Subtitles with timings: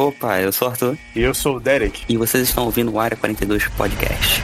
[0.00, 0.96] Opa, eu sou o Arthur.
[1.14, 2.04] E eu sou o Derek.
[2.08, 4.42] E vocês estão ouvindo o Área 42 Podcast.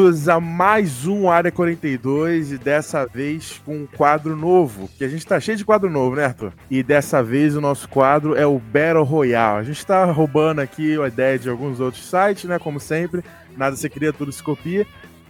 [0.00, 5.08] Bem-vindos a mais um Área 42 e dessa vez com um quadro novo, que a
[5.08, 6.54] gente tá cheio de quadro novo, né, Arthur?
[6.70, 9.60] E dessa vez o nosso quadro é o Battle Royale.
[9.60, 13.22] A gente tá roubando aqui a ideia de alguns outros sites, né, como sempre,
[13.58, 14.86] nada se cria, tudo se copia.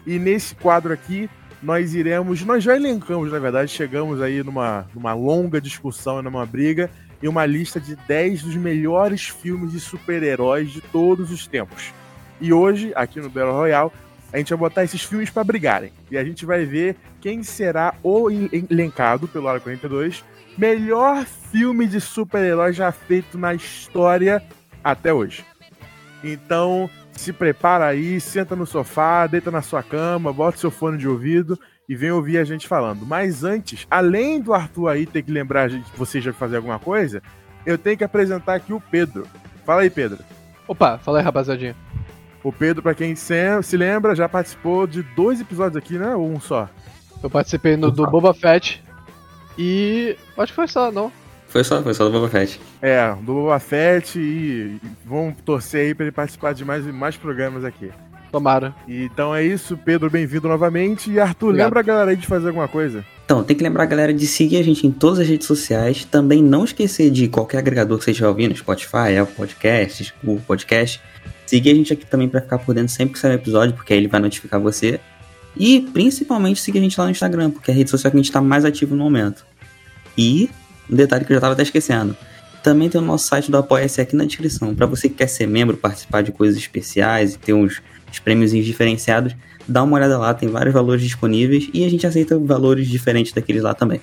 [0.06, 1.28] E nesse quadro aqui
[1.61, 6.89] nós iremos, nós já elencamos, na verdade, chegamos aí numa, numa longa discussão, numa briga,
[7.20, 11.92] e uma lista de 10 dos melhores filmes de super-heróis de todos os tempos.
[12.41, 13.91] E hoje, aqui no Battle Royale,
[14.33, 15.93] a gente vai botar esses filmes para brigarem.
[16.11, 20.25] E a gente vai ver quem será o elencado pelo Área 42
[20.56, 24.42] melhor filme de super-herói já feito na história
[24.83, 25.45] até hoje.
[26.22, 31.09] Então, se prepara aí, senta no sofá, deita na sua cama, bota seu fone de
[31.09, 33.06] ouvido e vem ouvir a gente falando.
[33.06, 36.56] Mas antes, além do Arthur aí ter que lembrar a gente que você já fazer
[36.56, 37.22] alguma coisa,
[37.65, 39.27] eu tenho que apresentar aqui o Pedro.
[39.65, 40.19] Fala aí, Pedro.
[40.69, 41.75] Opa, fala aí, rapaziadinha.
[42.42, 46.14] O Pedro, para quem se lembra, já participou de dois episódios aqui, né?
[46.14, 46.69] Ou um só?
[47.22, 48.82] Eu participei no do Boba Fett
[49.58, 50.16] e.
[50.38, 51.12] Acho que foi só, não?
[51.48, 52.60] Foi só, foi só do Boba Fett.
[52.80, 57.64] É, do Boba Fett e vamos torcer aí pra ele participar de mais, mais programas
[57.64, 57.91] aqui.
[58.30, 58.75] Tomara.
[58.86, 61.10] E, então é isso, Pedro, bem-vindo novamente.
[61.10, 61.66] E Arthur, Obrigado.
[61.66, 63.04] lembra a galera aí de fazer alguma coisa?
[63.25, 66.04] Então, tem que lembrar a galera de seguir a gente em todas as redes sociais.
[66.04, 71.00] Também não esquecer de qualquer agregador que você estiver ouvindo, Spotify, Apple Podcasts, Google Podcast.
[71.51, 73.93] Seguir a gente aqui também para ficar por dentro sempre que sair um episódio, porque
[73.93, 75.01] aí ele vai notificar você.
[75.56, 78.20] E principalmente seguir a gente lá no Instagram, porque é a rede social que a
[78.20, 79.45] gente está mais ativo no momento.
[80.17, 80.48] E
[80.89, 82.17] um detalhe que eu já estava até esquecendo.
[82.62, 84.77] Também tem o nosso site do Apoia-se aqui na descrição.
[84.77, 88.53] Para você que quer ser membro, participar de coisas especiais e ter uns, uns prêmios
[88.53, 89.34] diferenciados,
[89.66, 93.65] dá uma olhada lá, tem vários valores disponíveis e a gente aceita valores diferentes daqueles
[93.65, 94.00] lá também.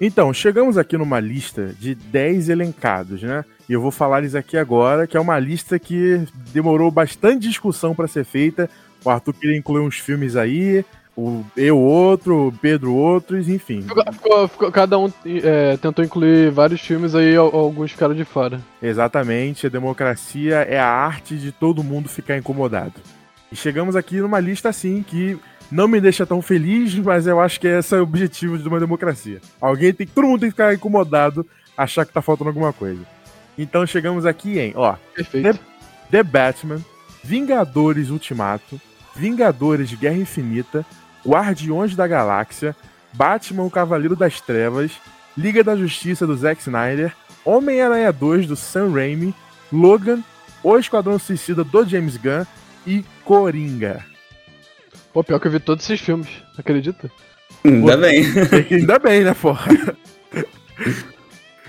[0.00, 3.44] Então, chegamos aqui numa lista de 10 elencados, né?
[3.68, 6.22] E eu vou falar eles aqui agora, que é uma lista que
[6.52, 8.68] demorou bastante discussão para ser feita.
[9.04, 10.82] O Arthur queria incluir uns filmes aí,
[11.14, 13.82] o eu outro, o Pedro outros, enfim.
[14.12, 18.58] Ficou, ficou, cada um é, tentou incluir vários filmes aí, alguns ficaram de fora.
[18.82, 22.94] Exatamente, a democracia é a arte de todo mundo ficar incomodado.
[23.52, 25.38] E chegamos aqui numa lista assim que
[25.70, 28.80] não me deixa tão feliz, mas eu acho que esse é o objetivo de uma
[28.80, 29.40] democracia.
[29.60, 33.00] Alguém tem, todo mundo tem que ficar incomodado, achar que tá faltando alguma coisa.
[33.56, 35.52] Então chegamos aqui em, ó, Perfeito.
[35.52, 35.60] The,
[36.10, 36.80] The Batman,
[37.22, 38.80] Vingadores Ultimato,
[39.14, 40.84] Vingadores de Guerra Infinita,
[41.24, 42.74] Guardiões da Galáxia,
[43.12, 44.92] Batman o Cavaleiro das Trevas,
[45.36, 47.14] Liga da Justiça do Zack Snyder,
[47.44, 49.34] Homem-Aranha 2 do Sam Raimi,
[49.72, 50.20] Logan,
[50.62, 52.44] O Esquadrão Suicida do James Gunn
[52.86, 54.09] e Coringa.
[55.12, 57.10] Pô, pior que eu vi todos esses filmes, acredita?
[57.64, 58.24] Ainda Pô, bem.
[58.70, 59.70] Ainda bem, né, porra?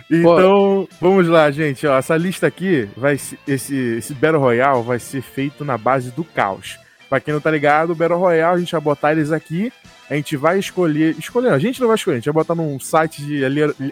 [0.10, 0.98] Então, Pô.
[1.00, 1.88] vamos lá, gente.
[1.88, 6.24] Ó, essa lista aqui, vai esse, esse Battle Royale vai ser feito na base do
[6.24, 6.78] caos.
[7.10, 9.72] Pra quem não tá ligado, o Battle Royale, a gente vai botar eles aqui,
[10.10, 11.16] a gente vai escolher.
[11.18, 13.42] Escolher, a gente não vai escolher, a gente vai botar num site de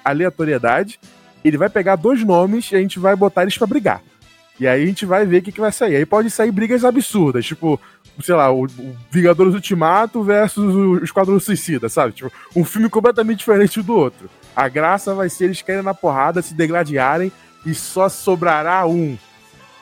[0.04, 1.00] aleatoriedade.
[1.44, 4.02] Ele vai pegar dois nomes e a gente vai botar eles para brigar.
[4.60, 5.96] E aí a gente vai ver o que, que vai sair.
[5.96, 7.80] Aí pode sair brigas absurdas, tipo,
[8.22, 12.14] sei lá, o, o Vingadores Ultimato versus o Esquadrão Suicida, sabe?
[12.14, 14.30] Tipo, um filme completamente diferente do outro.
[14.56, 17.32] A graça vai ser eles caírem na porrada, se degladiarem
[17.66, 19.18] e só sobrará um.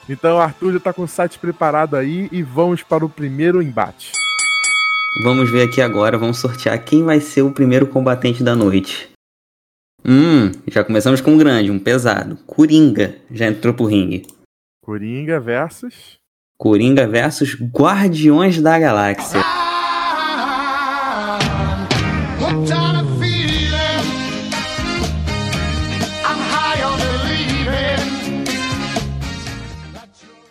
[0.08, 4.12] Então, Arthur já tá com o site preparado aí e vamos para o primeiro embate.
[5.23, 9.09] Vamos ver aqui agora, vamos sortear quem vai ser o primeiro combatente da noite.
[10.06, 12.38] Hum, já começamos com um grande, um pesado.
[12.46, 14.26] Coringa já entrou pro ringue.
[14.87, 16.17] Coringa versus.
[16.57, 19.41] Coringa versus Guardiões da Galáxia.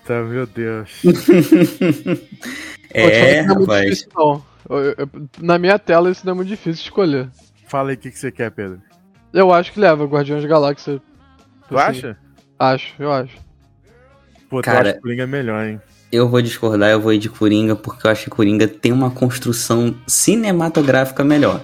[0.05, 1.01] Tá, meu Deus.
[2.93, 3.85] é, Pô, rapaz.
[3.85, 4.45] Difícil, não.
[4.69, 5.09] Eu, eu,
[5.41, 7.31] na minha tela isso não é muito difícil de escolher.
[7.67, 8.83] Fala aí o que, que você quer, Pedro.
[9.33, 11.01] Eu acho que leva Guardiões da Galáxia.
[11.67, 12.01] Tu assim.
[12.01, 12.19] acha?
[12.59, 13.46] Acho, eu acho.
[14.57, 15.81] Pô, Cara, tu acha que Coringa é melhor, hein?
[16.11, 19.11] Eu vou discordar, eu vou ir de Coringa, porque eu acho que Coringa tem uma
[19.11, 21.61] construção cinematográfica melhor.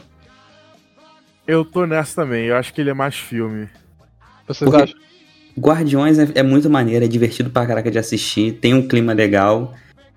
[1.46, 3.68] Eu tô nessa também, eu acho que ele é mais filme.
[4.46, 4.98] Vocês Porque- acham?
[5.58, 9.74] Guardiões é, é muito maneiro, é divertido pra caraca de assistir, tem um clima legal.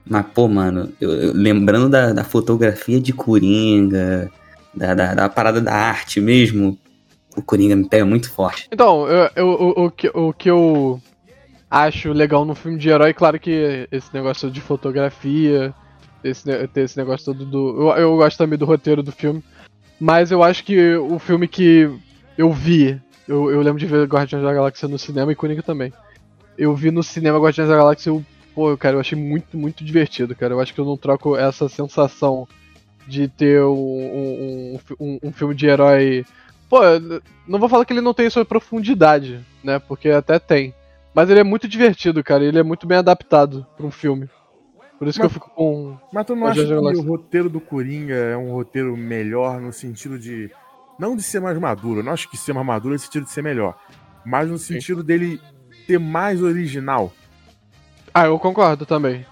[0.08, 4.32] Mas, pô, mano, eu- eu- lembrando da, da fotografia de Coringa,
[4.74, 6.78] da, da, da parada da arte mesmo,
[7.36, 8.68] o Coringa me pega muito forte.
[8.72, 11.02] Então, eu, eu- o, o, que, o que eu
[11.70, 15.74] acho legal no filme de herói, claro que esse negócio de fotografia,
[16.24, 17.92] esse, ter esse negócio todo do.
[17.92, 19.44] Eu, eu gosto também do roteiro do filme.
[20.00, 21.90] Mas eu acho que o filme que
[22.38, 25.94] eu vi, eu, eu lembro de ver Guardiões da Galáxia no cinema e Coringa também.
[26.58, 28.24] Eu vi no cinema Guardiões da Galáxia eu,
[28.54, 30.54] pô, cara, eu achei muito, muito divertido, cara.
[30.54, 32.46] Eu acho que eu não troco essa sensação
[33.08, 36.26] de ter um, um, um, um- filme de herói.
[36.70, 36.80] Pô,
[37.48, 39.80] não vou falar que ele não tem sua profundidade, né?
[39.80, 40.74] Porque até tem.
[41.16, 42.44] Mas ele é muito divertido, cara.
[42.44, 44.30] Ele é muito bem adaptado pra um filme.
[45.00, 45.98] Por isso Mas- que eu fico com.
[46.12, 50.20] Mas tu não acha que o roteiro do Coringa é um roteiro melhor no sentido
[50.20, 50.52] de.
[51.00, 53.26] Não de ser mais maduro, eu não acho que ser mais maduro é no sentido
[53.26, 53.78] de ser melhor.
[54.26, 55.40] Mas no sentido dele
[55.86, 57.12] ser mais original.
[58.14, 59.26] Ah, eu concordo também.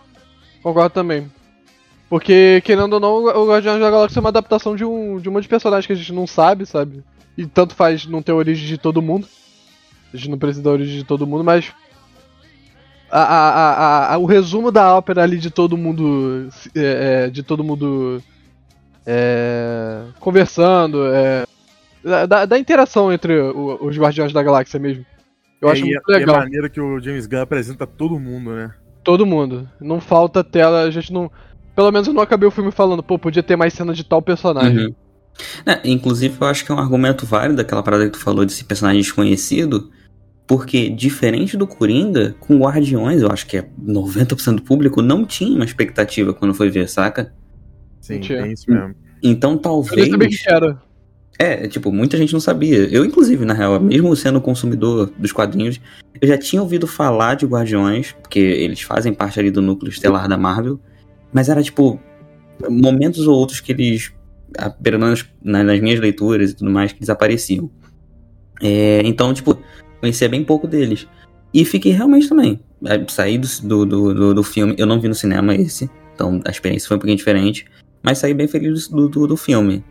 [0.61, 1.31] Concordo também.
[2.09, 5.31] Porque, querendo ou não, o Guardiões da Galáxia é uma adaptação de um, de um
[5.31, 7.03] monte de personagens que a gente não sabe, sabe?
[7.37, 9.25] E tanto faz não ter origem de todo mundo.
[10.13, 11.71] A gente não precisa da origem de todo mundo, mas.
[13.09, 13.49] A, a,
[14.09, 16.49] a, a- o resumo da ópera ali de todo mundo.
[16.75, 18.21] é, é, de todo mundo.
[19.05, 21.05] é, conversando.
[21.07, 21.45] é,
[22.27, 25.05] da, da interação entre o- os Guardiões da Galáxia mesmo.
[25.61, 26.35] Eu É, acho muito é, legal.
[26.35, 28.71] é maneira que o James Gunn apresenta todo mundo, né?
[29.03, 29.69] Todo mundo.
[29.79, 31.31] Não falta tela, a gente não.
[31.75, 34.21] Pelo menos eu não acabei o filme falando, pô, podia ter mais cena de tal
[34.21, 34.87] personagem.
[34.87, 34.95] Uhum.
[35.65, 38.63] É, inclusive, eu acho que é um argumento válido daquela parada que tu falou desse
[38.63, 39.89] personagem desconhecido,
[40.45, 45.55] porque, diferente do Coringa, com Guardiões, eu acho que é 90% do público não tinha
[45.55, 47.33] uma expectativa quando foi ver, saca?
[48.01, 48.93] Sim, é isso mesmo.
[49.21, 50.09] Então, Eu nem talvez.
[50.09, 50.81] sabia que era.
[51.39, 52.77] É, tipo, muita gente não sabia.
[52.91, 55.79] Eu, inclusive, na real, mesmo sendo consumidor dos quadrinhos,
[56.21, 60.27] eu já tinha ouvido falar de Guardiões, porque eles fazem parte ali do núcleo estelar
[60.27, 60.79] da Marvel,
[61.31, 61.99] mas era, tipo,
[62.69, 64.13] momentos ou outros que eles,
[64.83, 67.71] pelo menos na- nas minhas leituras e tudo mais, que desapareciam.
[68.61, 69.57] É, então, tipo,
[70.03, 71.07] conhecia bem pouco deles.
[71.53, 72.59] E fiquei realmente também.
[72.85, 76.51] é, Saí do, do, do, do- filme, eu não vi no cinema esse, então a
[76.51, 77.65] experiência foi um pouquinho diferente,
[78.03, 79.81] mas saí bem feliz do, do, do filme.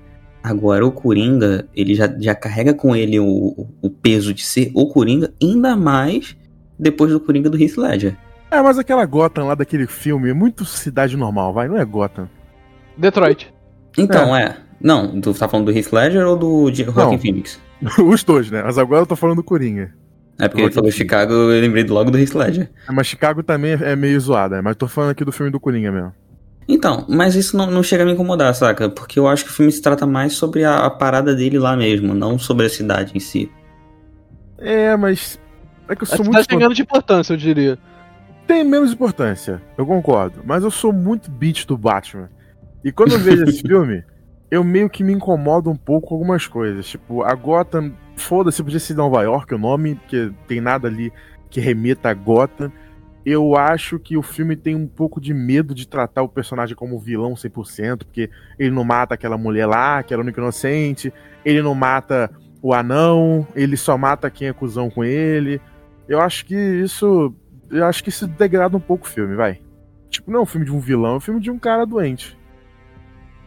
[0.43, 4.87] Agora, o Coringa, ele já, já carrega com ele o, o peso de ser o
[4.89, 6.37] Coringa, ainda mais
[6.79, 8.17] depois do Coringa do Heath Ledger.
[8.51, 12.29] É, mas aquela Gotham lá daquele filme é muito cidade normal, vai, não é Gotham.
[12.99, 13.55] Detroit.
[13.97, 14.57] Então, é.
[14.81, 17.19] Não, tu tá falando do Heath Ledger ou do Joaquin.
[17.19, 17.61] Phoenix?
[18.05, 18.63] Os dois, né?
[18.65, 19.95] Mas agora eu tô falando do Coringa.
[20.39, 20.91] É porque ele falou.
[20.91, 22.71] Chicago, eu lembrei logo do Heath Ledger.
[22.89, 25.93] É, Mas Chicago também é meio zoada, mas tô falando aqui do filme do Coringa
[25.93, 26.13] mesmo.
[26.69, 28.89] Então, mas isso não, não chega a me incomodar, saca?
[28.89, 31.77] Porque eu acho que o filme se trata mais sobre a, a parada dele lá
[31.77, 33.51] mesmo, não sobre a cidade em si.
[34.59, 35.39] É, mas.
[35.89, 36.49] É que eu A sou cidade muito.
[36.49, 37.79] tem menos de importância, eu diria.
[38.47, 40.41] Tem menos importância, eu concordo.
[40.45, 42.29] Mas eu sou muito beat do Batman.
[42.85, 44.05] E quando eu vejo esse filme,
[44.51, 46.87] eu meio que me incomodo um pouco com algumas coisas.
[46.87, 47.93] Tipo, a Gotham,
[48.23, 51.13] foda-se, podia ser Nova York o nome, porque tem nada ali
[51.51, 52.73] que remeta a Gotham.
[53.25, 56.99] Eu acho que o filme tem um pouco de medo de tratar o personagem como
[56.99, 61.13] vilão 100%, porque ele não mata aquela mulher lá, que era única inocente,
[61.45, 62.31] ele não mata
[62.61, 65.61] o anão, ele só mata quem é cuzão com ele.
[66.09, 67.35] Eu acho que isso.
[67.71, 69.61] Eu acho que isso degrada um pouco o filme, vai.
[70.11, 72.37] Tipo, não é um filme de um vilão, é um filme de um cara doente.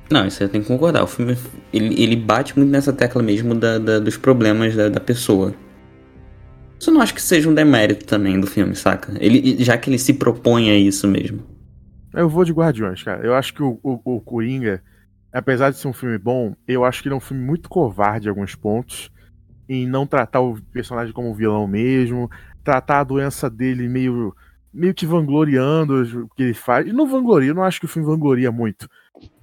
[0.10, 1.04] Não, isso eu tenho que concordar.
[1.04, 1.36] O filme,
[1.74, 5.54] ele, ele bate muito nessa tecla mesmo da, da- dos problemas da, da pessoa.
[6.80, 9.14] Isso eu não acho que seja um demérito também do filme, saca?
[9.20, 11.42] Ele, já que ele se propõe a isso mesmo.
[12.14, 13.26] Eu vou de Guardiões, cara.
[13.26, 14.82] Eu acho que o, o, o Coringa,
[15.34, 18.28] apesar de ser um filme bom, eu acho que ele é um filme muito covarde
[18.28, 19.10] em alguns pontos.
[19.68, 22.30] Em não tratar o personagem como vilão mesmo.
[22.64, 24.36] Tratar a doença dele meio,
[24.72, 26.86] meio que vangloriando o que ele faz.
[26.88, 28.88] E não vangloria, eu não acho que o filme vangloria muito.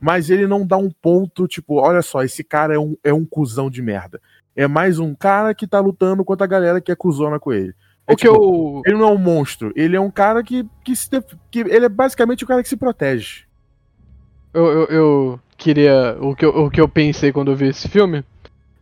[0.01, 3.25] Mas ele não dá um ponto, tipo, olha só, esse cara é um, é um
[3.25, 4.21] cuzão de merda.
[4.55, 7.75] É mais um cara que tá lutando contra a galera que é cuzona com ele.
[8.07, 8.83] É O que tipo, eu.
[8.85, 11.87] ele não é um monstro, ele é um cara que, que, se def- que ele
[11.87, 13.45] é basicamente o cara que se protege.
[14.53, 16.17] Eu, eu, eu queria.
[16.21, 18.23] O que eu, o que eu pensei quando eu vi esse filme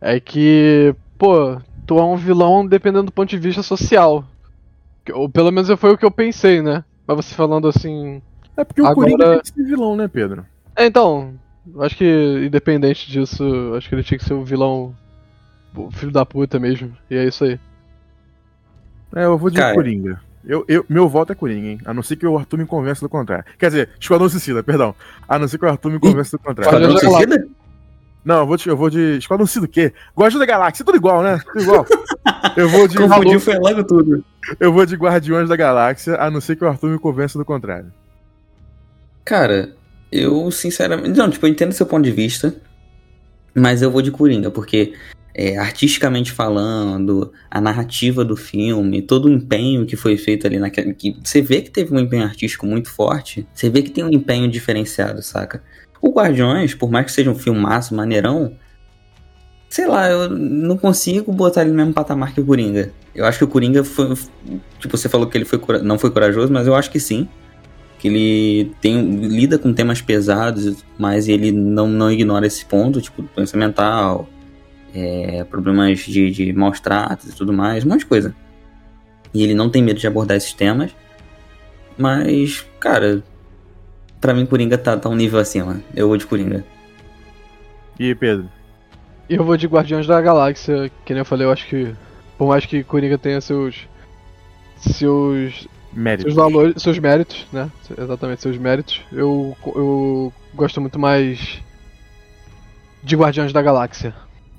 [0.01, 4.25] é que, pô, tu é um vilão dependendo do ponto de vista social.
[5.13, 6.83] Ou pelo menos foi o que eu pensei, né?
[7.07, 8.21] Mas você falando assim.
[8.57, 10.45] É porque o Agora- Coringa tem que ser vilão, né, Pedro?
[10.75, 11.33] É, então,
[11.79, 14.95] acho que independente disso, acho que ele tinha que ser o vilão.
[15.75, 16.95] o filho da puta mesmo.
[17.09, 17.59] E é isso aí.
[19.15, 19.73] É, eu vou de Cara.
[19.75, 20.21] Coringa.
[20.43, 21.79] Eu, eu, meu voto é Coringa, hein?
[21.85, 23.45] A não ser que o Arthur me convença do contrário.
[23.59, 24.95] Quer dizer, Esquadrão Suicida, perdão.
[25.27, 26.77] A não ser que o Arthur me convença do contrário.
[26.77, 26.97] Esquadrão.
[26.97, 27.47] Suicida?
[28.23, 29.93] Não, eu vou de, eu vou de Esquadrão Suicida o quê?
[30.17, 31.39] Guardiões da Galáxia, tudo igual, né?
[31.45, 31.85] Tudo igual.
[32.57, 34.25] Eu vou de Confundiu, foi logo tudo.
[34.59, 37.45] eu vou de Guardiões da Galáxia, a não ser que o Arthur me convença do
[37.45, 37.93] contrário.
[39.23, 39.73] Cara,
[40.11, 41.17] eu sinceramente.
[41.17, 42.55] Não, tipo, eu entendo seu ponto de vista.
[43.53, 44.93] Mas eu vou de Coringa, porque
[45.33, 50.93] é, artisticamente falando, a narrativa do filme, todo o empenho que foi feito ali naquele.
[50.93, 53.47] Que você vê que teve um empenho artístico muito forte.
[53.53, 55.63] Você vê que tem um empenho diferenciado, saca?
[56.01, 58.53] O Guardiões, por mais que seja um filmaço, maneirão.
[59.69, 62.91] Sei lá, eu não consigo botar ele no mesmo patamar que o Coringa.
[63.15, 64.13] Eu acho que o Coringa foi.
[64.79, 67.27] Tipo, você falou que ele foi, não foi corajoso, mas eu acho que sim.
[68.01, 73.23] Que ele tem, lida com temas pesados, mas ele não, não ignora esse ponto, tipo,
[73.35, 74.27] doença mental,
[74.93, 78.35] é, problemas de, de maus tratos e tudo mais, um monte de coisa.
[79.31, 80.95] E ele não tem medo de abordar esses temas.
[81.95, 83.23] Mas, cara,
[84.19, 85.79] pra mim Coringa tá, tá um nível acima.
[85.95, 86.65] Eu vou de Coringa.
[87.99, 88.49] E Pedro?
[89.29, 91.95] Eu vou de Guardiões da Galáxia, que nem eu falei, eu acho que.
[92.37, 93.87] Por mais que Coringa tenha seus.
[94.77, 95.67] seus.
[95.93, 96.23] Mérito.
[96.23, 96.81] seus valores.
[96.81, 97.69] seus méritos, né?
[97.97, 99.01] Exatamente, seus méritos.
[99.11, 101.61] Eu, eu gosto muito mais.
[103.03, 104.13] de Guardiões da Galáxia.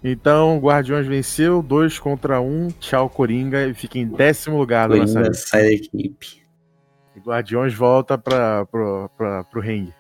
[0.05, 2.45] Então, Guardiões venceu, 2 contra 1.
[2.45, 5.35] Um, tchau, Coringa, e fica em décimo lugar da nossa lista.
[5.35, 6.43] sai da equipe.
[7.15, 9.95] E Guardiões volta pra, pro, pra, pro ringue.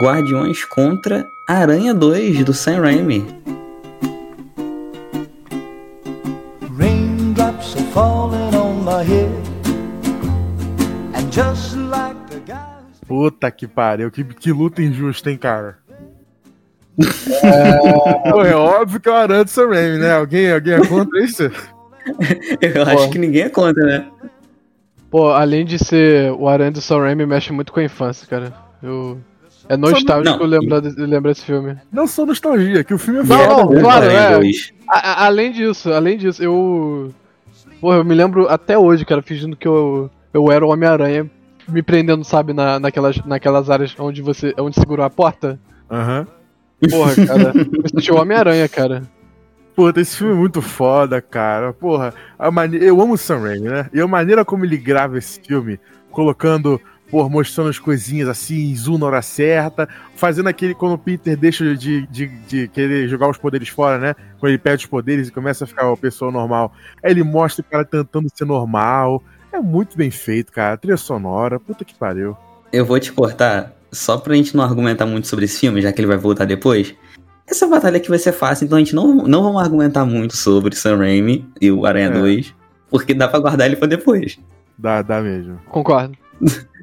[0.00, 3.24] Guardiões contra Aranha 2 do Sam Raimi.
[7.94, 9.30] Falling on my head.
[11.14, 13.00] And just like the guys.
[13.06, 15.78] Puta que pariu, que, que luta injusta, hein, cara?
[18.30, 20.12] Pô, é óbvio que é o Aranha do Sam Raimi, né?
[20.12, 21.42] Alguém, alguém é contra isso?
[22.60, 24.06] Eu acho que ninguém é contra, né?
[25.10, 28.52] Pô, além de ser o Aranha do Sam Raimi, mexe muito com a infância, cara.
[28.82, 29.18] Eu...
[29.66, 31.76] É nostálgico lembrar, lembrar desse filme.
[31.90, 33.62] Não só nostalgia, que o filme é Não, foda.
[33.64, 33.80] não, né?
[33.80, 34.34] claro, é.
[34.36, 34.72] 2.
[34.86, 37.10] A- a- além disso, além disso, eu.
[37.84, 41.30] Porra, eu me lembro até hoje, cara, fingindo que eu, eu era o Homem-Aranha,
[41.68, 44.54] me prendendo, sabe, na, naquelas, naquelas áreas onde você.
[44.58, 45.60] onde segurou a porta.
[45.90, 46.26] Aham.
[46.90, 47.52] Porra, cara.
[47.54, 49.02] eu senti o Homem-Aranha, cara.
[49.76, 51.74] Puta, esse filme é muito foda, cara.
[51.74, 52.82] Porra, a mane...
[52.82, 53.90] eu amo o Sam Raimi, né?
[53.92, 55.78] E a maneira como ele grava esse filme,
[56.10, 56.80] colocando,
[57.10, 61.76] por mostrando as coisinhas assim, zoom na hora certa, fazendo aquele quando o Peter deixa
[61.76, 64.14] de, de, de querer jogar os poderes fora, né?
[64.38, 66.72] Quando ele perde os poderes e começa a ficar uma pessoa normal.
[67.02, 69.22] Aí ele mostra o cara tentando ser normal.
[69.52, 70.76] É muito bem feito, cara.
[70.76, 72.36] Trilha sonora, puta que pariu.
[72.72, 76.00] Eu vou te cortar só pra gente não argumentar muito sobre esse filme, já que
[76.00, 76.94] ele vai voltar depois.
[77.46, 80.74] Essa batalha aqui vai ser fácil, então a gente não, não vamos argumentar muito sobre
[80.74, 82.10] Sam Raimi e o Aranha É.
[82.10, 82.54] 2,
[82.90, 84.40] porque dá pra guardar ele pra depois.
[84.76, 85.60] Dá, dá mesmo.
[85.68, 86.16] Concordo.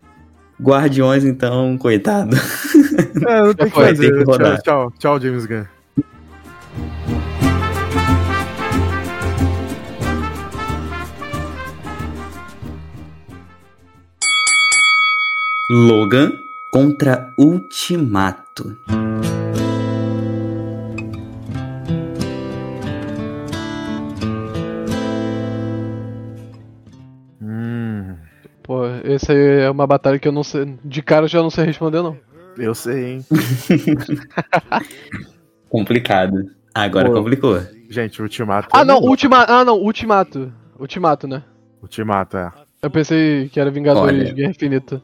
[0.62, 2.36] Guardiões, então, coitado.
[3.28, 4.12] É, não tem que fazer.
[4.12, 5.66] que tchau, tchau, tchau, James Gunn.
[15.70, 16.32] Logan
[16.72, 18.76] contra Ultimato.
[29.02, 30.78] Pô, essa aí é uma batalha que eu não sei.
[30.84, 32.18] De cara eu já não sei responder, não.
[32.58, 33.26] eu sei, hein.
[35.70, 36.52] Complicado.
[36.74, 37.16] Agora Pô.
[37.16, 37.62] complicou.
[37.90, 38.70] Gente, o Ultimato.
[38.72, 39.00] Ah, é não.
[39.00, 39.52] Ultimato.
[39.52, 40.52] Ah, não, Ultimato.
[40.80, 41.44] Ultimato, né?
[41.82, 42.52] Ultimato, é.
[42.82, 44.34] Eu pensei que era Vingadores Olha.
[44.34, 45.02] Guerra Infinita.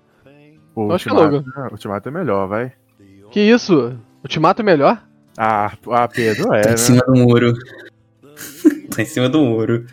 [0.76, 2.72] Eu acho que é Ultimato, é, o Ultimato é melhor, vai.
[3.32, 3.98] Que isso?
[4.24, 5.04] Ultimato é melhor?
[5.38, 6.78] Ah, ah Pedro, é, Tá em né?
[6.78, 7.54] cima do muro.
[8.96, 9.86] tá em cima do muro.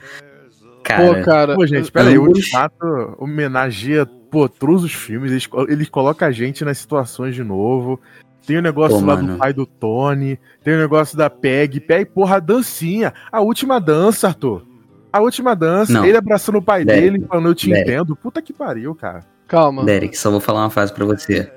[0.84, 1.54] Cara, Pô, cara.
[1.54, 6.30] Pô, gente, pera aí, o Ultimato homenageia, pô, todos os filmes, eles, eles colocam a
[6.30, 7.98] gente nas situações de novo.
[8.46, 9.32] Tem o negócio Pô, lá mano.
[9.32, 13.14] do pai do Tony, tem o negócio da Peg, Peg, porra, a dancinha.
[13.32, 14.66] A última dança, Arthur.
[15.10, 16.04] A última dança, Não.
[16.04, 17.90] ele abraçando o pai Derek, dele, falando, eu te Derek.
[17.90, 18.14] entendo.
[18.14, 19.20] Puta que pariu, cara.
[19.48, 19.82] Calma.
[19.84, 21.50] Derek, só vou falar uma frase pra você.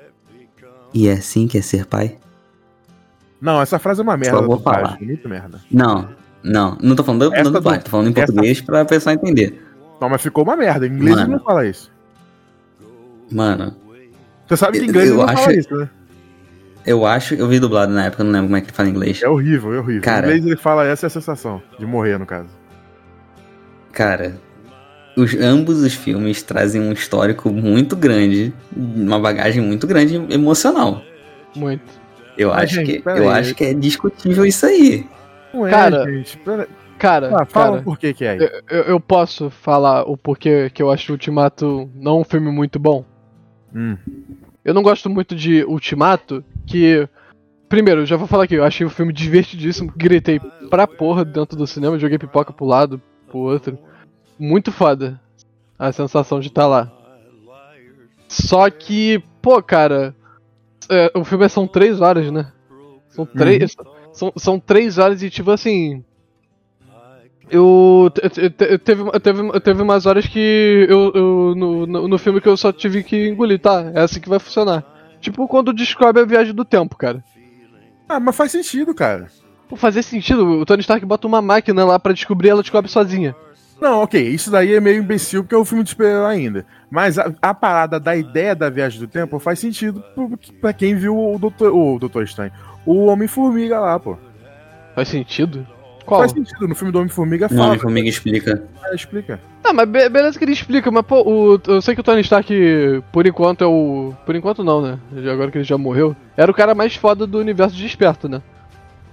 [0.94, 2.16] E é assim que é ser pai?
[3.40, 4.38] Não, essa frase é uma merda.
[4.38, 4.96] Só vou falar.
[5.00, 5.60] Muito merda.
[5.70, 6.08] Não,
[6.42, 6.76] não.
[6.80, 9.62] Não tô falando da Essa dublagem, tô falando em essa- português pra pessoa entender.
[10.00, 10.86] Não, mas ficou uma merda.
[10.86, 11.32] Em inglês ele Mano.
[11.38, 11.90] não fala isso.
[13.30, 13.74] Mano,
[14.46, 15.90] Você sabe que em Eu- inglês eu ele não acho- fala isso, né?
[16.86, 17.34] eu acho.
[17.34, 19.22] Eu vi dublado na época, eu não lembro como é que ele fala em inglês.
[19.22, 20.02] É horrível, é horrível.
[20.02, 20.26] Cara.
[20.26, 22.48] Em inglês ele fala essa é a sensação de morrer, no caso.
[23.92, 24.36] Cara,
[25.16, 31.02] os, ambos os filmes trazem um histórico muito grande, uma bagagem muito grande emocional.
[31.54, 31.82] Muito.
[32.36, 33.40] Eu Mas, acho gente, que eu aí.
[33.40, 35.06] acho que é discutível isso aí.
[35.52, 36.38] Não é, Cara- gente.
[36.98, 38.38] Cara, Ah, fala cara, por que que é aí.
[38.68, 43.04] eu, eu- posso falar o porquê que eu acho Ultimato não um filme muito bom?
[43.72, 43.96] Hum.
[44.64, 47.08] Eu não gosto muito de Ultimato, que.
[47.68, 50.40] Primeiro, já vou falar aqui, eu achei o filme divertidíssimo, gritei
[50.70, 53.78] pra porra dentro do cinema, joguei pipoca pro lado, pro outro.
[54.38, 55.20] Muito foda
[55.78, 56.90] a sensação de estar lá.
[58.26, 60.14] Só que, pô, cara,
[60.90, 62.50] é, o filme são três horas, né?
[63.08, 63.76] São três.
[64.12, 66.02] São, são três horas e, tipo assim.
[67.50, 68.10] Eu.
[68.14, 71.12] te- te- te- Teve, teve, teve umas horas que eu.
[71.14, 73.90] eu no, no, no filme que eu só tive que engolir, tá?
[73.94, 74.84] É assim que vai funcionar.
[75.20, 77.24] Tipo quando descobre a viagem do tempo, cara.
[78.08, 79.28] Ah, mas faz sentido, cara.
[79.68, 83.34] Pô, fazer sentido, o Tony Stark bota uma máquina lá pra descobrir ela descobre sozinha.
[83.80, 86.66] Não, ok, isso daí é meio imbecil porque é um filme de super ainda.
[86.90, 90.02] Mas a, a parada da ideia da viagem do tempo faz sentido
[90.60, 92.52] pra quem viu o Doutor, o Doutor Estranho.
[92.86, 94.16] O Homem-Formiga lá, pô.
[94.94, 95.66] Faz sentido?
[96.06, 96.20] Qual?
[96.20, 97.74] Faz sentido, no filme do Homem-Formiga Não, fala.
[97.74, 98.62] a formiga explica.
[98.86, 99.38] É, explica.
[99.62, 102.22] Ah, mas be- beleza que ele explica, mas pô, o- eu sei que o Tony
[102.22, 102.50] Stark,
[103.12, 104.14] por enquanto, é o.
[104.24, 104.98] Por enquanto não, né?
[105.30, 106.16] Agora que ele já morreu.
[106.34, 108.40] Era o cara mais foda do universo de esperto, né?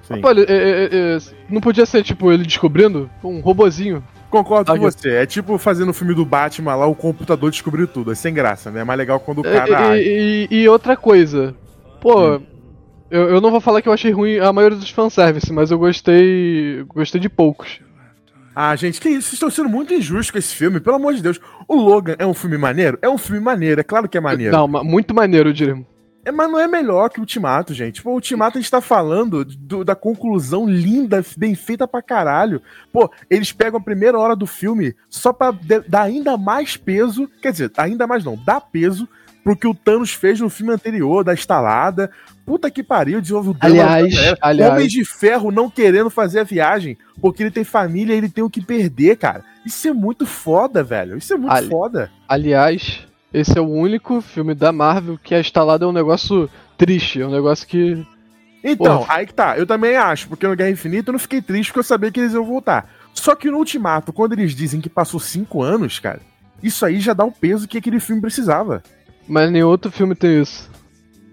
[0.03, 0.22] Sim.
[0.22, 1.17] Pô, ele, é- é- é-
[1.50, 4.01] não podia ser, tipo, ele descobrindo um robozinho.
[4.43, 5.09] Concordo com você.
[5.11, 8.11] É tipo fazer no filme do Batman lá, o computador descobriu tudo.
[8.11, 8.81] É sem graça, né?
[8.81, 9.97] É mais legal quando o cara.
[9.97, 11.55] e- e- e outra coisa.
[12.01, 12.39] Pô,
[13.09, 15.77] eu, eu não vou falar que eu achei ruim a maioria dos fanservice, mas eu
[15.79, 16.83] gostei.
[16.87, 17.79] Gostei de poucos.
[18.55, 19.23] Ah, gente, que isso?
[19.23, 21.39] Vocês estão sendo muito injustos com esse filme, pelo amor de Deus.
[21.67, 22.97] O Logan é um filme maneiro?
[23.01, 24.55] É um filme maneiro, é claro que é maneiro.
[24.55, 25.75] Não, muito maneiro, eu diria.
[26.25, 28.01] É, mas não é melhor que o Ultimato, gente.
[28.01, 32.62] Pô, o Ultimato a gente tá falando do- da conclusão linda, bem feita pra caralho.
[32.91, 35.53] Pô, eles pegam a primeira hora do filme só pra
[35.88, 37.29] dar ainda mais peso.
[37.41, 39.08] Quer dizer, ainda mais não, dá peso
[39.44, 42.10] pro que o Thanos fez no filme anterior, da estalada.
[42.44, 43.58] Puta que pariu, desenvolve o.
[43.60, 44.38] Aliás, galera.
[44.41, 44.72] aliás.
[44.74, 48.44] Homem de Ferro não querendo fazer a viagem, porque ele tem família e ele tem
[48.44, 49.44] o que perder, cara.
[49.63, 51.17] Isso é muito foda, velho.
[51.17, 52.10] Isso é muito Ali- foda.
[52.27, 53.05] Aliás,
[53.39, 57.27] esse é o único filme da Marvel que a instalada é um negócio triste, é
[57.27, 58.05] um negócio que.
[58.63, 59.13] Então, Porra.
[59.15, 59.57] aí que tá.
[59.57, 62.19] Eu também acho, porque no Guerra Infinita eu não fiquei triste porque eu sabia que
[62.19, 62.89] eles iam voltar.
[63.13, 66.19] Só que no Ultimato, quando eles dizem que passou cinco anos, cara,
[66.63, 68.81] isso aí já dá o peso que aquele filme precisava.
[69.27, 70.69] Mas nenhum outro filme tem isso.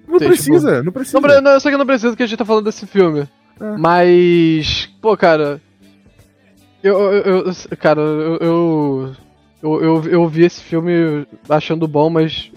[0.06, 1.18] Não Tem, precisa, não precisa.
[1.20, 3.26] Não, não, eu sei que não precisa que a gente tá falando desse filme.
[3.60, 3.76] É.
[3.78, 4.90] Mas.
[5.00, 5.60] Pô, cara.
[6.82, 6.98] Eu.
[7.00, 9.16] eu, eu- cara, eu, eu.
[9.62, 12.50] Eu, eu, eu vi esse filme achando bom, mas.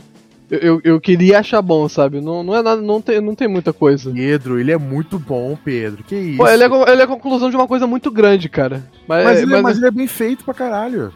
[0.50, 2.22] Eu, eu, queria achar bom, sabe?
[2.22, 2.82] Não, não é nada.
[2.82, 4.12] Não tem, não tem muita coisa.
[4.12, 6.04] Pedro, ele é muito bom, Pedro.
[6.04, 6.38] Que isso?
[6.38, 8.84] Pô, ele é, ele é a conclusão de uma coisa muito grande, cara.
[9.08, 11.12] Mas, mas, ele, é- mas- mas ele é bem feito pra caralho.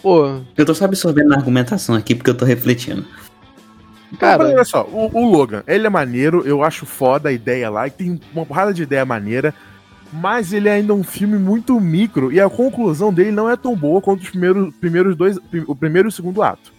[0.00, 3.04] pô, Eu tô só absorvendo a argumentação aqui porque eu tô refletindo.
[4.18, 4.44] cara.
[4.44, 7.90] Olha só, o, o Logan, ele é maneiro, eu acho foda a ideia lá, e
[7.90, 9.54] tem uma porrada de ideia maneira,
[10.12, 13.74] mas ele é ainda um filme muito micro, e a conclusão dele não é tão
[13.74, 16.72] boa quanto os primeiros, primeiros dois, o primeiro e o segundo ato.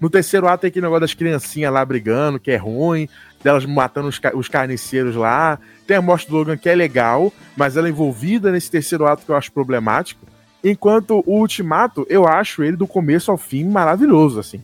[0.00, 3.08] No terceiro ato tem aquele negócio das criancinhas lá brigando, que é ruim,
[3.40, 5.60] delas matando os, os carniceiros lá.
[5.86, 9.24] Tem a morte do Logan, que é legal, mas ela é envolvida nesse terceiro ato
[9.24, 10.26] que eu acho problemático.
[10.64, 14.60] Enquanto o Ultimato, eu acho ele do começo ao fim maravilhoso, assim.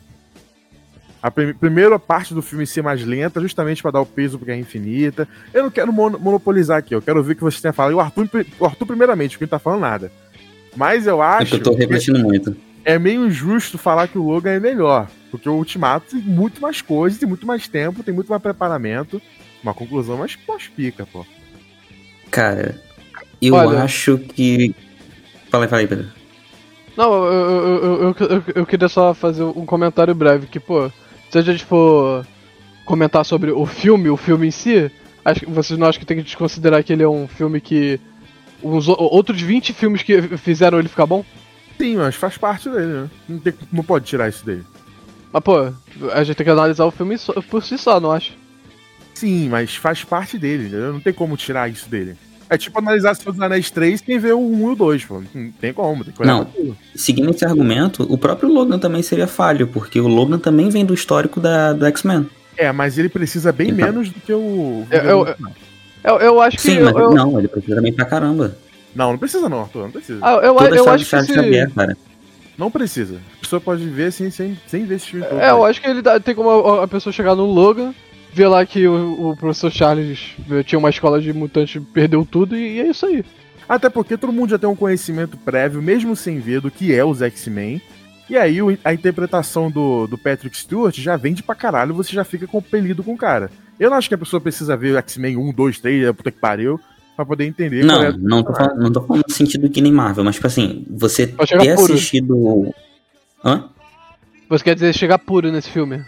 [1.21, 4.47] A prim- primeira parte do filme ser mais lenta, justamente pra dar o peso pro
[4.47, 5.27] Guerra Infinita.
[5.53, 7.91] Eu não quero mon- monopolizar aqui, eu quero ver o que você tem a falar.
[7.91, 8.29] E o Arthur,
[8.61, 10.13] o Arthur primeiramente, porque não tá falando nada.
[10.77, 12.57] Mas eu É acho que eu tô que refletindo muito.
[12.85, 15.09] é meio injusto falar que o Logan é melhor.
[15.31, 19.21] Porque o Ultimato tem muito mais coisas, tem muito mais tempo, tem muito mais preparamento.
[19.63, 21.27] Uma conclusão mais, mais pica, pô.
[22.31, 22.81] Cara,
[23.43, 23.83] eu Olha.
[23.83, 24.75] acho que.
[25.51, 26.07] Fala aí, fala aí, Pedro.
[26.97, 30.91] Não, eu, eu, eu, eu queria só fazer um comentário breve, que, pô,
[31.31, 32.27] se a gente for
[32.85, 34.91] comentar sobre o filme, o filme em si,
[35.25, 38.01] acho que vocês não acham que tem que desconsiderar que ele é um filme que.
[38.63, 41.25] Uns outros 20 filmes que fizeram ele ficar bom?
[41.79, 43.11] Sim, mas faz parte dele, né?
[43.29, 44.65] Não, tem- não pode tirar isso dele.
[45.33, 45.73] Mas, pô,
[46.13, 47.15] a gente tem que analisar o filme
[47.49, 48.33] por si só, não acho?
[49.15, 50.93] Sim, mas faz parte dele, entendeu?
[50.93, 52.17] Não tem como tirar isso dele.
[52.51, 55.23] É tipo analisar Senhor dos Anéis 3 quem vê o 1 e o 2, pô.
[55.35, 56.47] Não tem como, tem que olhar Não.
[56.95, 60.95] Seguindo esse argumento, o próprio Logan também seria falho, porque o Logan também vem do
[60.95, 62.29] histórico da, do X-Men.
[62.57, 63.87] É, mas ele precisa bem Então.
[63.87, 64.87] menos do que o.
[64.91, 65.35] Eu- eu-
[66.05, 66.63] Eu, eu acho que.
[66.63, 68.57] Sim, eu, mas eu, não, ele precisa também pra caramba.
[68.95, 70.19] Não, não precisa não, Arthur, não precisa.
[70.23, 71.11] ah, eu, Toda a eu história acho de que.
[71.11, 71.97] Charles se- Xavier, cara.
[72.57, 73.17] Não precisa.
[73.37, 75.39] A pessoa pode ver assim, sem, sem ver esse filme todo.
[75.39, 77.93] É, eu acho que ele dá- tem como a, a pessoa chegar no Logan,
[78.39, 82.57] ver lá que o, o professor Charles eh, tinha uma escola de mutantes, perdeu tudo
[82.57, 83.25] e, é isso aí.
[83.69, 87.05] Até porque todo mundo já tem um conhecimento prévio, mesmo sem ver, do que é
[87.05, 87.83] os X-Men.
[88.31, 92.25] E aí o- a interpretação do, do Patrick Stewart já vende pra caralho, você já
[92.25, 93.51] fica compelido com o cara.
[93.79, 96.39] Eu não acho que a pessoa precisa ver X-Men 1, 2, 3, é puta que
[96.41, 96.81] pariu.
[97.17, 97.85] pra poder entender.
[97.85, 100.37] Não, qual é- não tô, falando, não tô falando no sentido que nem Marvel, mas
[100.37, 101.93] tipo assim, você ter puro.
[101.93, 102.73] assistido.
[103.45, 103.65] Hã?
[104.49, 106.01] Você quer dizer chegar puro nesse filme?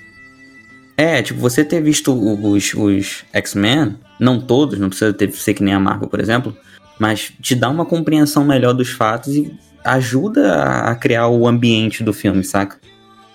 [1.01, 5.63] É, tipo, você ter visto os, os X-Men, não todos, não precisa ter, ser que
[5.63, 6.55] nem a Marvel, por exemplo,
[6.99, 9.51] mas te dá uma compreensão melhor dos fatos e
[9.83, 12.77] ajuda a, criar o ambiente do filme, saca?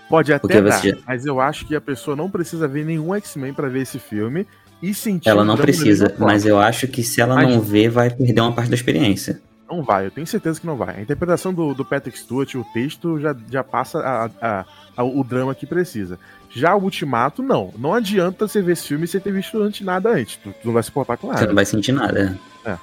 [0.07, 3.15] Pode até Porque dar, você- mas eu acho que a pessoa não precisa ver nenhum
[3.15, 4.45] X-Men pra ver esse filme
[4.79, 5.27] e sentir.
[5.29, 8.41] Ela o não precisa, mas eu acho que se ela Mas- não ver, vai perder
[8.41, 9.41] uma parte da experiência.
[9.67, 10.97] Não vai, eu tenho certeza que não vai.
[10.97, 15.23] A interpretação do, do Patrick Stewart, o texto, já, já passa a- a- a- o
[15.23, 16.19] drama que precisa.
[16.55, 17.73] Já o Ultimato, não.
[17.77, 20.37] Não adianta você ver esse filme sem ter visto antes nada antes.
[20.37, 21.47] Tu, tu não vai se portar com Você nada.
[21.47, 22.39] não vai sentir nada.
[22.65, 22.75] É.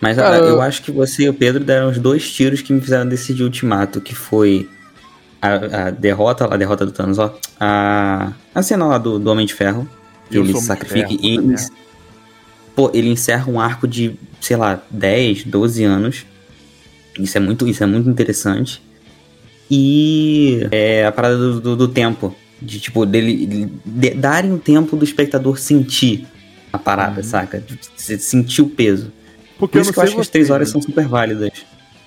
[0.00, 2.60] Mas Cara, ah, eu eu- acho que você e o Pedro deram os dois tiros
[2.62, 4.68] que me fizeram decidir o ultimato, que foi
[5.40, 7.36] a, a derrota, a derrota do Thanos, ó.
[7.60, 9.88] A, a cena lá do, do Homem de Ferro.
[10.30, 11.38] Que Eu ele se sacrifica Ferro, e.
[11.40, 11.68] merda.
[12.74, 16.24] Pô, ele encerra um arco de, sei lá, 10, 12 anos.
[17.18, 18.82] Isso é muito, isso é muito interessante.
[19.70, 22.34] E é a parada do, do, do tempo.
[22.64, 23.70] De tipo, dele.
[23.84, 26.26] De, darem o tempo do espectador sentir
[26.72, 27.26] a parada, Uhum.
[27.26, 27.58] saca?
[27.60, 29.12] De se- sentir o peso.
[29.58, 30.72] Porque Por eu isso não que eu acho que as vocês, três horas né?
[30.72, 31.50] são super válidas.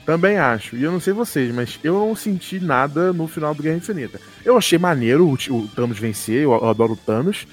[0.05, 0.75] Também acho.
[0.75, 4.19] E eu não sei vocês, mas eu não senti nada no final do Guerra Infinita.
[4.43, 7.47] Eu achei maneiro o, o Thanos vencer, eu, eu adoro o Thanos.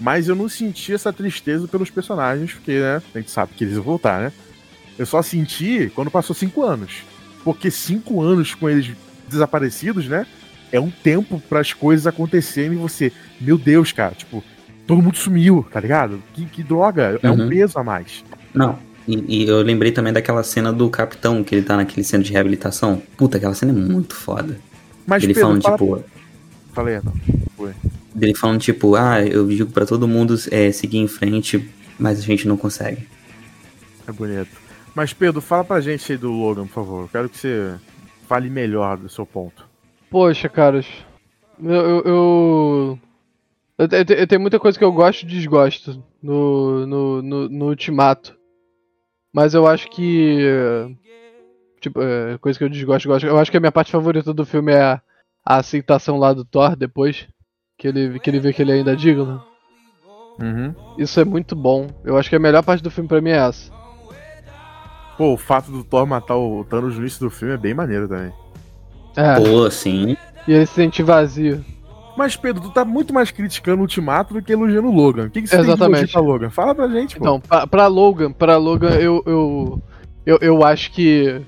[0.00, 3.74] Mas eu não senti essa tristeza pelos personagens, porque, né, a gente sabe que eles
[3.76, 4.32] vão voltar, né?
[4.98, 6.90] Eu só senti quando passou cinco anos.
[7.44, 8.90] Porque cinco anos com eles
[9.28, 10.26] desaparecidos, né?
[10.74, 14.42] É um tempo para as coisas acontecerem e você, meu Deus, cara, tipo,
[14.88, 16.20] todo mundo sumiu, tá ligado?
[16.34, 17.48] Que, que droga, é um Uhum.
[17.48, 18.24] peso a mais.
[18.52, 18.76] Não.
[19.06, 22.32] E, e eu lembrei também daquela cena do capitão, que ele tá naquele centro de
[22.32, 23.00] reabilitação.
[23.16, 24.58] Puta, aquela cena é muito foda.
[25.06, 25.76] Mas, ele Pedro, falando, fala...
[25.78, 26.04] tipo.
[26.72, 27.12] Falei, não.
[27.56, 27.72] Foi.
[28.12, 32.22] Dele falando, tipo, ah, eu digo pra todo mundo é, seguir em frente, mas a
[32.22, 33.06] gente não consegue.
[34.08, 34.50] É bonito.
[34.92, 37.02] Mas, Pedro, fala pra gente aí do Logan, por favor.
[37.02, 37.74] Eu quero que você
[38.28, 39.72] fale melhor do seu ponto.
[40.10, 40.86] Poxa, caras.
[41.62, 41.70] Eu.
[41.72, 42.98] Eu, eu...
[43.78, 47.48] eu eu te- eu tenho muita coisa que eu gosto e desgosto no, no, no,
[47.48, 48.36] no Ultimato.
[49.32, 50.96] Mas eu acho que.
[51.80, 53.26] Tipo, é, coisa que eu desgosto, gosto.
[53.26, 55.02] Eu acho que a minha parte favorita do filme é a,
[55.44, 57.26] a aceitação lá do Thor depois.
[57.76, 59.42] Que ele, que ele vê que ele ainda é digno.
[60.40, 60.72] Uhum.
[60.96, 61.88] Isso é muito bom.
[62.04, 63.72] Eu acho que a melhor parte do filme pra mim é essa.
[65.18, 68.08] Pô, o fato do Thor matar o Thanos no início do filme é bem maneiro
[68.08, 68.32] também.
[69.16, 70.16] É, Pô, assim.
[70.46, 71.64] e ele se sente vazio.
[72.16, 75.26] Mas, Pedro, tu tá muito mais criticando o Ultimato do que elogiando o Logan.
[75.26, 75.90] O que, que você tem Exatamente.
[75.90, 76.50] de elogio pra Logan?
[76.50, 77.22] Fala pra gente, pô.
[77.24, 79.82] Então, pra, pra Logan, pra Logan, eu, eu,
[80.24, 81.40] eu, eu acho que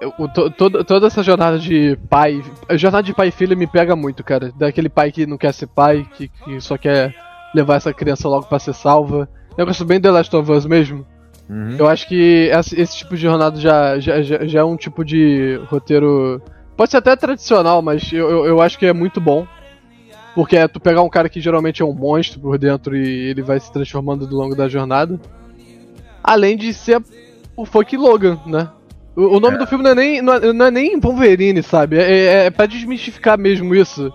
[0.00, 0.50] eu- o to-
[0.84, 4.52] toda essa jornada de pai, a jornada de pai e filho me pega muito, cara.
[4.58, 7.14] Daquele pai que não quer ser pai, que, que só quer
[7.54, 9.28] levar essa criança logo pra ser salva.
[9.56, 11.06] Negócio bem The Last of Us mesmo.
[11.48, 11.76] Uhum.
[11.78, 15.04] Eu acho que esse, esse tipo de jornada já, já, já, já é um tipo
[15.04, 16.42] de roteiro.
[16.76, 19.46] Pode ser até tradicional, mas eu, eu, eu acho que é muito bom.
[20.34, 23.40] Porque é tu pegar um cara que geralmente é um monstro por dentro e ele
[23.40, 25.18] vai se transformando ao longo da jornada.
[26.22, 27.02] Além de ser
[27.56, 28.68] o fuck Logan, né?
[29.16, 31.96] O, o nome do filme não é, nem, não, é, não é nem Wolverine, sabe?
[31.96, 34.12] É, é, é pra desmistificar mesmo isso.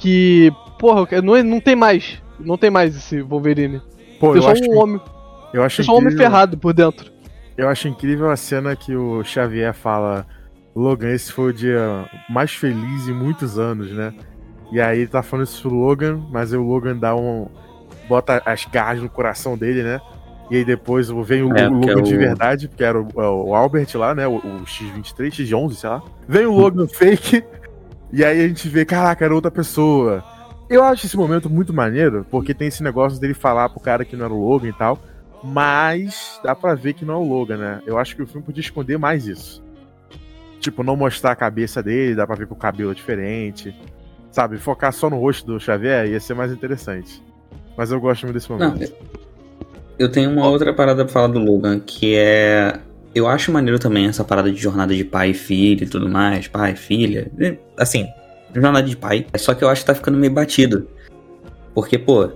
[0.00, 2.20] Que, porra, não, é- não tem mais.
[2.40, 3.80] Não tem mais esse Wolverine.
[4.18, 5.00] Pô, Eu eu sou acho, um homem.
[5.52, 7.12] eu acho sou um homem ferrado por dentro.
[7.56, 10.26] Eu acho incrível a cena que o Xavier fala:
[10.74, 14.12] Logan, esse foi o dia mais feliz em muitos anos, né?
[14.72, 17.46] E aí ele tá falando isso pro Logan, mas aí o Logan dá um.
[18.08, 20.00] bota as garras no coração dele, né?
[20.50, 23.08] E aí depois vem o, É, o Logan é de o- verdade, porque era o,
[23.16, 24.26] é o Albert lá, né?
[24.26, 26.02] O, o X23, X11, sei lá.
[26.28, 27.44] Vem o Logan fake,
[28.12, 30.22] e aí a gente vê, caraca, era outra pessoa.
[30.68, 34.16] Eu acho esse momento muito maneiro, porque tem esse negócio dele falar pro cara que
[34.16, 34.98] não era o Logan e tal.
[35.42, 37.80] Mas dá pra ver que não é o Logan, né?
[37.86, 39.63] Eu acho que o filme podia esconder mais isso.
[40.64, 43.74] Tipo, não mostrar a cabeça dele, dá pra ver que o cabelo é diferente.
[44.32, 47.22] Sabe, focar só no rosto do Xavier ia ser mais interessante.
[47.76, 48.94] Mas eu gosto muito desse Não, momento.
[49.98, 52.78] eu tenho uma outra parada pra falar do Logan, que é.
[53.14, 56.48] Eu acho maneiro também essa parada de jornada de pai e filho e tudo mais,
[56.48, 57.30] pai, filha.
[57.38, 58.06] e, Assim,
[58.54, 59.26] jornada de pai.
[59.36, 60.88] Só que eu acho que tá ficando meio batido.
[61.74, 62.28] Porque, pô,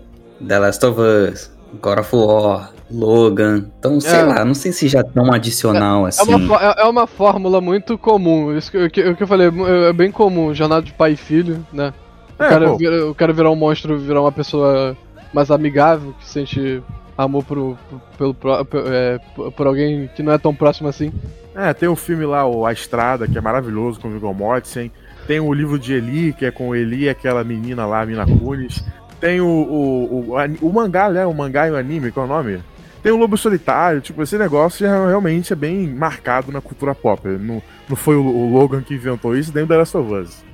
[0.46, 1.50] The Last of Us,
[1.80, 3.66] God of War, Logan.
[3.78, 4.22] Então, sei É.
[4.22, 6.34] lá, não sei se já tão adicional É assim.
[6.34, 8.56] uma, fó- é é uma fórmula muito comum.
[8.56, 10.54] Isso que, que- o que eu falei, é é bem comum.
[10.54, 11.92] Jornada de pai e filho, né?
[12.38, 14.96] O, É, cara, vira, o cara virar um monstro, virar uma pessoa
[15.34, 16.82] mais amigável, que sente
[17.16, 20.88] amor pro, pro- pelo, pró- p- é, por, por alguém que não é tão próximo
[20.88, 21.12] assim.
[21.54, 24.90] É, tem o filme lá, o A Estrada, que é maravilhoso, com o Viggo Mortensen.
[25.26, 28.24] Tem o livro de Eli, que é com Eli e aquela menina lá, a Mina
[28.24, 28.82] Kunis.
[29.20, 31.26] Tem o, o, o, o mangá, né?
[31.26, 32.62] O mangá e o anime, qual é o nome?
[33.02, 37.26] Tem o Lobo Solitário, tipo, esse negócio já realmente é bem marcado na cultura pop.
[37.28, 40.44] Não, não foi o, o Logan que inventou isso, nem o The Last of Us.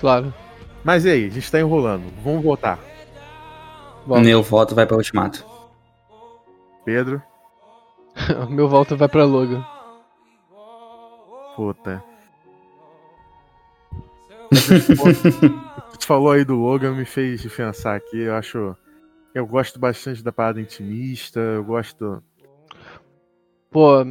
[0.00, 0.32] Claro.
[0.82, 2.04] Mas e aí, a gente tá enrolando.
[2.22, 2.78] Vamos voltar.
[4.06, 4.22] Volta.
[4.22, 5.44] Meu voto vai pra Ultimato.
[6.84, 7.22] Pedro,
[8.48, 9.64] Meu volta vai pra Logan.
[11.56, 12.02] puta.
[15.98, 18.18] Tu falou aí do Logan, me fez pensar aqui.
[18.20, 18.76] Eu acho.
[19.34, 22.22] Eu gosto bastante da parada intimista, eu gosto.
[23.70, 24.02] Pô,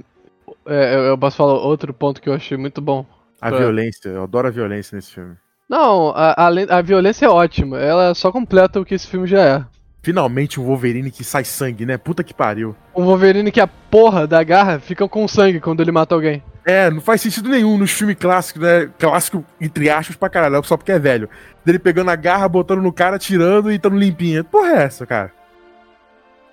[0.65, 3.06] é, eu- posso falar outro ponto que eu achei muito bom.
[3.41, 3.58] A Tá.
[3.58, 5.36] violência, eu adoro a violência nesse filme.
[5.69, 7.80] Não, a, além- a violência é ótima.
[7.80, 9.65] Ela só completa o que esse filme já é.
[10.02, 11.98] Finalmente um Wolverine que sai sangue, né?
[11.98, 12.76] Puta que pariu.
[12.93, 16.43] O Wolverine que a porra da garra fica com sangue quando ele mata alguém.
[16.65, 18.89] É, não faz sentido nenhum nos filmes clássicos, né?
[18.97, 21.30] Clássico, entre aspas, pra caralho, só porque é velho.
[21.65, 24.43] Dele pegando a garra, botando no cara, tirando e tando limpinha.
[24.43, 25.32] Porra é essa, cara?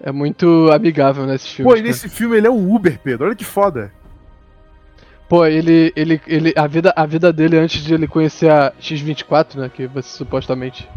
[0.02, 1.70] É muito amigável nesse filme.
[1.70, 3.26] Pô, e nesse filme ele é um Uber, Pedro.
[3.26, 3.92] Olha que foda.
[5.28, 9.58] Pô, ele, ele, ele, a vida, a vida dele antes de ele conhecer a X24,
[9.60, 10.88] né, que você supostamente,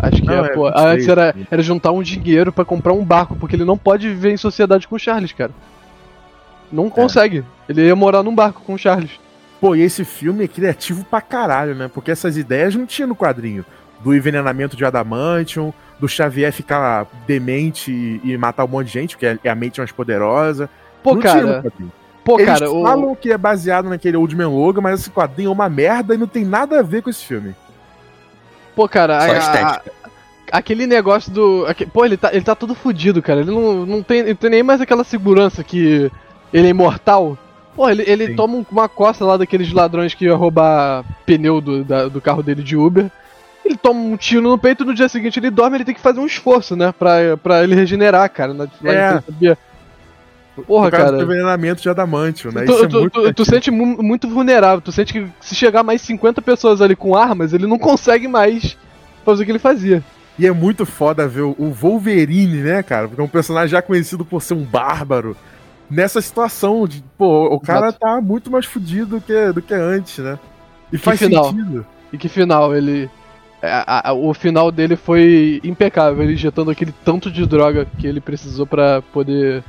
[0.00, 2.94] acho que Não, é, é pô, 23, antes era, era juntar um dinheiro pra comprar
[2.94, 5.52] um barco, porque ele não pode viver em sociedade com o Charles, cara.
[6.72, 7.44] Não consegue.
[7.68, 9.10] Ele ia morar num barco com o Charles.
[9.60, 11.90] Pô, e esse filme é criativo pra caralho, né?
[11.92, 13.64] Porque essas ideias não tinha no quadrinho.
[14.02, 19.16] Do envenenamento de Adamantium, do Xavier ficar demente e, e matar um monte de gente,
[19.16, 20.68] porque é a mente mais poderosa.
[21.02, 21.92] Pô, não tinha no cara, quadrinho.
[22.24, 25.48] pô, Eles cara, o, falam que é baseado naquele Old Man Logan, mas esse quadrinho
[25.50, 27.54] é uma merda e não tem nada a ver com esse filme.
[28.74, 29.92] pô, cara, Só a- a- estética.
[30.50, 33.40] aquele negócio do, aque- pô, ele tá, ele tá todo fudido, cara.
[33.40, 36.10] Ele não, não tem, ele tem nem mais aquela segurança que
[36.52, 37.36] ele é imortal.
[37.74, 38.36] Pô, ele, ele Sim.
[38.36, 42.42] toma um- uma costa lá daqueles ladrões que ia roubar pneu do, da- do carro
[42.42, 43.10] dele de Uber.
[43.64, 46.00] Ele toma um tiro no peito e no dia seguinte ele dorme, ele tem que
[46.00, 46.92] fazer um esforço, né?
[46.98, 48.52] Pra, pra ele regenerar, cara.
[48.52, 48.66] Na, É.
[48.66, 49.58] em Santa Bia.
[50.66, 51.12] Porra, Por cara.
[51.12, 52.64] do envenenamento de Adamantium, né?
[52.64, 55.54] Tu, Isso é tu- muito tu- tu sente mu- muito vulnerável, tu sente que se
[55.54, 58.76] chegar mais 50 pessoas ali com armas, ele não consegue mais
[59.24, 60.02] fazer o que ele fazia.
[60.38, 63.08] E é muito foda ver o Wolverine, né, cara?
[63.08, 65.34] Porque é um personagem já conhecido por ser um bárbaro.
[65.94, 67.98] Nessa situação de, pô, o cara Exato.
[68.00, 70.38] tá muito mais fudido do que, do que antes, né?
[70.90, 71.44] E faz final.
[71.50, 71.86] sentido.
[72.12, 73.10] E que final, ele.
[73.62, 78.20] a- a- o final dele foi impecável, ele injetando aquele tanto de droga que ele
[78.20, 79.62] precisou pra poder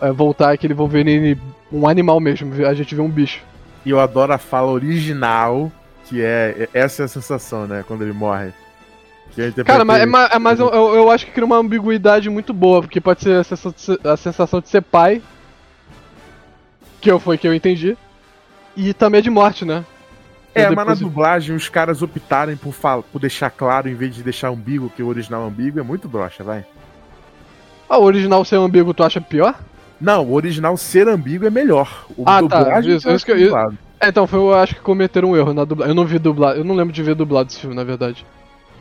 [0.00, 1.40] é, voltar aquele Wolverine
[1.72, 2.52] um animal mesmo.
[2.66, 3.40] A gente vê um bicho.
[3.84, 5.70] E eu adoro a fala original,
[6.06, 6.68] que é.
[6.74, 7.84] Essa é a sensação, né?
[7.86, 8.52] Quando ele morre.
[9.64, 13.00] Cara, mas, é, é mais eu, eu- acho que cria uma ambiguidade muito boa, porque
[13.00, 13.34] pode ser,
[14.04, 15.20] a sensação de ser pai,
[17.06, 17.96] que eu, foi que eu entendi,
[18.76, 19.84] e também de morte, né?
[20.52, 24.12] É, Depois- mas na dublagem os caras optarem por, fal- por deixar claro em vez
[24.14, 26.64] de deixar umbigo, que o original é umbigo, é muito broxa, vai.
[27.88, 29.54] Ah, o original ser ambíguo tu acha pior?
[30.00, 32.06] Não, o original ser ambíguo é melhor.
[32.16, 33.78] O Ah, tá, dublagem isso- tá isso que eu- dublado.
[34.00, 35.92] É, então, foi, eu acho que cometeram um erro na dublagem.
[35.92, 38.26] Eu não vi dublado, eu não lembro de ver dublado esse filme, na verdade.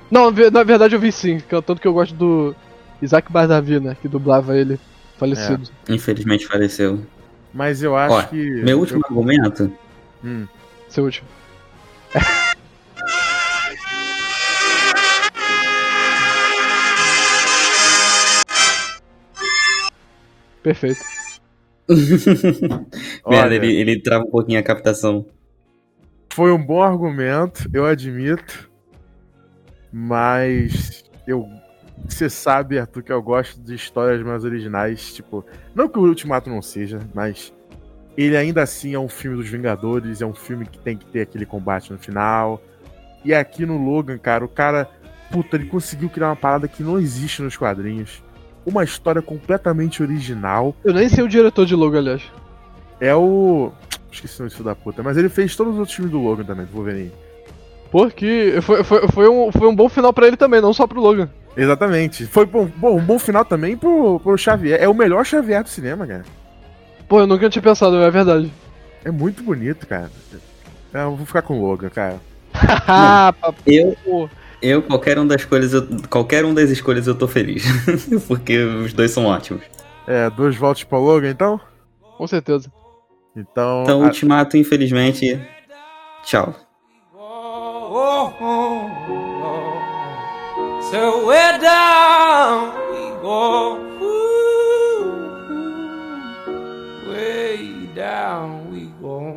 [0.09, 2.55] Não, na verdade eu vi sim, é tanto que eu gosto do
[3.01, 4.79] Isaac Bardavi, né, que dublava ele,
[5.19, 5.69] falecido.
[5.87, 6.99] Infelizmente faleceu.
[7.55, 8.35] Mas eu acho Ó, que.
[8.63, 9.71] Meu último argumento
[10.21, 10.45] Hum.
[10.89, 11.27] Seu último.
[20.61, 20.99] Perfeito.
[23.23, 23.41] Olha.
[23.41, 25.25] Merda, ele, ele trava um pouquinho a captação.
[26.33, 28.69] Foi um bom argumento, eu admito.
[29.93, 31.47] Mas eu.
[32.07, 35.13] Você sabe, Arthur, que eu gosto de histórias mais originais.
[35.13, 37.53] Tipo, não que o Ultimato não seja, mas
[38.17, 41.21] ele ainda assim é um filme dos Vingadores, é um filme que tem que ter
[41.21, 42.61] aquele combate no final.
[43.23, 44.89] E aqui no Logan, cara, o cara.
[45.31, 48.23] Puta, ele conseguiu criar uma parada que não existe nos quadrinhos.
[48.65, 50.75] Uma história completamente original.
[50.83, 52.21] Eu nem sei o diretor de logo, aliás.
[52.99, 53.71] É o.
[54.11, 56.65] Esqueci o nome da puta, mas ele fez todos os outros filmes do Logan também,
[56.65, 57.11] do Wolverine.
[57.95, 60.99] Porque foi, foi, foi, um, foi um bom final pra ele também, não só pro
[60.99, 61.29] Logan.
[61.55, 62.25] Exatamente.
[62.25, 64.77] Foi bom, bom, um bom final também pro, pro Xavier.
[64.83, 66.25] É o melhor Xavier do cinema, cara.
[67.07, 68.51] Pô, eu nunca tinha pensado, é verdade.
[69.05, 70.11] É muito bonito, cara.
[70.93, 72.19] Eu vou ficar com o Logan, cara.
[73.65, 74.29] Eu,
[74.61, 77.63] eu qualquer um das escolhas, eu, qualquer um das escolhas eu tô feliz.
[78.27, 79.63] Porque os dois são ótimos.
[80.05, 81.61] É, dois votos pro Logan, então?
[82.17, 82.69] Com certeza.
[83.33, 83.83] Então.
[83.83, 85.39] Então, a- Ultimato, infelizmente,
[86.25, 86.64] tchau.
[87.97, 88.91] Oh, oh,
[89.47, 89.79] oh.
[90.91, 93.79] So we're down we go.
[94.03, 95.15] Ooh,
[95.47, 95.79] ooh.
[97.09, 99.31] way down we go.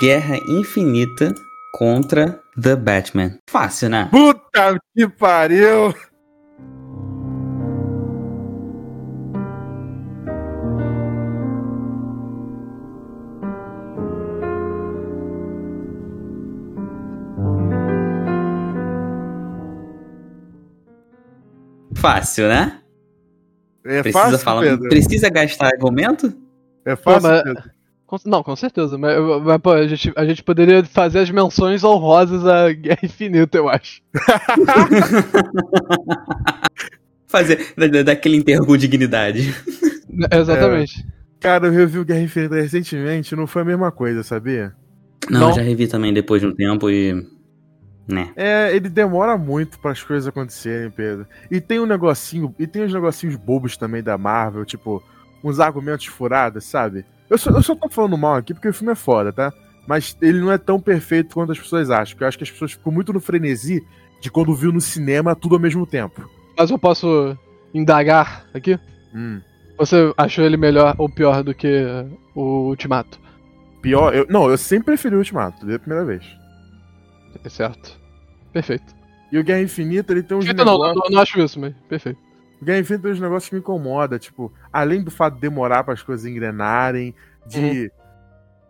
[0.00, 1.34] Guerra Infinita
[1.74, 3.38] contra The Batman.
[3.46, 4.08] Fácil, né?
[4.10, 5.92] Puta que pariu!
[22.02, 22.80] Fácil, né?
[23.84, 24.62] É Precisa fácil, falar.
[24.62, 24.88] Pedro?
[24.88, 26.34] Precisa gastar argumento?
[26.84, 27.62] É fácil, mas- Pedro?
[28.06, 28.98] Com- não, com certeza.
[28.98, 33.56] Mas, mas, pô, a, gente, a gente poderia fazer as menções honrosas à Guerra Infinita,
[33.56, 34.02] eu acho.
[37.26, 39.54] Fazer da- da- daquele enterro com dignidade.
[40.30, 41.06] É, Exatamente.
[41.40, 44.74] Cara, eu revi o Guerra Infinita recentemente, não foi a mesma coisa, sabia?
[45.30, 45.48] Não, Não.
[45.50, 47.26] eu já revi também depois de um tempo e.
[48.06, 48.32] Né.
[48.34, 51.26] É, ele demora muito para as coisas acontecerem, Pedro.
[51.50, 55.02] E tem um negocinho, e tem uns negocinhos bobos também da Marvel, tipo,
[55.42, 57.04] uns argumentos furados, sabe?
[57.30, 59.52] Eu só, eu só tô falando mal aqui porque o filme é foda, tá?
[59.86, 62.50] Mas ele não é tão perfeito quanto as pessoas acham, porque eu acho que as
[62.50, 63.82] pessoas ficam muito no frenesi
[64.20, 66.28] de quando viu no cinema tudo ao mesmo tempo.
[66.56, 67.36] Mas eu posso
[67.74, 68.78] indagar aqui?
[69.14, 69.40] Hum.
[69.78, 71.84] Você achou ele melhor ou pior do que
[72.34, 73.18] o Ultimato?
[73.80, 76.24] Pior, eu, não, eu sempre preferi o Ultimato, desde a primeira vez.
[77.44, 77.98] É certo.
[78.52, 78.94] Perfeito.
[79.30, 81.02] E o Guerra Infinita, ele tem uns Infinita não, negócios...
[81.04, 82.18] não, não acho isso, mas perfeito.
[82.60, 85.82] O Guerra Infinita tem uns negócios que me incomodam, tipo, além do fato de demorar
[85.84, 87.14] para as coisas engrenarem,
[87.46, 87.90] de,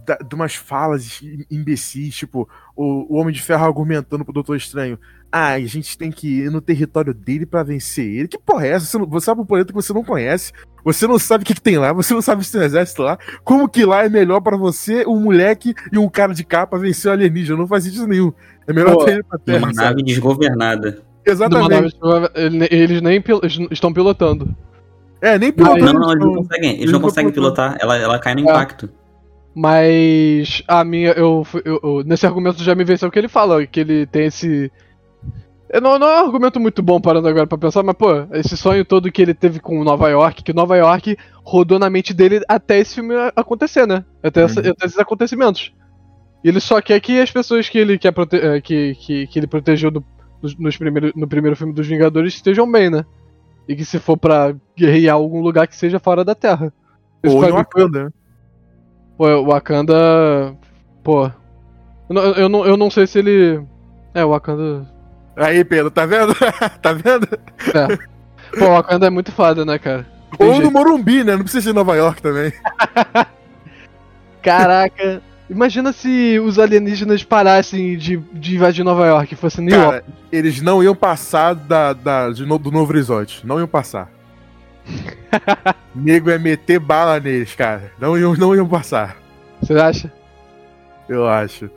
[0.07, 4.57] da- de umas falas im- imbecis, tipo, o, o Homem de Ferro argumentando pro Doutor
[4.57, 4.99] Estranho.
[5.35, 8.29] Ah, a gente tem que ir no território dele pra vencer ele.
[8.29, 8.85] Que porra é essa?
[8.85, 10.53] Você, não, você sabe um planeta que você não conhece,
[10.85, 13.03] você não sabe o que, que tem lá, você não sabe se tem um exército
[13.03, 13.19] lá.
[13.43, 17.11] Como que lá é melhor pra você, um moleque e um cara de capa vencer
[17.11, 17.57] o alienígena?
[17.57, 18.31] Não faz sentido nenhum.
[18.69, 19.59] É melhor Pô, ter ele pra terra.
[19.59, 19.89] Uma sabe?
[19.89, 20.89] nave desgovernada.
[20.91, 21.97] Nave, Exatamente.
[22.35, 23.41] ele- eles nem pil-
[23.71, 24.55] estão pilotando.
[25.23, 25.93] É, nem pilotando.
[25.95, 26.69] Não, não, eles não então- conseguem.
[26.71, 27.65] Eles eles não não conseguem pilotam.
[27.69, 27.79] pilotar.
[27.83, 28.43] Ela, ela cai no É.
[28.43, 28.91] impacto.
[29.55, 33.67] Mas a minha, eu, eu- eu- nesse argumento já me venceu o que ele fala,
[33.67, 34.71] que ele tem esse.
[35.73, 38.57] Eu Não, não é um argumento muito bom parando agora pra pensar, mas pô, esse
[38.59, 42.43] sonho todo que ele teve com Nova York, que Nova York rodou na mente dele
[42.47, 44.05] até esse filme acontecer, né?
[44.23, 44.71] Até, essa- Uhum.
[44.71, 45.73] até esses acontecimentos.
[46.45, 49.39] E ele só quer que as pessoas que ele, quer prote- eh, que, que, que
[49.39, 50.05] ele protegeu do-
[50.43, 53.05] nos, nos primeiro, no primeiro filme dos Vingadores estejam bem, né?
[53.67, 56.71] E que se for pra guerrear algum lugar que seja fora da Terra.
[57.25, 58.05] Isso Ou em Wakanda.
[58.05, 58.11] né?
[59.17, 60.55] Pô, o Wakanda.
[61.03, 61.27] Pô.
[62.09, 63.63] Eu não, eu, não, eu não sei se ele.
[64.13, 64.92] É, o Wakanda.
[65.37, 66.35] Aí, Pedro, tá vendo?
[66.83, 67.27] tá vendo?
[67.75, 67.97] É.
[68.59, 70.07] Pô, o Wakanda é muito foda, né, cara?
[70.37, 70.73] Tem Ou no jeito.
[70.73, 71.33] Morumbi, né?
[71.37, 72.53] Não precisa ser em Nova York também.
[74.43, 75.23] Caraca.
[75.49, 80.01] Imagina se os alienígenas parassem de, de invadir Nova York e fosse New York.
[80.01, 83.47] Cara, eles não iam passar da, da- no- do Novo Horizonte.
[83.47, 84.09] Não iam passar.
[85.95, 87.93] Nego ia meter bala neles, cara.
[88.01, 89.17] Não iam, não iam passar,
[89.61, 90.11] Você acha?
[91.09, 91.71] eu acho.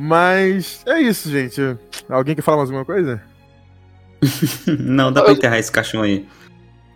[0.00, 1.60] Mas é isso, gente.
[2.08, 3.20] Alguém quer falar mais alguma coisa?
[4.78, 6.24] não, dá pra enterrar esse caixão aí.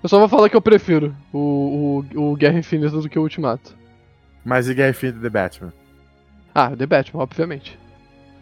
[0.00, 3.22] Eu só vou falar que eu prefiro o, o, o Guerra Infinita do que o
[3.22, 3.76] Ultimato.
[4.44, 5.72] Mas e Guerra Infinita The Batman?
[6.54, 7.76] Ah, The Batman, obviamente.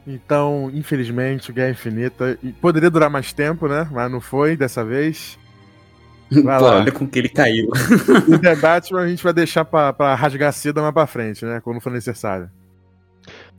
[0.07, 3.89] Então, infelizmente, o Guerra Infinita e poderia durar mais tempo, né?
[3.91, 5.39] Mas não foi dessa vez.
[6.31, 6.77] Vai Pô, lá.
[6.77, 7.71] olha com que ele caiu.
[8.29, 11.63] O The Batman a gente vai deixar pra, pra rasgar cedo mais pra frente, né?
[11.63, 12.51] Quando for necessário.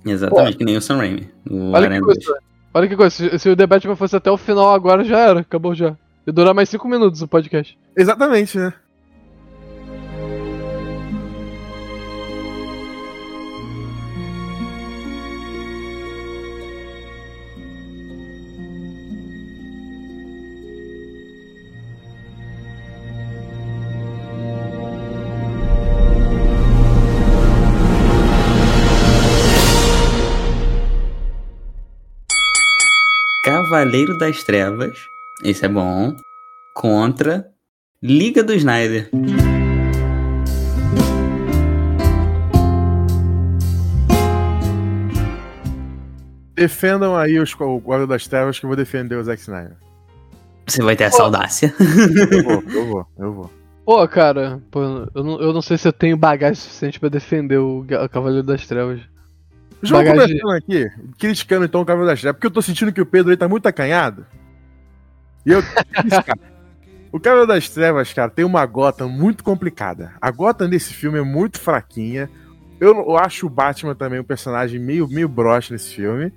[0.06, 1.30] Exatamente, que nem o Sam Raimi.
[1.50, 2.20] O Olha que coisa.
[2.20, 2.40] 2.
[2.74, 3.16] Olha que coisa.
[3.16, 5.40] Se, se o The Batman fosse até o final agora, já era.
[5.42, 5.96] Acabou já.
[6.26, 7.78] Ia durar mais 5 minutos o podcast.
[7.96, 8.74] Exatamente, né?
[33.72, 34.98] Cavaleiro das Trevas.
[35.46, 36.14] Esse é bom.
[36.76, 37.48] Contra
[38.04, 39.10] Liga do Snyder.
[46.54, 49.78] Defendam aí os, o Guarda das Trevas que eu vou defender o Zack Snyder.
[50.68, 51.74] Você vai ter essa audácia.
[51.80, 53.52] Eu vou, eu vou, eu vou.
[53.86, 54.82] Pô, cara, pô,
[55.16, 58.68] eu, não, eu não sei se eu tenho bagagem suficiente pra defender o Cavaleiro das
[58.68, 59.00] Trevas.
[59.84, 63.02] Já Bagagem- começando aqui, criticando então o Cavaleiro das Trevas, porque eu tô sentindo que
[63.02, 64.26] o Pedro aí tá muito acanhado.
[65.46, 65.62] E eu.
[67.14, 70.14] O Cavaleiro das Trevas, cara, tem uma Gotham muito complicada.
[70.22, 72.30] A Gotham nesse filme é muito fraquinha.
[72.80, 76.32] Eu, eu acho o Batman também um personagem meio, meio broxa nesse filme.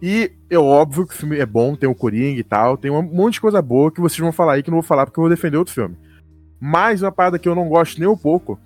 [0.00, 3.02] E é óbvio que o filme é bom, tem o Coringa e tal, tem um
[3.02, 5.18] monte de coisa boa que vocês vão falar aí que eu não vou falar porque
[5.18, 5.96] eu vou defender outro filme.
[6.60, 8.60] Mas uma parada que eu não gosto nem um pouco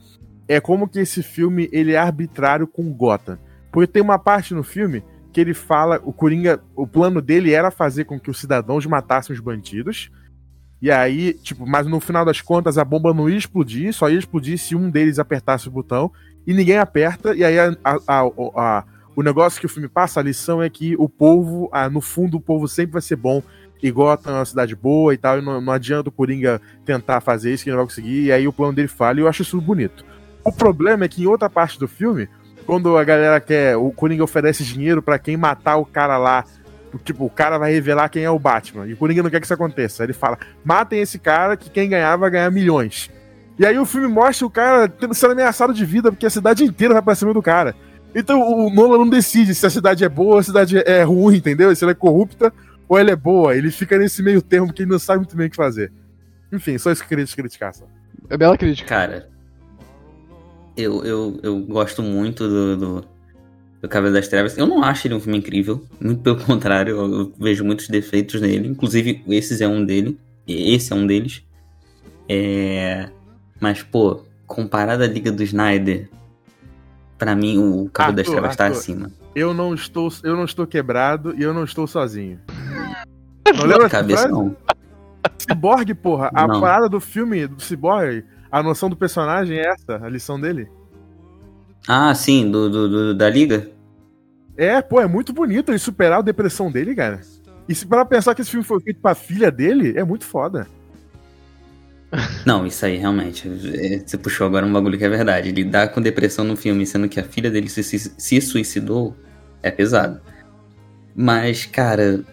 [0.46, 3.38] é como que esse filme ele é arbitrário com Gotham.
[3.70, 5.02] Porque tem uma parte no filme
[5.32, 9.32] que ele fala, o Coringa, o plano dele era fazer com que os cidadãos matassem
[9.34, 10.10] os bandidos.
[10.82, 14.18] E aí, tipo, mas no final das contas a bomba não ia explodir, só ia
[14.18, 16.10] explodir se um deles apertasse o botão
[16.46, 17.34] e ninguém aperta.
[17.34, 20.70] E aí a, a- a- a- o negócio que o filme passa, a lição é
[20.70, 23.42] que o povo, no fundo, o povo sempre vai ser bom.
[23.82, 27.20] E Gotham é uma cidade boa e tal, e não, não adianta o Coringa tentar
[27.20, 29.28] fazer isso que ele não vai conseguir, e aí o plano dele falha, e eu
[29.28, 30.04] acho isso bonito.
[30.44, 32.28] O problema é que em outra parte do filme,
[32.70, 36.44] quando a galera quer, o Coringa oferece dinheiro pra quem matar o cara lá,
[37.02, 39.46] tipo, o cara vai revelar quem é o Batman, e o Coringa não quer que
[39.46, 40.04] isso aconteça.
[40.04, 43.10] Ele fala: matem esse cara que quem ganhar vai ganhar milhões.
[43.58, 46.94] E aí o filme mostra o cara sendo ameaçado de vida, porque a cidade inteira
[46.94, 47.74] vai pra cima do cara.
[48.14, 51.38] Então o Nolan não decide se a cidade é boa ou a cidade é ruim,
[51.38, 51.74] entendeu?
[51.74, 52.52] Se ela é corrupta
[52.88, 53.56] ou ela é boa.
[53.56, 55.90] Ele fica nesse meio termo que ele não sabe muito bem o que fazer.
[56.52, 57.74] Enfim, só isso que eu queria te criticar.
[57.74, 57.84] Só.
[58.28, 58.88] É bela crítica.
[58.88, 59.28] Cara,
[60.81, 63.05] eu, eu, eu gosto muito do, do,
[63.83, 64.57] do Cavaleiro das Trevas.
[64.57, 65.85] Eu não acho ele um filme incrível.
[66.01, 68.68] Muito pelo contrário, eu, eu vejo muitos defeitos nele.
[68.68, 70.18] Inclusive, esses é um dele.
[70.47, 71.43] Esse é um deles.
[72.28, 73.09] É...
[73.61, 76.09] Mas, pô, comparado à Liga do Snyder,
[77.18, 78.78] pra mim o Cavaleiro das Trevas tá Arthur.
[78.78, 79.11] acima.
[79.35, 82.39] Eu não estou, eu não estou quebrado e eu não estou sozinho.
[83.57, 84.55] Não lembra Cabeça não.
[85.39, 86.31] Cyborg, porra.
[86.33, 86.61] A Não.
[86.61, 90.68] parada do filme do Cyborg, a noção do personagem é essa, a lição dele.
[91.88, 93.70] Ah, sim, do, do, do- da Liga?
[94.57, 97.20] É, pô, é muito bonito ele superar a depressão dele, cara.
[97.68, 100.66] E se para pensar que esse filme foi feito pra filha dele, é muito foda.
[102.46, 103.48] Não, isso aí, realmente.
[103.48, 105.53] é, Você puxou agora um bagulho que é verdade.
[105.53, 109.16] Lidar com depressão no filme, sendo que a filha dele se, se, se suicidou,
[109.62, 110.20] é pesado.
[111.14, 112.24] Mas, cara.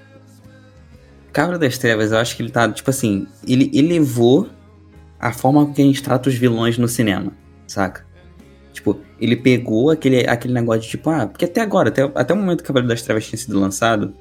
[1.32, 4.50] Cabra das Trevas, eu acho que ele tá, tipo assim, ele elevou
[5.20, 7.34] a forma com que a gente trata os vilões no cinema,
[7.68, 8.06] saca?
[8.72, 12.38] Tipo, ele pegou aquele, aquele negócio de tipo, ah, porque até agora, até, até o
[12.38, 14.14] momento que o Cavaleiro das Trevas tinha sido lançado,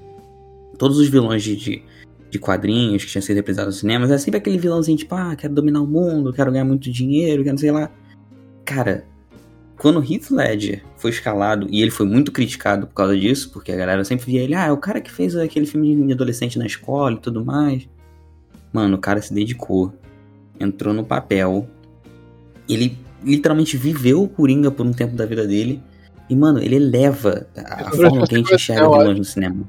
[0.78, 1.82] todos os vilões de, de,
[2.30, 5.52] de quadrinhos que tinham sido representados nos cinemas, era sempre aquele vilãozinho tipo, ah, quero
[5.52, 7.90] dominar o mundo, quero ganhar muito dinheiro, quero não sei lá.
[8.64, 9.04] Cara,
[9.78, 13.70] quando o Heath Ledger foi escalado, e ele foi muito criticado por causa disso, porque
[13.70, 16.58] a galera sempre via ele, ah, é o cara que fez aquele filme de adolescente
[16.58, 17.86] na escola e tudo mais.
[18.72, 19.92] Mano, o cara se dedicou,
[20.60, 21.66] entrou no papel,
[22.68, 25.82] ele literalmente viveu o Coringa por um tempo da vida dele,
[26.28, 29.64] e, mano, ele eleva a, forma que a gente enxerga vilões no cinema.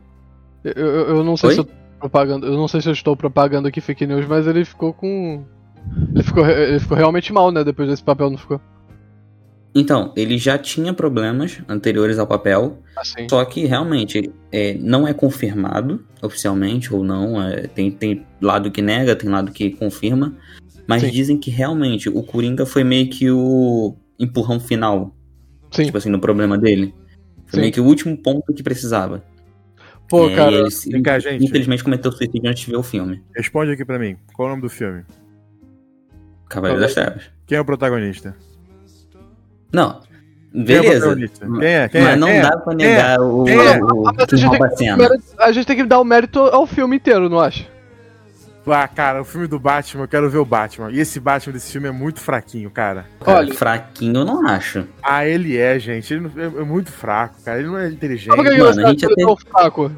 [0.63, 1.55] Eu, eu, eu não sei Oi?
[1.55, 1.67] se eu
[1.99, 2.45] propagando.
[2.45, 5.43] Eu não sei se eu estou propagando aqui fake news, mas ele ficou com.
[6.13, 7.63] Ele ficou, ele ficou realmente mal, né?
[7.63, 8.59] Depois desse papel, não ficou?
[9.75, 13.27] Então, ele já tinha problemas anteriores ao papel, Assim.
[13.29, 17.41] Só que realmente é, não é confirmado oficialmente ou não.
[17.41, 20.33] é, tem, tem lado que nega, tem lado que confirma.
[20.87, 21.11] Mas Sim.
[21.11, 25.13] dizem que realmente o Coringa foi meio que o empurrão final,
[25.71, 25.85] Sim.
[25.85, 26.93] tipo assim, no problema dele.
[27.45, 27.61] Foi Sim.
[27.61, 29.23] meio que o último ponto que precisava.
[30.09, 30.51] Pô, É, cara.
[30.55, 31.43] ele, vem cá, gente.
[31.43, 33.21] infelizmente cometeu suicídio antes de ver o filme.
[33.35, 34.15] Responde aqui pra mim.
[34.33, 35.03] Qual é o nome do filme?
[36.49, 37.23] Cavaleiro das Trevas.
[37.45, 38.33] Quem é o protagonista?
[39.73, 39.99] Não,
[40.53, 41.15] Quem é o beleza.
[41.15, 41.89] Quem é?
[41.89, 42.15] Quem mas é?
[42.15, 42.41] não Quem é?
[42.41, 42.89] dá pra Quem é?
[42.89, 43.83] negar o, Quem é?
[43.83, 45.09] o, Ah, mas a quem gente rouba a cena.
[45.39, 47.65] A gente tem que dar o mérito ao filme inteiro, não acha?
[48.71, 50.91] Ah, cara, o filme do Batman, eu quero ver o Batman.
[50.91, 53.05] E esse Batman desse filme é muito fraquinho, cara.
[53.23, 54.85] Cara, Olha- fraquinho eu não acho.
[55.01, 56.13] Ah, ele é, gente.
[56.13, 57.59] Ele é, é muito fraco, cara.
[57.59, 58.35] Ele não é inteligente.
[58.35, 59.91] Por que, mano, você a gente ele até- fraco?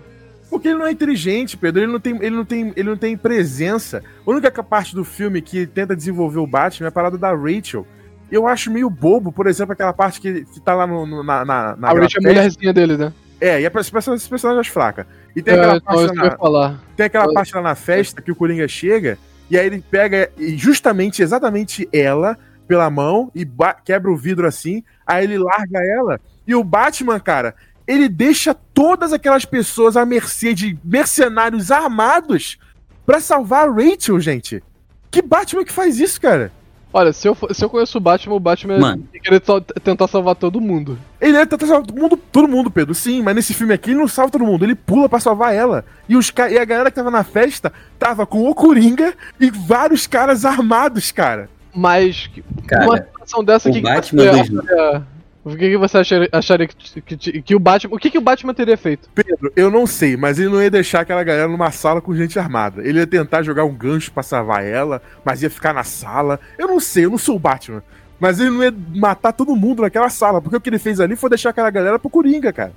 [0.50, 1.82] Porque ele não é inteligente, Pedro.
[1.84, 4.04] Ele não tem, ele não tem, ele não tem presença.
[4.26, 7.86] A única parte do filme que tenta desenvolver o Batman é a parada da Rachel.
[8.32, 11.44] Eu acho meio bobo, por exemplo, aquela parte que, que tá lá no, no- na,
[11.46, 13.12] na, na A Rich é a mulherzinha dele, né?
[13.42, 15.08] É, e é pra esse personagem, esse personagem acho fraca.
[15.36, 17.76] E tem É, aquela, então, parte, isso que eu lá tem aquela parte lá na
[17.76, 19.18] festa que o Coringa chega
[19.50, 23.48] e aí ele pega justamente, exatamente ela pela mão e
[23.84, 27.56] quebra o vidro assim, aí ele larga ela e o Batman, cara,
[27.88, 32.60] ele deixa todas aquelas pessoas à mercê de mercenários armados
[33.06, 34.64] pra salvar a Rachel, gente.
[35.10, 36.52] Que Batman que faz isso, cara?
[36.92, 39.08] Olha, se eu, se eu conheço o Batman, o Batman Mano.
[39.14, 40.98] ia querer só tentar salvar todo mundo.
[41.22, 42.96] Ele é tentar salvar todo mundo, todo mundo, Pedro.
[42.96, 45.86] Sim, mas nesse filme aqui ele não salva todo mundo, ele pula pra salvar ela.
[46.08, 50.08] E, os e a galera que tava na festa tava com o Coringa e vários
[50.08, 51.48] caras armados, cara.
[51.74, 52.30] Mas,
[52.66, 55.08] Cara, numa situação dessa, o que, Batman que acharia,
[55.44, 57.96] o que, que você acharia, acharia que, que, que o Batman.
[57.96, 59.10] O que, que o Batman teria feito?
[59.16, 62.38] Pedro, eu não sei, mas ele não ia deixar aquela galera numa sala com gente
[62.38, 62.82] armada.
[62.86, 66.40] Ele ia tentar jogar um gancho pra salvar ela, mas ia ficar na sala.
[66.58, 67.82] Eu não sei, eu não sou o Batman.
[68.20, 71.16] Mas ele não ia matar todo mundo naquela sala, porque o que ele fez ali
[71.16, 72.74] foi deixar aquela galera pro Coringa, cara.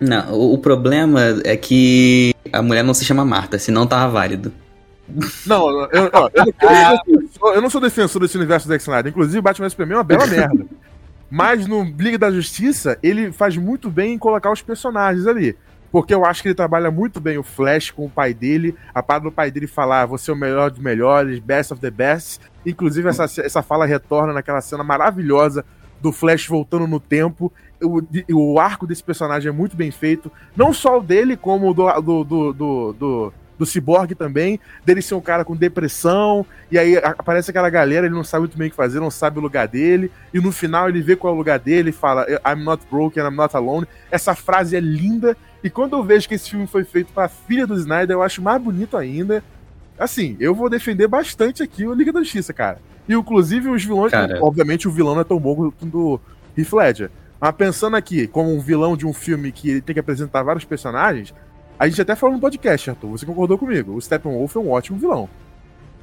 [0.00, 4.52] Não, o, o problema é que a mulher não se chama Marta, senão tava válido.
[5.46, 6.52] Não, eu, ó, eu, não-
[7.14, 9.10] eu não sou- eu não sou defensor desse universo do Zack Snyder.
[9.12, 10.66] Inclusive, Batman Superman é uma bela merda.
[11.34, 15.58] Mas no Liga da Justiça, ele faz muito bem em colocar os personagens ali.
[15.90, 18.76] Porque eu acho que ele trabalha muito bem o Flash com o pai dele.
[18.94, 21.80] A parte do pai dele falar, "Ah, você é o melhor dos melhores, best of
[21.80, 22.40] the best.
[22.64, 25.64] Inclusive, essa, essa fala retorna naquela cena maravilhosa
[26.00, 27.52] do Flash voltando no tempo.
[27.82, 28.00] O,
[28.32, 30.30] o arco desse personagem é muito bem feito.
[30.56, 32.52] Não só o dele, como o do, do, do,
[32.92, 34.58] do, do, Cyborg também.
[34.84, 36.44] Dele ser um cara com depressão.
[36.70, 39.10] E aí a- aparece aquela galera, ele não sabe muito bem o que fazer, não
[39.10, 40.10] sabe o lugar dele.
[40.32, 43.22] E no final ele vê qual é o lugar dele e fala: I'm not broken,
[43.24, 43.86] I'm not alone.
[44.10, 45.36] Essa frase é linda.
[45.62, 48.42] E quando eu vejo que esse filme foi feito pra filha do Snyder, eu acho
[48.42, 49.42] mais bonito ainda.
[49.98, 52.78] Assim, eu vou defender bastante aqui o Liga da Justiça, cara.
[53.08, 54.10] E inclusive os vilões.
[54.10, 54.38] Cara.
[54.42, 56.20] Obviamente o vilão não é tão bom quanto do
[56.56, 57.10] Heath Ledger.
[57.40, 60.64] Mas pensando aqui, como um vilão de um filme que ele tem que apresentar vários
[60.64, 61.34] personagens,
[61.78, 63.10] a gente até falou no podcast, Arthur.
[63.10, 63.94] Você concordou comigo.
[63.94, 65.28] O Steppenwolf é um ótimo vilão.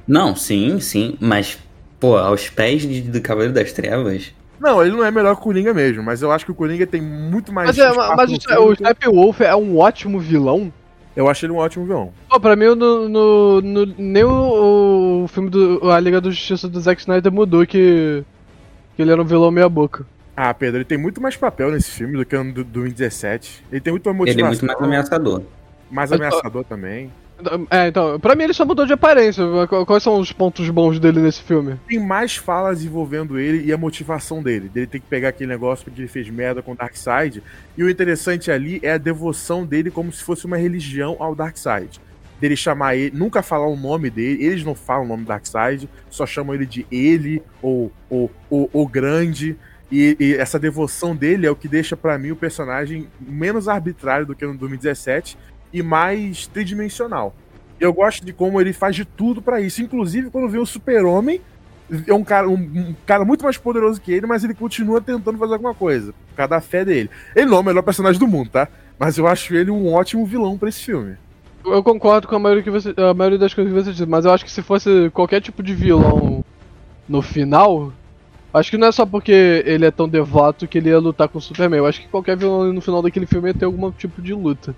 [0.06, 1.58] Não, sim, sim, mas,
[2.00, 4.32] pô, aos pés de, do Cavaleiro das Trevas.
[4.60, 6.86] Não, ele não é melhor que o Coringa mesmo, mas eu acho que o Coringa
[6.86, 7.68] tem muito mais.
[7.68, 10.72] Mas, é, mas o, filme o Steppenwolf é um ótimo vilão.
[11.14, 12.12] Eu acho ele um ótimo vilão.
[12.28, 15.90] Pô, pra mim, no, no, no- nem o, o filme do.
[15.90, 18.24] A Liga da Justiça do Zack Snyder mudou que.
[18.96, 20.06] que ele era um vilão meia boca.
[20.36, 23.64] Ah, Pedro, ele tem muito mais papel nesse filme do que no do, do 2017.
[23.70, 24.66] Ele tem muito mais Ele é motivação.
[24.66, 25.42] muito mais ameaçador.
[25.92, 27.10] Mais ameaçador também.
[27.70, 29.42] É, então, pra mim ele só mudou de aparência.
[29.68, 31.74] Qu- Quais são os pontos bons dele nesse filme?
[31.88, 34.68] Tem mais falas envolvendo ele e a motivação dele.
[34.68, 37.42] Dele ter que pegar aquele negócio porque ele fez merda com o Darkseid.
[37.76, 42.00] E o interessante ali é a devoção dele como se fosse uma religião ao Darkseid.
[42.40, 45.88] Dele chamar ele, nunca falar o nome dele, eles não falam o nome do Darkseid,
[46.10, 49.56] só chamam ele de ele ou o, o, o grande.
[49.90, 54.24] E, e essa devoção dele é o que deixa pra mim o personagem menos arbitrário
[54.24, 55.36] do que no 2017
[55.72, 57.34] e mais tridimensional.
[57.80, 59.82] Eu gosto de como ele faz de tudo pra isso.
[59.82, 61.40] Inclusive, quando vê o Super-Homem,
[62.06, 65.36] é um cara, um, um cara muito mais poderoso que ele, mas ele continua tentando
[65.36, 66.12] fazer alguma coisa.
[66.28, 67.10] Por causa da fé dele.
[67.34, 68.68] Ele não é o melhor personagem do mundo, tá?
[68.98, 71.16] Mas eu acho ele um ótimo vilão pra esse filme.
[71.64, 74.24] Eu concordo com a maioria, que você, a maioria das coisas que você disse, mas
[74.24, 76.44] eu acho que se fosse qualquer tipo de vilão
[77.08, 77.92] no final,
[78.52, 81.38] acho que não é só porque ele é tão devoto que ele ia lutar com
[81.38, 81.78] o Superman.
[81.78, 84.74] Eu acho que qualquer vilão no final daquele filme ia ter algum tipo de luta.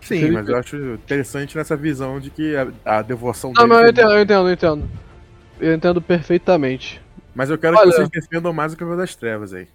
[0.00, 0.30] Sim, Sim.
[0.30, 4.10] mas eu acho interessante nessa visão de que a, a devoção Não, mas eu entendo,
[4.12, 4.90] eu entendo, eu entendo.
[5.60, 7.00] Eu entendo perfeitamente.
[7.34, 9.68] Mas eu quero Olha- que vocês defendam mais o Cavaleiro das Trevas aí.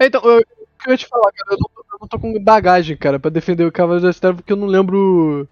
[0.00, 0.42] Então, eu, o
[0.82, 3.18] que eu ia te falar, cara, eu não, tô- eu não tô com bagagem, cara,
[3.20, 5.46] pra defender o Cavaleiro das Trevas, porque eu não lembro.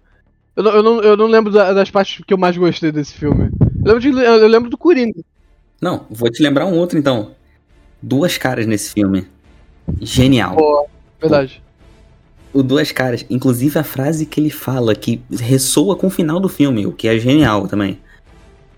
[0.55, 3.13] Eu não, eu não, eu não lembro da- das partes que eu mais gostei desse
[3.13, 3.51] filme.
[3.85, 5.21] Eu lembro, de, eu lembro do Coringa.
[5.81, 7.35] Não, vou te lembrar um outro então.
[8.01, 9.27] Duas caras nesse filme.
[10.01, 10.55] Genial.
[10.55, 10.87] Pô,
[11.21, 11.61] verdade.
[12.55, 16.47] O Duas Caras, inclusive a frase que ele fala, que ressoa com o final do
[16.47, 17.99] filme, o que é genial também.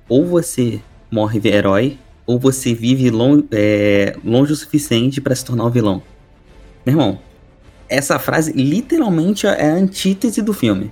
[0.10, 5.66] Ou você morre herói, ou você vive lon- é, longe o suficiente pra se tornar
[5.66, 6.02] um vilão.
[6.84, 7.20] Meu irmão,
[7.88, 10.92] essa frase literalmente é a antítese do filme.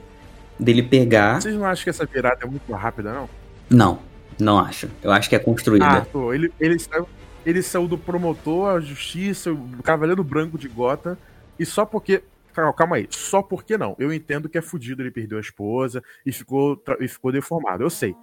[0.59, 1.41] Dele pegar.
[1.41, 3.27] Vocês não acham que essa virada é muito rápida, não?
[3.67, 3.99] Não,
[4.39, 4.87] não acho.
[5.01, 5.85] Eu acho que é construída.
[5.87, 7.07] Ah, pô, ele, ele, saiu,
[7.43, 11.17] ele saiu do promotor, a justiça, o cavaleiro branco de Gota,
[11.57, 12.21] e só porque.
[12.55, 13.97] Calma, calma aí, só porque não.
[13.99, 17.89] Eu entendo que é fudido, ele perdeu a esposa e ficou, e ficou deformado, eu
[17.89, 18.15] sei.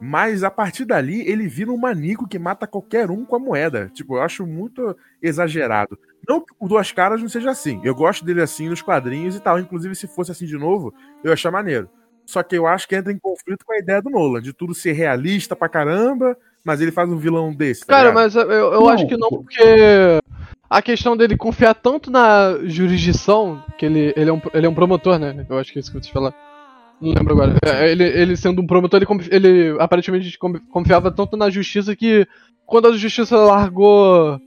[0.00, 3.88] Mas a partir dali, ele vira um maníaco que mata qualquer um com a moeda.
[3.94, 5.98] Tipo, eu acho muito exagerado.
[6.28, 7.80] Não que o Duas Caras não seja assim.
[7.84, 9.58] Eu gosto dele assim nos quadrinhos e tal.
[9.58, 11.88] Inclusive, se fosse assim de novo, eu ia achar maneiro.
[12.26, 14.74] Só que eu acho que entra em conflito com a ideia do Nolan, de tudo
[14.74, 16.36] ser realista pra caramba,
[16.68, 17.80] mas ele faz um vilão desse.
[17.86, 18.22] tá Cara, ligado?
[18.22, 18.88] mas eu, eu Não.
[18.90, 20.20] acho que não, porque
[20.68, 24.74] a questão dele confiar tanto na jurisdição, que ele, ele, é, um, ele é um
[24.74, 25.46] promotor, né?
[25.48, 26.34] Eu acho que é isso que você falar.
[27.00, 27.56] Não lembro agora.
[27.64, 32.26] É, Ele, ele sendo um promotor, ele, ele aparentemente con- confiava tanto na justiça que
[32.66, 34.38] quando a justiça largou.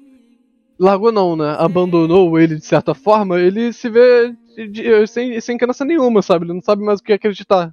[0.79, 1.55] Largou não, né?
[1.59, 6.45] Abandonou ele de certa forma, ele se vê de- de- sem, sem crença nenhuma, sabe?
[6.45, 7.71] Ele não sabe mais o que acreditar.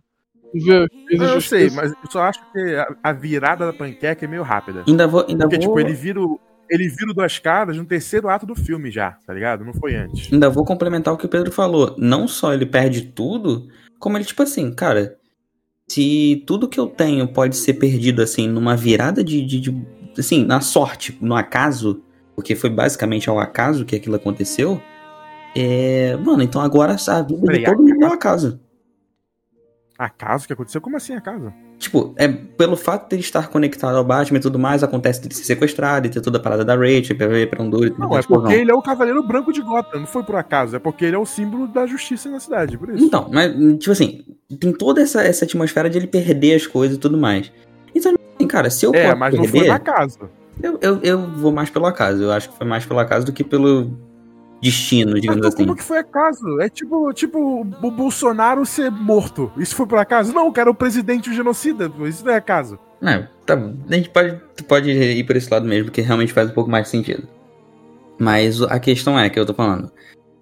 [0.55, 1.41] Não, eu injustiça.
[1.59, 4.83] sei, mas eu só acho que a, a virada da panqueca é meio rápida.
[4.87, 5.25] Ainda vou.
[5.29, 5.77] Ainda Porque, vou...
[5.77, 6.41] tipo, ele vira, o-
[6.71, 9.65] ele vira o duas caras no terceiro ato do filme já, tá ligado?
[9.65, 10.33] Não foi antes.
[10.33, 11.95] Ainda vou complementar o que o Pedro falou.
[11.99, 13.69] Não só ele perde tudo,
[13.99, 15.17] como ele, tipo assim, cara,
[15.89, 19.45] se tudo que eu tenho pode ser perdido, assim, numa virada de.
[19.45, 19.87] de, de-
[20.19, 22.03] assim, na sorte, no acaso,
[22.35, 24.81] porque foi basicamente ao acaso que aquilo aconteceu.
[25.57, 26.17] É.
[26.17, 28.61] Mano, então agora a vida de todo mundo é um acaso.
[29.99, 30.81] Acaso que aconteceu?
[30.81, 31.53] Como assim acaso?
[31.77, 35.35] Tipo, é pelo fato de ele estar conectado ao Batman e tudo mais, acontece dele
[35.35, 37.99] ser sequestrado e ter toda a parada da Rachel, pra ver pra um duro e
[37.99, 40.79] Não, é porque ele é o cavaleiro branco de Gotham, não foi por acaso, é
[40.79, 43.05] porque ele é o símbolo da justiça na cidade, por isso.
[43.05, 44.25] Então, mas, tipo assim,
[44.61, 47.51] tem toda essa, essa atmosfera de ele perder as coisas e tudo mais.
[47.93, 50.19] Então, assim, cara, se eu é, mas não perder, foi por acaso.
[50.63, 52.23] Eu, eu, eu vou mais pelo acaso.
[52.23, 53.97] Eu acho que foi mais pelo acaso do que pelo
[54.61, 55.65] destino, digamos Mas assim.
[55.65, 56.61] como que foi acaso?
[56.61, 59.53] É tipo, tipo o Bolsonaro ser morto.
[59.57, 60.33] Isso foi por acaso?
[60.33, 61.89] Não, o cara é o presidente o genocida.
[61.89, 62.07] pô.
[62.07, 62.79] Isso não é acaso.
[63.01, 66.55] É, tá, a gente pode, pode ir por esse lado mesmo, que realmente faz um
[66.55, 67.29] pouco mais sentido.
[68.19, 69.91] Mas a questão é que eu tô falando.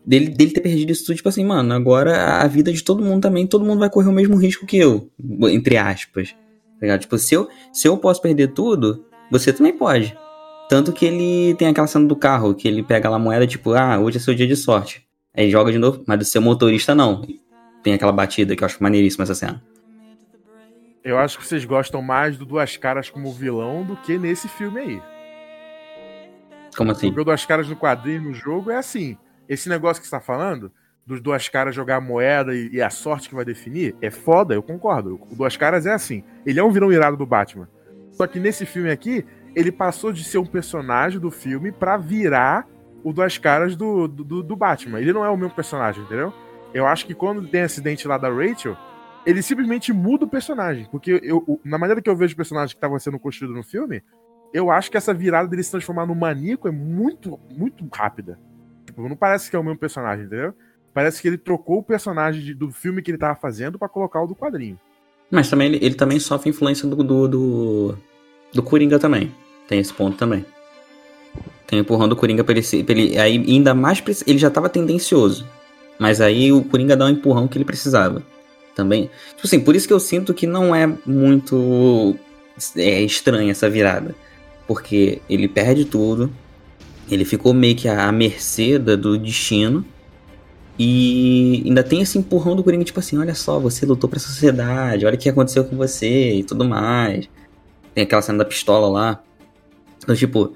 [0.04, 3.22] Dele, dele ter perdido isso tudo, tipo assim, mano, agora a vida de todo mundo
[3.22, 5.10] também, todo mundo vai correr o mesmo risco que eu.
[5.50, 6.30] Entre aspas.
[6.30, 7.00] Tá ligado?
[7.00, 10.16] Tipo, se eu, se eu posso perder tudo, você também pode.
[10.68, 13.72] Tanto que ele tem aquela cena do carro, que ele pega lá a moeda, tipo,
[13.74, 15.06] ah, hoje é seu dia de sorte.
[15.34, 17.22] Aí joga de novo, mas do seu motorista não.
[17.82, 19.62] Tem aquela batida que eu acho maneiríssima essa cena.
[21.04, 24.80] Eu acho que vocês gostam mais do Duas Caras como vilão do que nesse filme
[24.80, 25.02] aí.
[26.76, 27.08] Como assim?
[27.08, 29.16] Porque o Duas Caras no quadrinho no jogo é assim.
[29.48, 30.72] Esse negócio que você tá falando,
[31.06, 34.52] dos Duas Caras jogar a moeda e, e a sorte que vai definir, é foda,
[34.52, 35.20] eu concordo.
[35.30, 36.24] O Duas Caras é assim.
[36.44, 37.68] Ele é um vilão irado do Batman.
[38.10, 39.24] Só que nesse filme aqui,
[39.56, 42.68] ele passou de ser um personagem do filme pra virar
[43.02, 45.00] o Duas Caras do, do, do Batman.
[45.00, 46.30] Ele não é o mesmo personagem, entendeu?
[46.74, 48.76] Eu acho que quando tem acidente lá da Rachel,
[49.24, 50.86] ele simplesmente muda o personagem.
[50.90, 54.02] Porque eu, na maneira que eu vejo o personagem que estava sendo construído no filme,
[54.52, 58.38] eu acho que essa virada dele se transformar no maníaco é muito, muito rápida.
[58.84, 60.52] Tipo, não parece que é o mesmo personagem, entendeu?
[60.92, 64.26] Parece que ele trocou o personagem do filme que ele tava fazendo pra colocar o
[64.26, 64.78] do quadrinho.
[65.30, 67.98] Mas também ele, ele também sofre influência do, do, do,
[68.52, 69.32] do Coringa também.
[69.68, 70.44] Tem esse ponto também.
[71.66, 74.68] Tem o empurrão do Coringa pra ele, ser- ele aí ainda mais ele já tava
[74.68, 75.46] tendencioso.
[75.98, 78.22] Mas aí o Coringa dá um empurrão que ele precisava.
[78.74, 79.10] Também.
[79.34, 82.14] Tipo assim, por isso que eu sinto que não é muito
[82.76, 84.14] é, estranha essa virada.
[84.66, 86.30] Porque ele perde tudo.
[87.10, 89.84] Ele ficou meio que à mercê do destino.
[90.78, 95.06] E ainda tem esse empurrão do Coringa, tipo assim, olha só, você lutou pra sociedade,
[95.06, 97.30] olha o que aconteceu com você e tudo mais.
[97.94, 99.22] Tem aquela cena da pistola lá.
[100.06, 100.54] Então, tipo,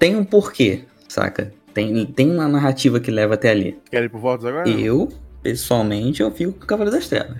[0.00, 1.52] tem um porquê, saca?
[1.72, 3.78] Tem, tem uma narrativa que leva até ali.
[3.88, 4.68] Querem ir pro votos agora?
[4.68, 5.08] Eu,
[5.40, 7.38] pessoalmente, eu fico com o Cavaleiro das Trevas.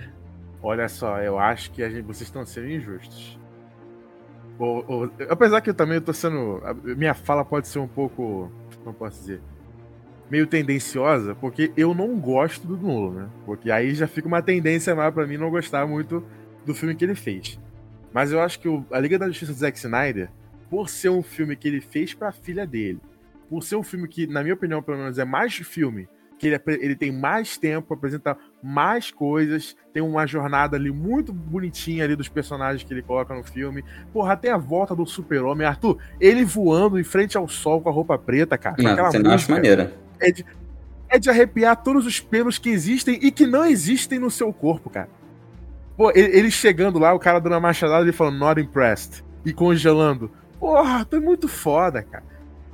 [0.63, 3.37] Olha só, eu acho que gente- vocês estão sendo injustos.
[4.57, 6.61] O- o- apesar que eu também tô sendo.
[6.95, 8.49] minha fala pode ser um pouco.
[8.83, 9.41] Como posso dizer?
[10.29, 13.29] Meio tendenciosa, porque eu não gosto do Nolan, né?
[13.45, 16.23] Porque aí já fica uma tendência maior pra mim não gostar muito
[16.65, 17.59] do filme que ele fez.
[18.13, 20.29] Mas eu acho que o- a Liga da Justiça do Zack Snyder,
[20.71, 23.01] por ser um filme que ele fez pra filha dele,
[23.49, 26.07] por ser um filme que, na minha opinião, pelo menos, é mais filme,
[26.39, 32.05] que ele, ele tem mais tempo, apresenta mais coisas, tem uma jornada ali muito bonitinha
[32.05, 33.83] ali dos personagens que ele coloca no filme.
[34.13, 35.67] Porra, até a volta do super-homem.
[35.67, 38.81] Arthur, ele voando em frente ao sol com a roupa preta, cara.
[38.81, 39.93] Não, você não acha maneira.
[40.19, 40.45] É de,
[41.09, 44.89] é de arrepiar todos os pelos que existem e que não existem no seu corpo,
[44.89, 45.09] cara.
[45.97, 49.23] Pô, ele, ele chegando lá, o cara dando uma machadada, ele falando, not impressed.
[49.45, 50.31] E congelando.
[50.61, 52.23] Porra, tá muito foda, cara.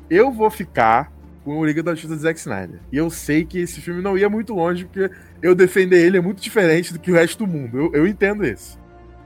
[0.10, 1.10] Eu vou ficar
[1.46, 2.82] com o Liga da Justiça do Zack Snyder.
[2.92, 5.10] E eu sei que esse filme não ia muito longe, porque
[5.42, 7.78] eu defender ele é muito diferente do que o resto do mundo.
[7.78, 8.78] Eu, eu entendo isso.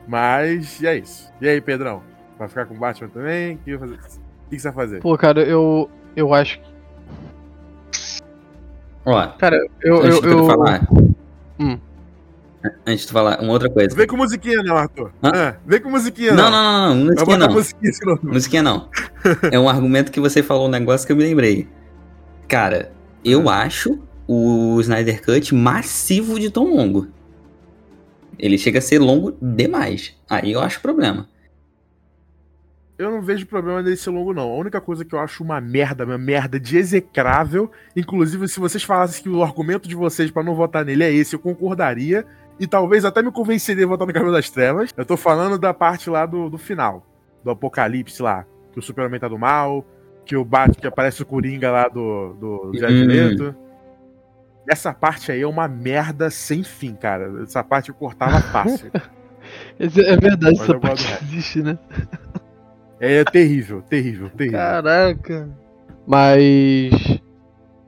[0.07, 1.34] Mas, e é isso.
[1.41, 2.03] E aí, Pedrão?
[2.38, 3.55] Vai ficar com o Batman também?
[3.55, 3.95] O que, fazer?
[3.95, 4.99] o que você vai fazer?
[5.01, 5.89] Pô, cara, eu.
[6.16, 6.72] Eu acho que.
[9.05, 9.97] Ó, Cara, eu.
[9.97, 10.88] antes eu, de tu eu- falar.
[11.59, 11.80] Hum.
[12.86, 13.95] Antes de falar, uma outra coisa.
[13.95, 15.12] Vem com musiquinha, não, Arthur.
[15.24, 16.95] Ah, vem com musiquinha, Não, não.
[16.95, 17.53] não, não, musiquinha não.
[17.53, 18.20] musiquinha, senão...
[18.22, 18.89] Musiquinha não.
[19.51, 21.68] É um argumento que você falou um negócio que eu me lembrei.
[22.47, 22.91] Cara,
[23.26, 27.07] eu acho o Snyder Cut massivo de tão longo.
[28.38, 30.16] Ele chega a ser longo demais.
[30.30, 31.28] Aí eu acho problema.
[32.97, 34.43] Eu não vejo problema dele ser longo, não.
[34.43, 37.72] A única coisa que eu acho uma merda, uma merda de execrável.
[37.95, 41.36] Inclusive, se vocês falassem que o argumento de vocês pra não votar nele é esse,
[41.36, 42.26] eu concordaria.
[42.62, 44.91] E talvez até me convenceria a votar no Cabelo das Trevas.
[44.95, 47.03] Eu tô falando da parte lá do, do final.
[47.43, 48.45] Do apocalipse lá.
[48.72, 49.84] Que o Superman tá do mal.
[50.24, 53.07] Que o Bat, que aparece o Coringa lá do, do Jared Hum.
[53.07, 53.55] Leto.
[54.70, 57.41] Essa parte aí é uma merda sem fim, cara.
[57.41, 58.91] Essa parte eu cortava fácil.
[59.80, 61.78] É verdade, Mas essa gosto parte do existe, né?
[62.99, 64.59] É terrível, terrível, terrível.
[64.59, 65.49] Caraca.
[66.07, 67.20] Mas.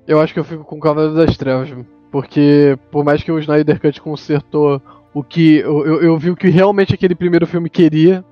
[0.07, 1.87] Eu acho que eu fico com o Cavaleiro das Trevas, mano.
[2.13, 4.79] Porque por mais que o Snyder Cut consertou
[5.11, 5.57] o que.
[5.57, 8.23] Eu, eu, eu vi o que realmente aquele primeiro filme queria.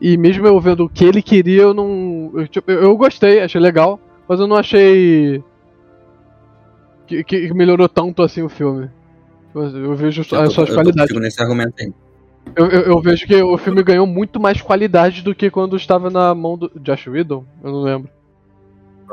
[0.00, 2.30] E mesmo eu vendo o que ele queria, eu não.
[2.34, 5.42] Eu, tipo, eu- gostei, achei legal, mas eu não achei.
[7.08, 8.88] Que, que melhorou tanto assim o filme.
[9.52, 11.16] Eu, eu vejo Eu as tô- suas eu qualidades.
[11.20, 11.92] nesse argumento aí.
[12.54, 16.10] Eu, eu, eu vejo que o filme ganhou muito mais qualidade do que quando estava
[16.10, 18.08] na mão do Josh Whedon, eu não lembro.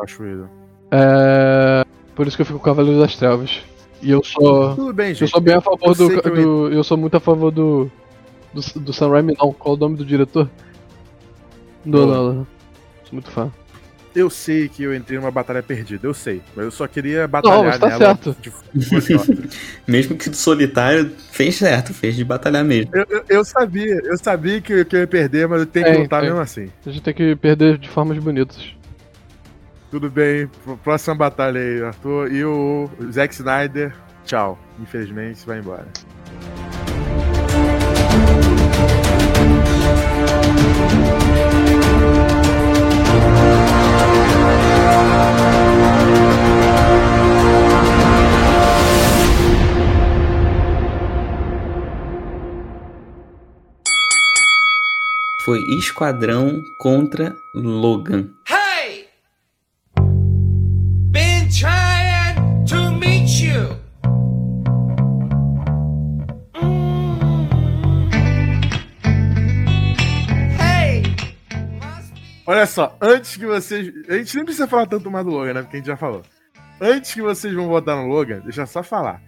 [0.03, 0.47] Acho isso.
[0.91, 1.83] É...
[2.15, 3.63] Por isso que eu fico com o Cavaleiro das Trevas.
[4.01, 4.75] E eu sou.
[4.75, 5.21] Tudo bem, gente.
[5.21, 6.73] Eu sou bem a favor eu do, sei que eu- do.
[6.73, 7.91] Eu sou muito a favor do.
[8.53, 9.53] Do, do Sam Raimi, não.
[9.53, 10.49] Qual o nome do diretor?
[11.85, 12.13] Do Nolan.
[12.15, 12.47] Nolan.
[13.03, 13.51] Sou muito fã.
[14.13, 16.41] Eu sei que eu entrei numa batalha perdida, eu sei.
[16.53, 17.99] Mas eu só queria batalhar mas tá nela.
[17.99, 18.35] certo.
[18.41, 18.51] de.
[19.87, 22.91] Mesmo que do solitário, fez certo, fez de batalhar mesmo.
[22.93, 25.91] eu, eu, eu sabia, eu sabia que, que eu ia perder, mas eu tenho que
[25.93, 26.29] Tem, lutar tem.
[26.29, 26.69] mesmo assim.
[26.85, 28.57] A gente tem que perder de formas bonitas.
[29.91, 30.49] Tudo bem,
[30.85, 32.31] próxima batalha aí, Arthur.
[32.31, 34.57] E o Zack Snyder, tchau.
[34.79, 35.85] Infelizmente, vai embora.
[55.43, 58.29] Foi Esquadrão contra Logan.
[72.61, 73.91] Olha só, antes que vocês.
[74.07, 75.61] A gente nem precisa falar tanto mais do Logan, né?
[75.63, 76.21] Porque a gente já falou.
[76.79, 79.19] Antes que vocês vão votar no Logan, deixa eu só falar.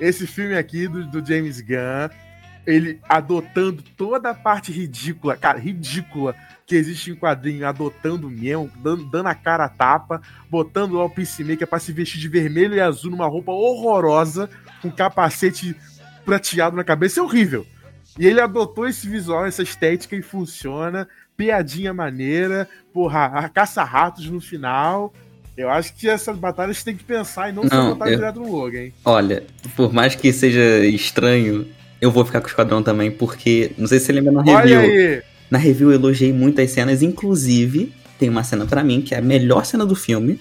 [0.00, 2.08] Esse filme aqui do, do James Gunn,
[2.66, 6.34] ele adotando toda a parte ridícula, cara, ridícula
[6.66, 11.10] que existe em quadrinho, adotando mesmo, dando, dando a cara a tapa, botando lá o
[11.10, 14.48] Peacemaker pra se vestir de vermelho e azul numa roupa horrorosa,
[14.80, 15.76] com capacete
[16.24, 17.66] prateado na cabeça, é horrível.
[18.18, 21.06] E ele adotou esse visual, essa estética e funciona
[21.48, 25.14] piadinha maneira, porra, a caça-ratos no final.
[25.56, 28.50] Eu acho que essas batalhas tem que pensar e não, Não, botar eu- direto no
[28.52, 28.92] Logan, hein?
[29.04, 29.44] Olha,
[29.76, 31.66] por mais que seja estranho,
[32.00, 34.80] eu vou ficar com o Esquadrão também, porque, não sei se você lembra na Olha
[34.80, 34.80] review.
[34.80, 35.22] aí!
[35.50, 39.18] Na review eu elogiei muito as cenas, inclusive tem uma cena pra mim que é
[39.18, 40.38] a melhor cena do filme,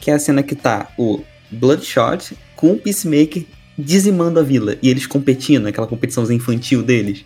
[0.00, 1.20] que é a cena que tá o
[1.50, 3.44] Bloodshot com o Peacemaker
[3.76, 7.24] dizimando a vila e eles competindo, aquela competiçãozinha infantil deles.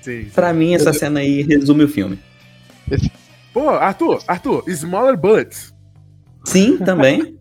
[0.00, 0.28] Sim.
[0.34, 2.18] Pra mim essa cena aí resume o filme.
[3.52, 5.74] Pô, Arthur, Arthur, Smaller Bullets.
[6.44, 7.38] Sim, também.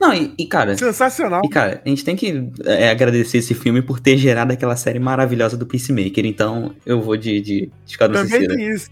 [0.00, 1.40] Não, e, e, cara, Sensacional.
[1.44, 4.98] e cara, a gente tem que é, agradecer esse filme por ter gerado aquela série
[4.98, 8.54] maravilhosa do Peacemaker, então eu vou de, de Esquadrão Também Suicida.
[8.54, 8.90] tem isso.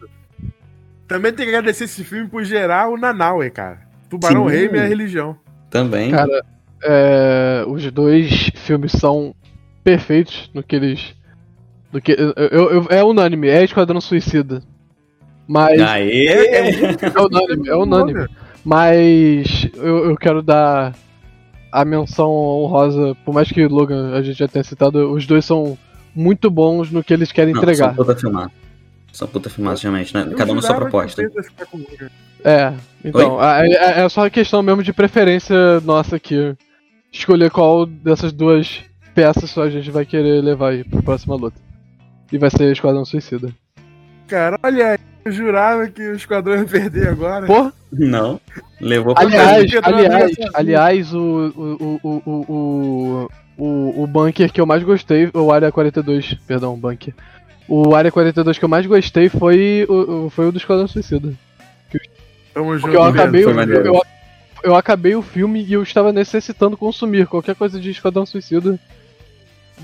[1.06, 3.80] Também tem que agradecer esse filme por gerar o Nanaue, cara.
[4.08, 4.54] Tubarão Sim.
[4.54, 5.36] Rei, minha religião.
[5.68, 6.10] Também.
[6.10, 6.44] Cara,
[6.82, 9.34] é, os dois filmes são
[9.84, 11.14] perfeitos no que eles.
[11.92, 14.62] No que, eu, eu- é unânime, é Esquadrão Suicida.
[15.46, 15.80] Mas.
[15.80, 16.26] Aê!
[16.26, 18.26] É unânime, é unânime.
[18.64, 20.94] Mas eu, eu quero dar
[21.70, 25.76] a menção honrosa, por mais que Logan a gente já tenha citado, os dois são
[26.14, 27.86] muito bons no que eles querem Não, entregar.
[27.88, 28.50] São puta filmar.
[29.12, 30.30] São puta filmar, realmente, né?
[30.36, 31.22] Cada um na sua proposta.
[32.44, 32.72] É,
[33.04, 36.54] então, a- é, é só questão mesmo de preferência nossa aqui.
[37.12, 38.80] Escolher qual dessas duas
[39.14, 41.56] peças a gente vai querer levar aí pra próxima luta.
[42.32, 43.50] E vai ser Esquadrão Suicida.
[44.26, 44.98] Cara, olha aí.
[45.24, 47.46] Eu jurava que o Esquadrão ia perder agora.
[47.46, 48.40] Porra, Não.
[48.80, 54.66] Levou pra aliás, aliás, aliás, o, o, o, o, o, o, o bunker que eu
[54.66, 57.14] mais gostei, o Área 42, perdão, bunker.
[57.68, 61.32] O Área 42 que eu mais gostei foi o, o- foi o do Esquadrão Suicida.
[62.52, 62.92] Tamo junto.
[62.92, 63.86] Eu acabei, foi o, maneiro.
[63.86, 64.02] eu,
[64.64, 68.76] eu acabei o filme e eu estava necessitando consumir qualquer coisa de Esquadrão Suicida.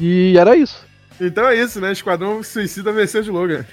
[0.00, 0.84] E era isso.
[1.20, 1.90] Então é isso, né?
[1.92, 3.64] Esquadrão Suicida venceu de Logan.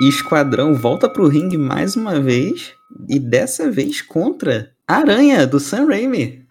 [0.00, 2.74] Esquadrão volta pro ringue mais uma vez.
[3.08, 6.47] E dessa vez contra Aranha, do Sam Raimi.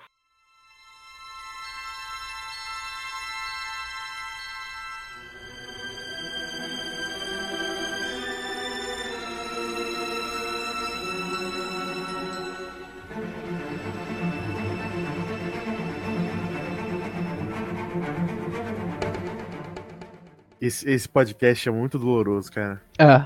[20.67, 22.81] Esse, esse podcast é muito doloroso, cara.
[22.97, 23.23] É.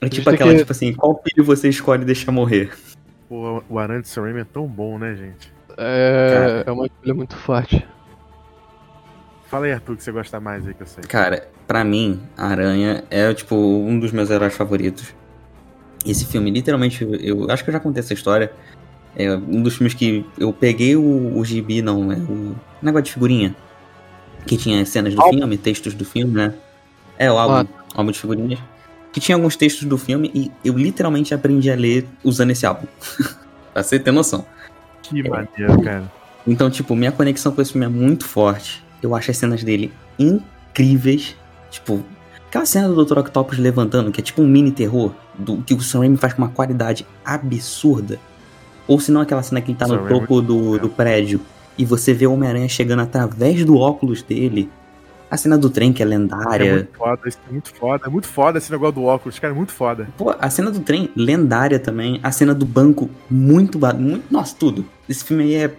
[0.00, 2.70] É tipo aquela, que- tipo assim, qual filho você escolhe deixar morrer?
[3.28, 5.52] Pô, o Aranha de Sam Raimi é tão bom, né, gente?
[5.76, 7.86] É, é uma escolha muito forte.
[9.46, 11.02] Fala aí, Arthur, que você gosta mais aí que eu sei.
[11.04, 15.14] Cara, pra mim, Aranha é, tipo, um dos meus heróis favoritos.
[16.06, 18.52] Esse filme, literalmente, eu acho que eu já contei essa história.
[19.16, 23.12] É um dos filmes que eu peguei o, o gibi, não, é o negócio de
[23.14, 23.56] figurinha.
[24.46, 26.54] Que tinha cenas do filme, textos do filme, né?
[27.18, 28.60] É, o álbum, álbum de figurinhas.
[29.12, 32.86] Que tinha alguns textos do filme e eu literalmente aprendi a ler usando esse álbum.
[33.72, 34.44] pra você ter noção.
[35.02, 36.12] Que maneiro, cara.
[36.46, 38.82] Então, tipo, minha conexão com esse filme é muito forte.
[39.02, 41.36] Eu acho as cenas dele incríveis.
[41.70, 42.02] Tipo,
[42.46, 43.18] aquela cena do Dr.
[43.18, 46.42] Octopus levantando, que é tipo um mini terror, do, que o Sam Raimi faz com
[46.42, 48.18] uma qualidade absurda.
[48.86, 50.78] Ou se não aquela cena que ele tá Sam no Raimi topo do, é.
[50.78, 51.40] do prédio
[51.78, 54.68] e você vê o Homem-Aranha chegando através do óculos dele.
[55.30, 56.72] A cena do trem, que é É lendária.
[56.74, 58.06] muito foda, isso é muito foda.
[58.06, 60.08] É muito foda esse negócio do óculos, cara, é muito foda.
[60.16, 62.18] Pô, a cena do trem, lendária também.
[62.22, 64.24] A cena do banco, muito, muito.
[64.30, 64.84] Nossa, tudo.
[65.08, 65.74] Esse filme aí é.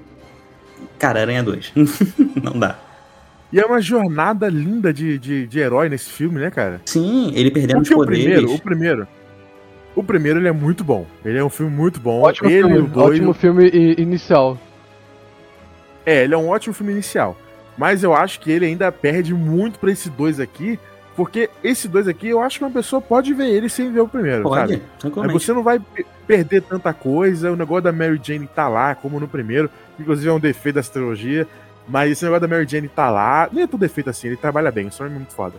[0.99, 1.73] Cara, Aranha 2.
[2.43, 2.77] Não dá.
[3.51, 6.79] E é uma jornada linda de, de, de herói nesse filme, né, cara?
[6.85, 8.23] Sim, ele perdendo os o poderes.
[8.23, 9.07] primeiro, o primeiro.
[9.95, 11.07] O primeiro ele é muito bom.
[11.25, 12.21] Ele é um filme muito bom.
[12.21, 12.99] Ótimo ele filme, o doido.
[13.13, 14.59] ótimo filme inicial.
[16.05, 17.37] É, ele é um ótimo filme inicial.
[17.77, 20.79] Mas eu acho que ele ainda perde muito pra esse dois aqui.
[21.15, 24.07] Porque esse dois aqui, eu acho que uma pessoa pode ver ele sem ver o
[24.07, 24.81] primeiro, Pode, sabe?
[25.33, 27.51] Você não vai pe- perder tanta coisa.
[27.51, 29.69] O negócio da Mary Jane tá lá, como no primeiro.
[29.99, 31.45] Inclusive é um defeito dessa trilogia.
[31.87, 33.49] Mas esse negócio da Mary Jane tá lá.
[33.51, 34.87] Nem é tudo defeito assim, ele trabalha bem.
[34.87, 35.55] Isso é muito foda.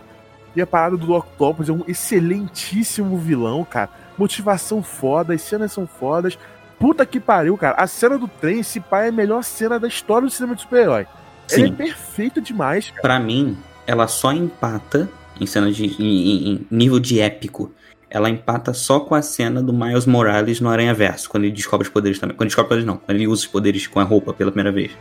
[0.55, 3.89] E a parada do Octopus é um excelentíssimo vilão, cara.
[4.17, 6.37] Motivação foda, as cenas são fodas.
[6.81, 7.75] Puta que pariu, cara.
[7.77, 10.61] A cena do trem, esse pai é a melhor cena da história do cinema de
[10.61, 11.05] super-herói.
[11.51, 13.01] Ele é Sim, perfeito demais, cara.
[13.01, 13.55] pra mim,
[13.87, 15.07] ela só empata
[15.39, 15.85] em cena de.
[15.85, 17.71] em, em- nível de épico.
[18.09, 21.87] Ela empata só com a cena do Miles Morales no Aranha Verso, quando ele descobre
[21.87, 22.35] os poderes também.
[22.35, 22.97] Quando ele descobre os poderes, não.
[22.97, 24.91] Quando ele usa os poderes com a roupa pela primeira vez.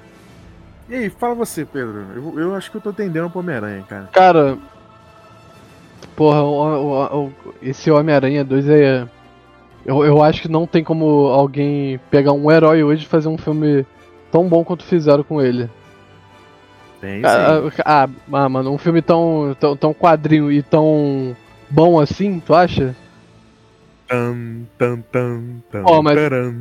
[0.88, 2.04] E aí, fala você, Pedro.
[2.14, 4.08] Eu, eu acho que eu tô tendendo pro Homem-Aranha, cara.
[4.12, 4.58] Cara.
[6.14, 9.06] Porra, o- o- o- esse Homem-Aranha 2 é.
[9.84, 13.38] Eu, eu acho que não tem como alguém pegar um herói hoje e fazer um
[13.38, 13.86] filme
[14.30, 15.68] tão bom quanto fizeram com ele.
[17.00, 17.82] Tem, Ah, sim.
[17.84, 21.34] ah, ah, mano, um filme tão, tão, tão quadrinho e tão
[21.70, 22.94] bom assim, tu acha?
[24.06, 26.54] Tan, tan, tan, tan, Ó, mas- taran,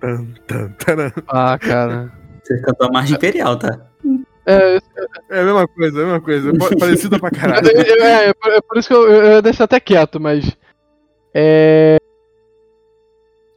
[0.00, 1.12] tan, tan, taran.
[1.26, 2.12] Ah, cara.
[2.44, 3.76] Você cantou a margem imperial, tá?
[4.46, 4.78] É,
[5.30, 6.52] É a mesma coisa, é a mesma coisa.
[6.56, 7.66] Pa- Parecida pra caralho.
[7.68, 10.56] é, é, é por, é por isso que eu, eu, eu deixo até quieto, mas.
[11.34, 11.96] É.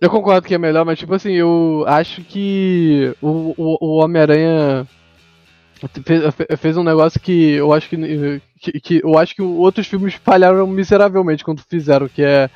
[0.01, 4.87] Eu concordo que é melhor, mas tipo assim, eu acho que o, o, o Homem-Aranha
[6.05, 6.23] fez,
[6.57, 10.65] fez um negócio que eu acho que, que, que eu acho que outros filmes falharam
[10.67, 12.49] miseravelmente quando fizeram, que é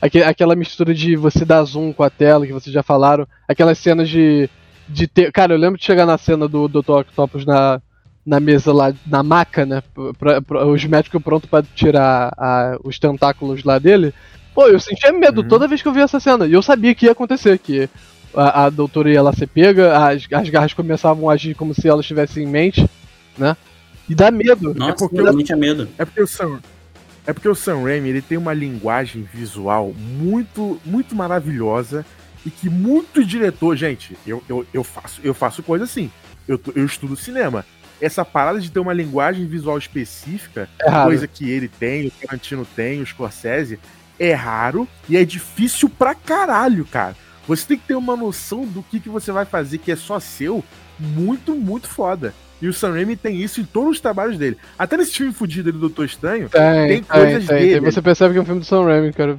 [0.00, 3.78] aque- aquela mistura de você dar zoom com a tela, que vocês já falaram, aquelas
[3.78, 4.48] cenas de,
[4.88, 5.30] de ter.
[5.32, 7.00] Cara, eu lembro de chegar na cena do Dr.
[7.00, 7.80] Octopus na,
[8.24, 9.82] na mesa lá, na maca, né?
[10.18, 14.14] Pra, pra- os médicos prontos pra tirar a- os tentáculos lá dele.
[14.56, 15.48] Pô, eu sentia medo Uhum.
[15.48, 16.46] toda vez que eu via essa cena.
[16.46, 17.90] E eu sabia que ia acontecer, que
[18.34, 21.86] a, a doutora ia lá ser pega, as, as garras começavam a agir como se
[21.86, 22.88] ela estivesse em mente,
[23.36, 23.54] né?
[24.08, 24.72] E dá medo.
[24.72, 25.86] Nossa, porque eu tinha medo.
[25.98, 26.58] É porque o Sam.
[27.26, 32.06] É porque o Sam Raimi ele tem uma linguagem visual muito, muito maravilhosa
[32.46, 36.10] e que muito diretor, gente, eu, eu, eu faço eu faço coisa assim.
[36.48, 37.62] Eu, eu estudo cinema.
[38.00, 42.66] Essa parada de ter uma linguagem visual específica, É coisa que ele tem, o Tarantino
[42.76, 43.78] tem, o Scorsese,
[44.18, 47.16] é raro e é difícil pra caralho, cara.
[47.46, 50.18] Você tem que ter uma noção do que, que você vai fazer que é só
[50.18, 50.64] seu,
[50.98, 52.34] muito, muito foda.
[52.60, 54.56] E o Sam Raimi tem isso em todos os trabalhos dele.
[54.78, 57.80] Até nesse filme fudido do Doutor Estranho, Tem, tem coisas tem, dele.
[57.80, 57.90] tem.
[57.92, 59.38] Você percebe que é um filme do Sam Raimi, cara.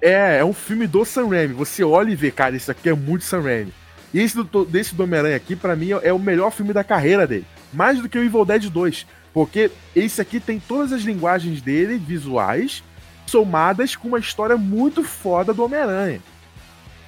[0.00, 1.52] é, é um filme do Sam Raimi.
[1.54, 3.72] Você olha e vê, cara, isso aqui é muito Sam Raimi.
[4.14, 7.26] E esse do, desse do Homem-Aranha aqui, pra mim, é o melhor filme da carreira
[7.26, 7.44] dele.
[7.72, 9.06] Mais do que o Evil Dead 2.
[9.34, 12.82] Porque esse aqui tem todas as linguagens dele, visuais,
[13.30, 16.20] somadas com uma história muito foda do Homem-Aranha.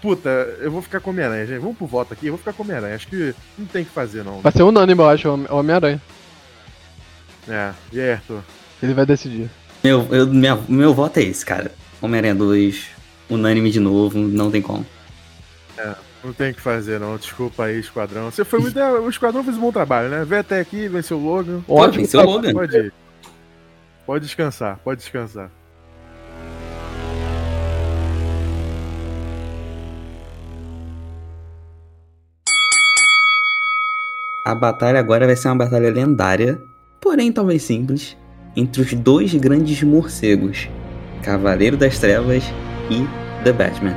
[0.01, 0.29] Puta,
[0.61, 1.59] eu vou ficar com o Homem-Aranha, gente.
[1.61, 2.95] Vamos pro voto aqui, eu vou ficar com o Homem-Aranha.
[2.97, 4.41] Acho que não tem o que fazer, não.
[4.41, 6.01] Vai ser unânime, eu acho, o Homem-Aranha.
[7.49, 8.43] É, e aí, Arthur?
[8.83, 9.51] Ele vai decidir.
[9.83, 11.73] Meu, eu, minha- meu voto é esse, cara.
[12.01, 12.87] Homem-Aranha 2,
[13.31, 14.85] unânime de novo, não tem como.
[16.25, 17.16] Não tem o que fazer, não.
[17.16, 18.31] Desculpa aí, Esquadrão.
[18.31, 18.79] Você foi muito.
[18.79, 20.25] O Esquadrão fez um bom trabalho, né?
[20.25, 21.61] Veio até aqui, venceu o Logan.
[21.66, 22.53] Pô, venceu o Logan.
[22.53, 22.93] Pode ir.
[24.07, 25.51] Pode descansar, pode descansar.
[34.53, 36.61] A batalha agora vai ser uma batalha lendária,
[37.00, 38.18] porém talvez simples,
[38.55, 40.68] entre os dois grandes morcegos,
[41.22, 42.44] Cavaleiro das Trevas
[42.90, 43.03] e
[43.44, 43.96] The Batman.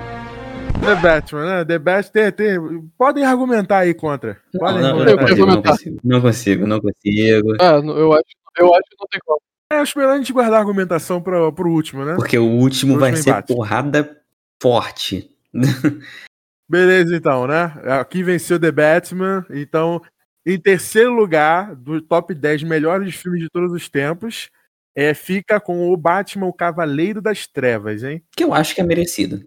[0.80, 1.66] The Batman, né?
[1.66, 4.38] The Batman tem, tem- Podem argumentar aí contra.
[4.58, 7.56] Podem não, não, consigo, não consigo, não consigo, não consigo.
[7.60, 8.24] É, n- eu acho,
[8.58, 9.42] eu acho que não tem como.
[9.74, 12.16] É, acho melhor a gente guardar a argumentação pro, pro último, né?
[12.16, 13.54] Porque o último Último vai ser embate.
[13.54, 14.10] porrada
[14.62, 15.30] forte.
[16.70, 17.74] Beleza, então, né?
[18.00, 19.46] Aqui venceu The Batman.
[19.52, 20.02] Então,
[20.46, 24.50] em terceiro lugar do top 10 melhores filmes de todos os tempos,
[24.96, 28.24] é, fica com o Batman, o Cavaleiro das Trevas, hein?
[28.36, 29.44] Que eu acho que é merecido.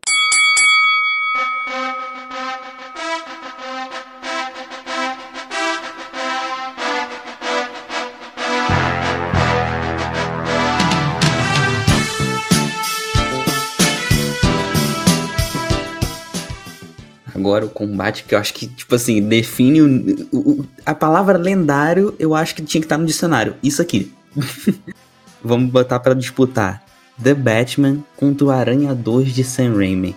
[17.48, 22.14] Agora o combate que eu acho que, tipo assim, define o, o- a palavra lendário,
[22.18, 23.54] eu acho que tinha que estar no dicionário.
[23.62, 24.12] Isso aqui.
[25.42, 26.82] Vamos botar pra disputar.
[27.22, 30.14] The Batman contra o Aranha 2 de Sam Raimi.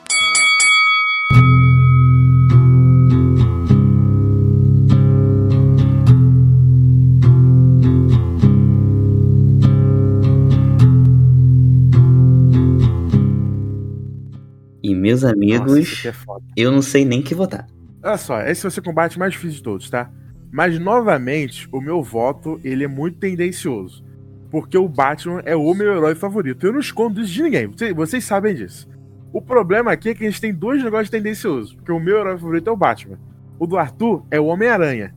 [15.01, 16.13] Meus Nossa, amigos, aqui é
[16.55, 17.67] eu não sei nem que votar.
[18.03, 20.09] Olha só, esse vai ser o combate mais difícil de todos, tá?
[20.51, 24.03] Mas, novamente, o meu voto, ele é muito tendencioso.
[24.49, 26.65] Porque o Batman é o meu herói favorito.
[26.65, 27.67] Eu não escondo isso de ninguém.
[27.67, 28.87] Vocês, vocês sabem disso.
[29.31, 31.73] O problema aqui é que a gente tem dois negócios tendenciosos.
[31.73, 33.17] Porque o meu herói favorito é o Batman.
[33.57, 35.15] O do Arthur é o Homem-Aranha.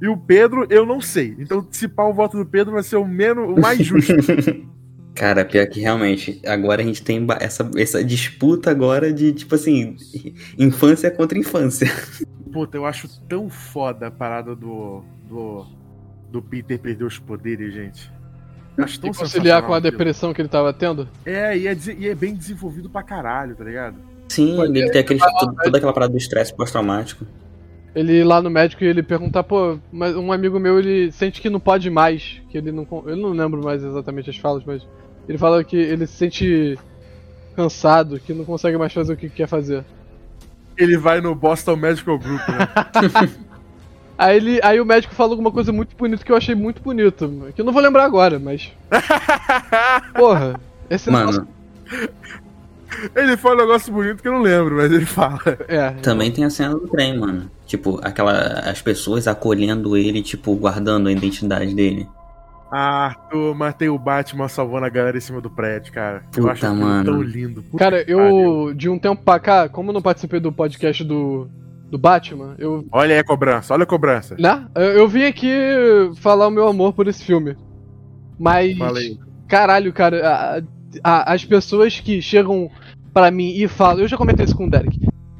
[0.00, 1.36] E o Pedro, eu não sei.
[1.38, 4.12] Então, se pá, o voto do Pedro vai ser o menos, o mais justo.
[5.14, 9.96] Cara, pior que realmente, agora a gente tem essa, essa disputa agora de, tipo assim,
[10.58, 11.86] infância contra infância.
[12.52, 15.02] Puta, eu acho tão foda a parada do.
[15.28, 15.66] do.
[16.30, 18.10] do Peter perder os poderes, gente.
[18.76, 19.90] Eu acho tão E conciliar com a aquilo.
[19.92, 21.06] depressão que ele tava tendo?
[21.26, 23.96] É, e é, e é bem desenvolvido pra caralho, tá ligado?
[24.28, 27.26] Sim, ele tem aquele, tudo- toda aquela parada do estresse pós-traumático.
[27.94, 31.40] Ele ir lá no médico e ele perguntar, pô, mas um amigo meu ele sente
[31.42, 32.86] que não pode mais, que ele não.
[33.06, 34.82] Eu não lembro mais exatamente as falas, mas
[35.28, 36.78] ele fala que ele se sente
[37.54, 39.84] cansado, que não consegue mais fazer o que quer fazer.
[40.76, 43.36] Ele vai no Boston Medical Group, né?
[44.16, 47.28] Aí, ele, aí o médico falou alguma coisa muito bonita que eu achei muito bonito.
[47.54, 48.70] Que eu não vou lembrar agora, mas.
[50.14, 52.08] Porra, esse negócio- Mano,
[53.14, 55.40] ele fala um negócio bonito que eu não lembro, mas ele fala.
[55.68, 55.90] É.
[56.02, 57.50] também tem a cena do trem, mano.
[57.66, 58.32] Tipo, aquela.
[58.68, 62.06] As pessoas acolhendo ele, tipo, guardando a identidade dele.
[62.70, 66.22] Ah, Arthur, matei o Batman salvando a galera em cima do prédio, cara.
[66.36, 67.04] eu Puta, acho aquilo mano.
[67.04, 67.62] tão lindo.
[67.62, 68.72] Puta Cara, eu.
[68.74, 71.48] De um tempo pra cá, como eu não participei do podcast do.
[71.90, 72.86] Do Batman, eu.
[72.90, 74.34] Olha aí a cobrança, olha a cobrança.
[74.38, 74.66] Né?
[74.74, 75.50] Eu, eu vim aqui
[76.16, 77.54] falar o meu amor por esse filme.
[78.38, 78.76] Mas.
[78.78, 79.18] Fala aí.
[79.46, 80.62] Caralho, cara, a-
[81.02, 82.70] a- as pessoas que chegam
[83.12, 84.00] pra mim e falam.
[84.02, 84.98] Eu já comentei isso com o Derek.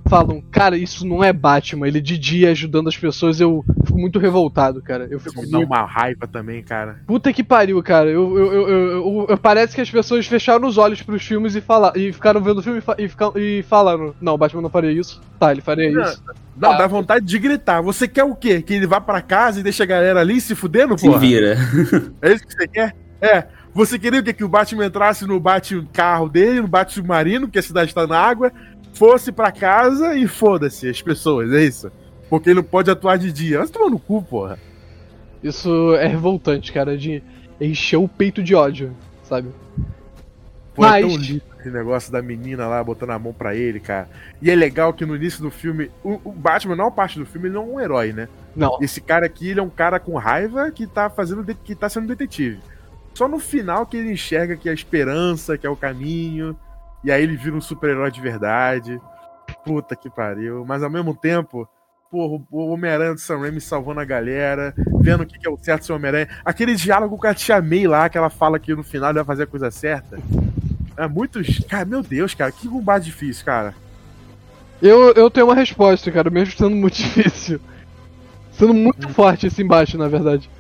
[0.08, 1.88] Falam, cara, isso não é Batman.
[1.88, 5.08] Ele de dia ajudando as pessoas, eu fico muito revoltado, cara.
[5.10, 7.00] Eu fico dá uma raiva também, cara.
[7.06, 8.10] Puta que pariu, cara.
[8.10, 11.54] Eu, eu, eu, eu- eu- eu- parece que as pessoas fecharam os olhos pros filmes
[11.54, 14.38] e, fala, e ficaram vendo o filme e, fa- e, fica- e falaram: Não, o
[14.38, 15.18] Batman não faria isso.
[15.40, 16.22] Tá, ele faria Não, isso.
[16.58, 16.76] Não, Ah.
[16.76, 17.80] dá vontade de gritar.
[17.80, 18.60] Você quer o quê?
[18.60, 21.18] Que ele vá pra casa e deixe a galera ali se fudendo, Se porra?
[21.20, 21.56] vira.
[22.20, 22.94] É isso que você quer?
[23.18, 23.46] É.
[23.74, 24.32] Você queria o quê?
[24.32, 28.52] Que o Batman entrasse no bate-carro dele, no bate-submarino, porque a cidade tá na água,
[28.92, 31.90] fosse pra casa e foda-se as pessoas, é isso?
[32.28, 33.60] Porque ele não pode atuar de dia.
[33.60, 34.58] Mas toma no cu, porra.
[35.42, 37.22] Isso é revoltante, cara, de
[37.60, 38.94] encher o peito de ódio,
[39.24, 39.48] sabe?
[40.74, 43.78] Pô, é Mas- tão lindo esse negócio da menina lá botando a mão pra ele,
[43.78, 44.08] cara.
[44.40, 47.46] E é legal que no início do filme, o, o Batman, não parte do filme,
[47.48, 48.28] ele não é um herói, né?
[48.54, 48.78] Não.
[48.80, 52.08] Esse cara aqui, ele é um cara com raiva que tá fazendo, que tá sendo
[52.08, 52.58] detetive.
[53.14, 56.56] Só no final que ele enxerga que é a esperança, que é o caminho,
[57.04, 59.00] e aí ele vira um super-herói de verdade.
[59.64, 60.64] Puta que pariu.
[60.66, 61.68] Mas ao mesmo tempo,
[62.10, 65.86] porra, o Homem-Aranha do Sam Raimi salvando a galera, vendo o que é o certo
[65.86, 66.28] ser Homem-Aranha.
[66.44, 69.24] Aquele diálogo com a Tia May lá, que ela fala que no final ele vai
[69.24, 70.18] fazer a coisa certa.
[70.96, 71.40] É muito.
[71.68, 73.74] Cara, meu Deus, cara, que combate difícil, cara.
[74.80, 77.60] Eu, eu tenho uma resposta, cara, mesmo sendo muito difícil.
[78.52, 80.50] Sendo muito forte esse embate, na verdade.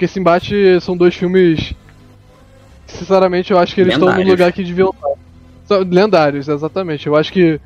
[0.00, 1.74] Porque esse embate são dois filmes.
[2.86, 5.10] Sinceramente, eu acho que eles estão no lugar que deviam estar.
[5.66, 7.06] São lendários, exatamente.
[7.06, 7.60] Eu acho que.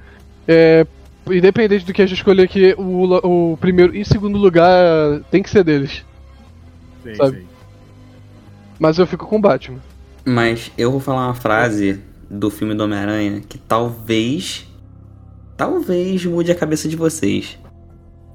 [0.49, 0.85] É,
[1.31, 4.67] independente do que a gente escolher aqui, o, o primeiro e segundo lugar
[5.31, 6.05] tem que ser deles.
[7.05, 7.39] Sim, Sabe?
[7.39, 7.47] sim.
[8.81, 9.79] Mas eu fico com o Batman.
[10.25, 14.67] Mas eu vou falar uma frase do filme do Homem-Aranha que talvez.
[15.57, 17.57] Talvez mude a cabeça de vocês.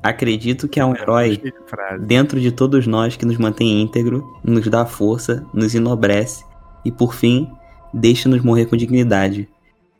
[0.01, 2.05] Acredito que é um herói de frase.
[2.05, 6.45] dentro de todos nós que nos mantém íntegro, nos dá força, nos enobrece
[6.85, 7.51] e, por fim,
[7.93, 9.49] deixa-nos morrer com dignidade.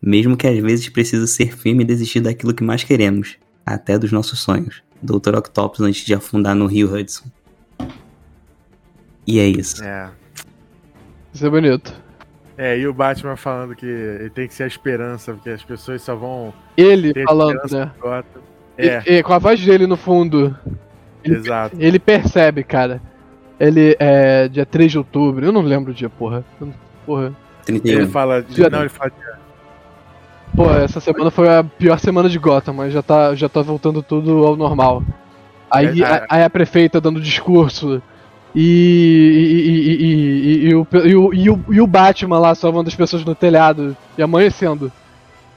[0.02, 4.12] Mesmo que às vezes precise ser firme e desistir daquilo que mais queremos, até dos
[4.12, 4.82] nossos sonhos.
[5.02, 5.36] Dr.
[5.36, 7.26] Octopus antes de afundar no Rio Hudson.
[9.28, 9.84] E é isso.
[9.84, 10.10] É.
[11.34, 11.94] Isso é bonito.
[12.58, 16.02] É, e o Batman falando que ele tem que ser a esperança, porque as pessoas
[16.02, 17.92] só vão Ele ter falando, né?
[18.88, 20.56] É, E- e com a voz dele no fundo.
[21.24, 21.76] Ele, exato.
[21.80, 23.02] ele percebe, cara.
[23.60, 26.44] Ele é dia 3 de outubro, eu não lembro o dia, porra.
[27.06, 27.34] Porra.
[27.66, 28.00] 31.
[28.00, 28.42] Ele fala.
[28.42, 29.12] De, Dia- não, ele fala.
[30.56, 34.02] Pô, essa semana foi a pior semana de Gotham, mas já tá, já tá voltando
[34.02, 35.04] tudo ao normal.
[35.70, 38.02] Aí, É, a, aí a prefeita dando discurso.
[38.56, 43.96] E, o, e, o, e, o, e o Batman lá salvando as pessoas no telhado
[44.18, 44.92] e amanhecendo.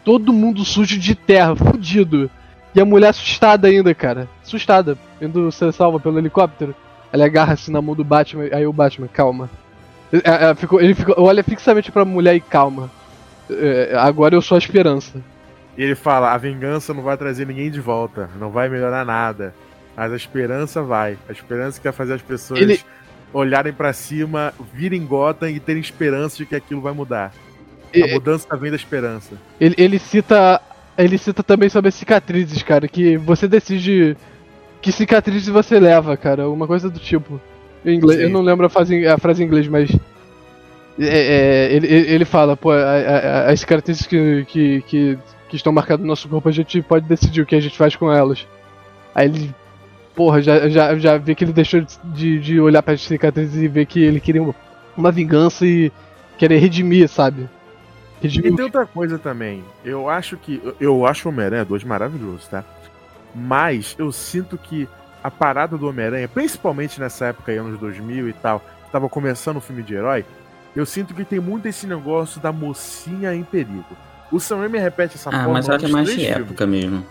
[0.04, 2.30] Todo mundo sujo de terra, fudido.
[2.74, 4.28] E a mulher assustada ainda, cara.
[4.42, 4.96] Assustada.
[5.20, 6.74] Indo ser salva pelo helicóptero.
[7.12, 8.44] Ela agarra assim na mão do Batman.
[8.52, 9.50] Aí o Batman, calma.
[10.12, 12.90] É, é, ficou- ele ficou, olha fixamente pra mulher e calma.
[13.50, 15.20] É, agora eu sou a esperança.
[15.76, 19.54] E ele fala: a vingança não vai trazer ninguém de volta, não vai melhorar nada.
[19.96, 21.18] Mas a esperança vai.
[21.28, 22.80] A esperança que vai fazer as pessoas Ele-
[23.32, 27.32] olharem pra cima, virem Gotham e terem esperança de que aquilo vai mudar.
[27.94, 29.34] A mudança vem da esperança.
[29.60, 30.60] Ele, ele cita.
[30.96, 32.86] Ele cita também sobre as cicatrizes, cara.
[32.86, 34.16] Que você decide
[34.80, 36.48] que cicatrizes você leva, cara.
[36.48, 37.40] Uma coisa do tipo.
[37.84, 38.26] Em inglês, Sim.
[38.26, 39.90] eu não lembro a frase, a frase em inglês, mas.
[41.00, 41.06] é,
[41.70, 45.18] é, ele, ele fala, pô, a- a- as cicatrizes que, que, que,
[45.48, 47.96] que estão marcadas no nosso corpo, a gente pode decidir o que a gente faz
[47.96, 48.46] com elas.
[49.14, 49.54] Aí ele.
[50.14, 53.66] Porra, já, já, já vê que ele deixou de, de olhar para as cicatrizes e
[53.66, 54.54] ver que ele queria uma,
[54.94, 55.90] uma vingança e
[56.36, 57.48] querer redimir, sabe?
[58.22, 59.64] E tem outra coisa também.
[59.84, 60.60] Eu acho que.
[60.80, 62.64] eu- acho o Homem-Aranha 2 maravilhoso, tá?
[63.34, 64.88] Mas eu sinto que
[65.22, 69.56] a parada do Homem-Aranha, principalmente nessa época aí, anos 2000 e tal, que tava começando
[69.56, 70.24] o filme de herói,
[70.76, 73.84] eu sinto que tem muito esse negócio da mocinha em perigo.
[74.30, 76.30] O Sam Raimi repete essa Ah, forma mas eu acho que é mais de filmes.
[76.36, 77.04] época mesmo.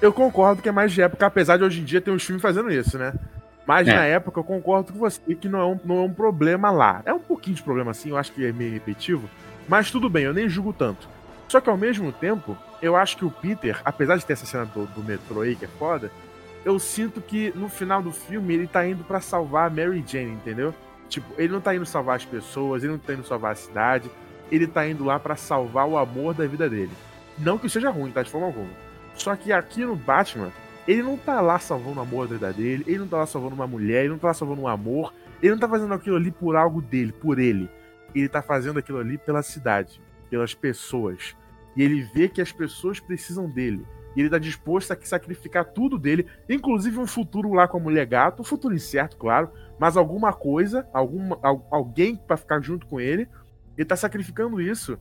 [0.00, 2.40] Eu concordo que é mais de época, apesar de hoje em dia ter uns filmes
[2.40, 3.12] fazendo isso, né?
[3.66, 3.94] Mas É.
[3.94, 7.02] na época eu concordo com você que não é, um, não é um problema lá.
[7.04, 9.28] É um pouquinho de problema assim, eu acho que é meio repetitivo.
[9.68, 11.06] Mas tudo bem, eu nem julgo tanto.
[11.46, 14.64] Só que ao mesmo tempo, eu acho que o Peter, apesar de ter essa cena
[14.64, 16.10] do, do metrô aí que é foda,
[16.64, 20.32] eu sinto que no final do filme ele tá indo pra salvar a Mary Jane,
[20.32, 20.74] entendeu?
[21.08, 24.10] Tipo, ele não tá indo salvar as pessoas, ele não tá indo salvar a cidade,
[24.50, 26.92] ele tá indo lá pra salvar o amor da vida dele.
[27.38, 28.22] Não que isso seja ruim, tá?
[28.22, 28.70] De forma alguma.
[29.14, 30.50] Só que aqui no Batman,
[30.86, 33.54] ele não tá lá salvando o amor da vida dele, ele não tá lá salvando
[33.54, 35.12] uma mulher, ele não tá lá salvando um amor,
[35.42, 37.68] ele não tá fazendo aquilo ali por algo dele, por ele.
[38.14, 40.00] Ele tá fazendo aquilo ali pela cidade,
[40.30, 41.36] pelas pessoas.
[41.76, 43.86] E ele vê que as pessoas precisam dele.
[44.16, 48.06] E ele tá disposto a sacrificar tudo dele, inclusive um futuro lá com a mulher
[48.06, 52.98] gato, um futuro incerto, claro, mas alguma coisa, alguma, al- alguém pra ficar junto com
[52.98, 53.28] ele,
[53.76, 54.98] ele tá sacrificando isso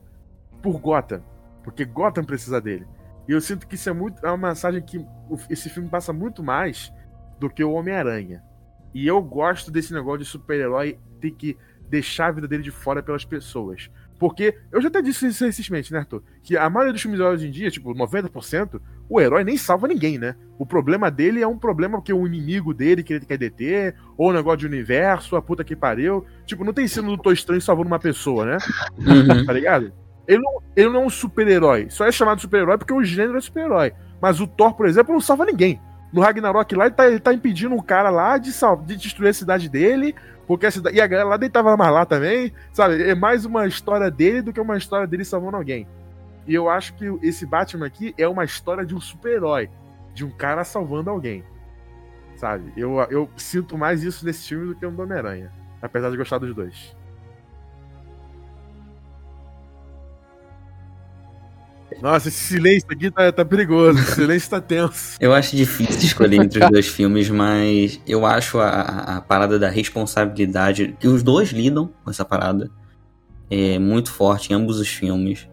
[0.62, 1.24] por Gotham,
[1.64, 2.86] porque Gotham precisa dele.
[3.28, 5.03] E eu sinto que isso é muito é uma mensagem que
[5.49, 6.93] esse filme passa muito mais
[7.39, 8.43] do que o Homem-Aranha.
[8.93, 11.58] E eu gosto desse negócio de super-herói ter que
[11.90, 13.90] deixar a vida dele de fora pelas pessoas.
[14.20, 16.24] Porque eu já até disse isso recentemente, né, Arthur?
[16.42, 20.18] Que a maioria dos filmes hoje em dia, tipo, 90%, o herói nem salva ninguém,
[20.18, 20.36] né?
[20.58, 24.30] O problema dele é um problema que o inimigo dele que ele quer deter, ou
[24.30, 26.26] o negócio de universo, a puta que pariu.
[26.46, 28.58] Tipo, não tem cena do Doutor Estranho salvando uma pessoa, né?
[28.98, 29.46] Uhum.
[29.46, 29.94] tá ligado?
[30.28, 31.88] Ele não, ele não é um super-herói.
[31.90, 33.94] Só é chamado super-herói porque o gênero é super-herói.
[34.20, 35.80] Mas o Thor, por exemplo, não salva ninguém.
[36.12, 38.51] No Ragnarok lá, ele tá, ele tá impedindo um cara lá de,
[38.86, 40.16] de destruir a cidade dele.
[40.47, 40.95] Porque a cidade.
[40.95, 42.53] E a galera lá deitava mais lá também.
[42.72, 43.03] Sabe?
[43.03, 45.88] É mais uma história dele do que uma história dele salvando alguém.
[46.47, 49.70] E eu acho que esse Batman aqui é uma história de um super-herói.
[50.14, 51.43] De um cara salvando alguém.
[52.38, 52.72] Sabe?
[52.78, 55.51] Eu, eu sinto mais isso nesse filme do que no Homem-Aranha.
[55.82, 56.95] Apesar de gostar dos dois.
[62.02, 63.98] Nossa, esse silêncio aqui tá, tá perigoso.
[64.00, 65.18] Esse silêncio tá tenso.
[65.20, 68.70] Eu acho difícil escolher entre os dois filmes, mas eu acho a,
[69.18, 72.70] a- parada da responsabilidade, que os dois lidam com essa parada,
[73.50, 75.48] é muito forte em ambos os filmes.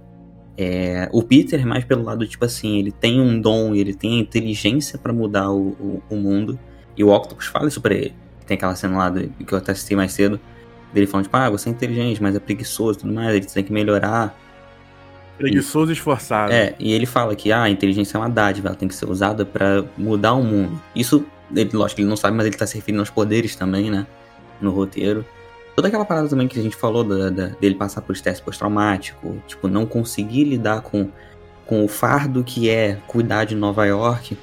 [0.57, 4.19] É, o Peter é mais pelo lado, tipo assim, ele tem um dom, ele tem
[4.19, 6.59] a inteligência pra mudar o, o, o mundo,
[6.97, 8.15] e o Octopus fala isso pra ele.
[8.47, 10.39] Tem aquela cena lá do- que eu até citei mais cedo,
[10.93, 13.65] dele falando, tipo, ah, você é inteligente, mas é preguiçoso e tudo mais, ele tem
[13.65, 14.39] que melhorar.
[15.39, 16.53] Preguiçoso e esforçado.
[16.53, 19.09] É, e ele fala que ah, a inteligência é uma dádiva, ela tem que ser
[19.11, 20.81] usada pra mudar o mundo.
[20.95, 21.25] Isso,
[21.55, 24.07] ele, lógico ele não sabe, mas ele tá se referindo aos poderes também, né?
[24.61, 25.25] No roteiro.
[25.75, 29.43] Toda aquela parada também que a gente falou da, da- dele passar por estresse pós-traumático,
[29.47, 31.09] tipo, não conseguir lidar com,
[31.67, 34.39] com o fardo que é cuidar de Nova York.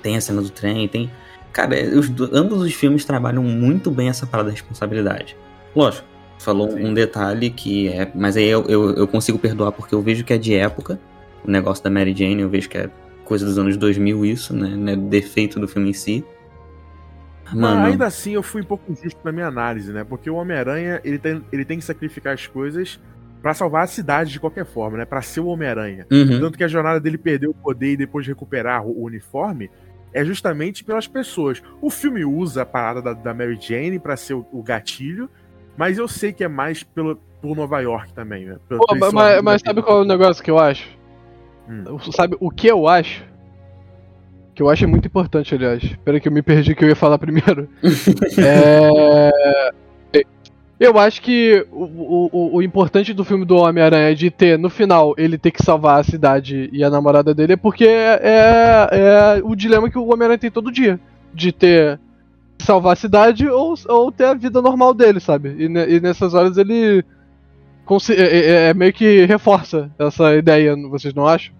[0.00, 1.10] Tem a cena do trem, tem.
[1.52, 5.36] Cara, é, os ambos os filmes trabalham muito bem essa parada da responsabilidade.
[5.74, 6.06] Lógico,
[6.38, 6.86] falou Sim.
[6.86, 8.10] um detalhe que é.
[8.14, 10.98] Mas aí eu, eu, eu consigo perdoar porque eu vejo que é de época.
[11.44, 12.90] O negócio da Mary Jane, eu vejo que é
[13.24, 14.68] coisa dos anos 2000 isso, né?
[14.68, 16.24] Não é defeito do filme em si.
[17.46, 20.04] Mas Mano, ainda assim eu fui um pouco injusto na minha análise, né?
[20.04, 23.00] Porque o Homem-Aranha, ele tem, ele tem que sacrificar as coisas
[23.40, 25.04] pra salvar a cidade de qualquer forma, né?
[25.04, 26.06] Pra ser o Homem-Aranha.
[26.10, 29.70] uhum, Tanto que a jornada dele perder o poder e depois recuperar o o uniforme
[30.12, 31.62] é justamente pelas pessoas.
[31.80, 35.30] O filme usa a parada da, da Mary Jane pra ser o, o gatilho,
[35.78, 38.56] mas eu sei que é mais pelo, por Nova York também, né?
[38.68, 40.88] Pô, mas, mas- sabe qual é o negócio que eu acho?
[41.70, 41.98] Hum.
[42.12, 43.24] Sabe o que eu acho?
[44.54, 45.82] Que eu acho é muito importante, aliás.
[45.82, 47.68] Espera que eu me perdi que eu ia falar primeiro.
[48.44, 49.30] é...
[50.80, 51.84] Eu acho que o,
[52.32, 55.98] o, o- importante do filme do Homem-Aranha de ter, no final, ele ter que salvar
[55.98, 58.88] a cidade e a namorada dele é porque é, é,
[59.38, 60.98] é o dilema que o Homem-Aranha tem todo dia.
[61.34, 61.98] De ter
[62.60, 65.54] salvar a cidade ou, ou ter a vida normal dele, sabe?
[65.58, 67.04] E, e nessas horas ele
[68.10, 71.54] é, é- é meio que reforça essa ideia, vocês não acham?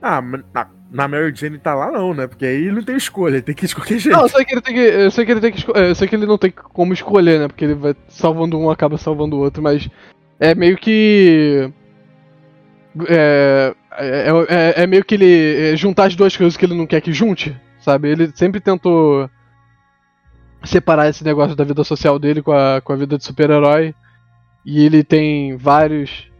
[0.00, 2.26] Ah, na, na Mary Jane tá lá não, né?
[2.26, 4.14] Porque aí ele não tem escolha, ele tem que qualquer jeito.
[4.14, 4.80] Não, eu sei que ele tem que.
[4.80, 7.40] Eu sei que ele tem que esco- Eu sei que ele não tem como escolher,
[7.40, 7.48] né?
[7.48, 9.88] Porque ele vai salvando um, acaba salvando o outro, mas
[10.38, 11.70] é meio que.
[13.08, 16.86] É, é, é- é meio que ele é, juntar as duas coisas que ele não
[16.86, 18.08] quer que junte, sabe?
[18.08, 19.28] Ele sempre tentou
[20.64, 23.94] separar esse negócio da vida social dele com a, com a vida de super-herói.
[24.64, 26.30] E ele tem vários.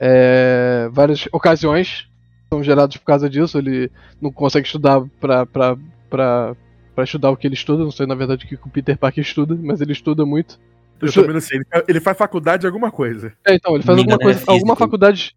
[0.00, 3.58] é, várias ocasiões que são geradas por causa disso.
[3.58, 5.76] Ele não consegue estudar pra, pra,
[6.08, 6.56] pra,
[6.94, 7.84] pra estudar o que ele estuda.
[7.84, 10.58] Não sei na verdade o que o Peter Parker estuda, mas ele estuda muito.
[11.00, 11.60] Eu também não sei.
[11.88, 13.32] Ele, faz faculdade de alguma coisa.
[13.44, 15.34] É, então, ele faz alguma engano, é coisa, alguma faculdade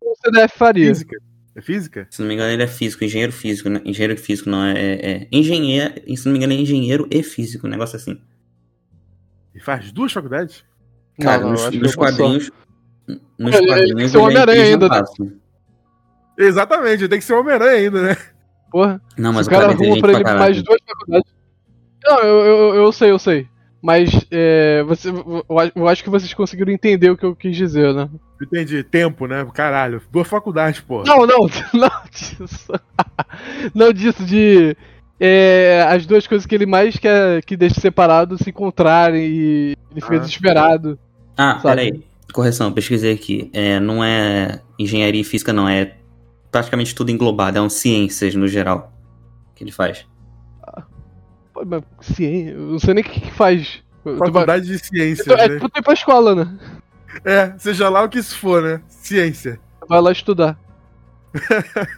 [0.00, 0.86] que o CDF faria.
[0.86, 1.16] Física.
[1.54, 2.06] É física?
[2.10, 3.80] Se não me engano, ele é físico, engenheiro físico, né?
[3.84, 4.72] Engenheiro físico, não é.
[4.72, 8.18] é, é engenheiro, se não me engano, é engenheiro e físico, um negócio assim.
[9.54, 10.64] Ele faz duas faculdades?
[11.20, 12.50] Cara, Não, nos, nos é quadrinhos.
[13.38, 13.94] Nos Ele- ele quadrinhos.
[13.96, 15.02] tem que ser é Homem-Aranha ainda, né?
[16.38, 18.16] Exatamente, tem que ser Homem-Aranha ainda, né?
[18.70, 19.02] Porra.
[19.18, 21.32] Não, mas o cara cara é arruma inteligente pra ele pra mais duas faculdades.
[22.04, 23.46] Não, eu, eu, eu sei, eu sei.
[23.82, 28.08] Mas é, você, eu, acho- que vocês conseguiram entender o que eu quis dizer, né?
[28.40, 28.84] Entendi.
[28.84, 29.44] Tempo, né?
[29.52, 30.00] Caralho.
[30.10, 31.04] Duas faculdades, porra.
[31.06, 31.40] Não, não,
[31.74, 32.72] não disso.
[33.74, 34.76] Não disso, de.
[35.18, 40.00] é, as duas coisas que ele mais quer que deixe separado se encontrarem e ele
[40.00, 40.18] fica Ah.
[40.18, 40.98] desesperado.
[41.36, 41.62] Ah, Sabe?
[41.62, 42.02] peraí.
[42.32, 43.50] Correção, pesquisei aqui.
[43.52, 45.68] É, não é engenharia e física, não.
[45.68, 45.96] É
[46.50, 47.58] praticamente tudo englobado.
[47.58, 48.92] É um ciências no geral
[49.54, 50.06] que ele faz.
[51.66, 53.82] Mas ciência, eu não sei nem o que, que faz.
[54.18, 55.54] Faculdade de ciências, tu, é né?
[55.54, 56.58] tipo tu ir pra escola, né?
[57.24, 58.82] É, seja lá o que isso for, né?
[58.88, 59.60] Ciência.
[59.88, 60.58] Vai lá estudar.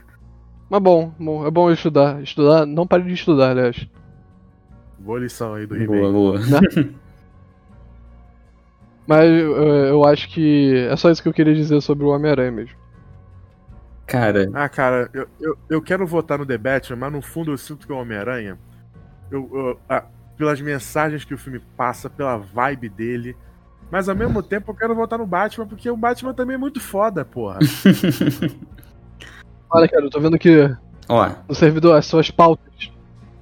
[0.68, 2.22] Mas bom, bom, é bom estudar.
[2.22, 3.86] Estudar, não pare de estudar, aliás.
[4.98, 6.12] Boa lição aí do Boa, He-Man.
[6.12, 6.40] boa.
[9.06, 12.50] Mas eh, eu acho que é só isso que eu queria dizer sobre o Homem-Aranha
[12.50, 12.76] mesmo.
[14.06, 17.58] Cara, Ah, cara, eu, eu, eu quero votar no The Batman, mas no fundo eu
[17.58, 18.58] sinto que é o Homem-Aranha.
[19.34, 20.04] Eu, eu- ah,
[20.36, 23.36] pelas mensagens que o filme passa, pela vibe dele.
[23.90, 26.80] Mas ao mesmo tempo eu quero votar no Batman, porque o Batman também é muito
[26.80, 27.58] foda, porra.
[29.70, 30.70] Olha, cara, eu tô vendo que
[31.08, 32.92] ó, no servidor as suas pautas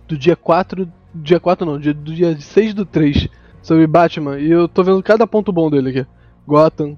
[0.08, 0.90] do dia 4.
[1.14, 3.28] Dia 4 não, dia, do dia 6 do 3
[3.62, 4.38] sobre Batman.
[4.38, 6.06] E eu tô vendo cada ponto bom dele aqui.
[6.46, 6.96] Gotham.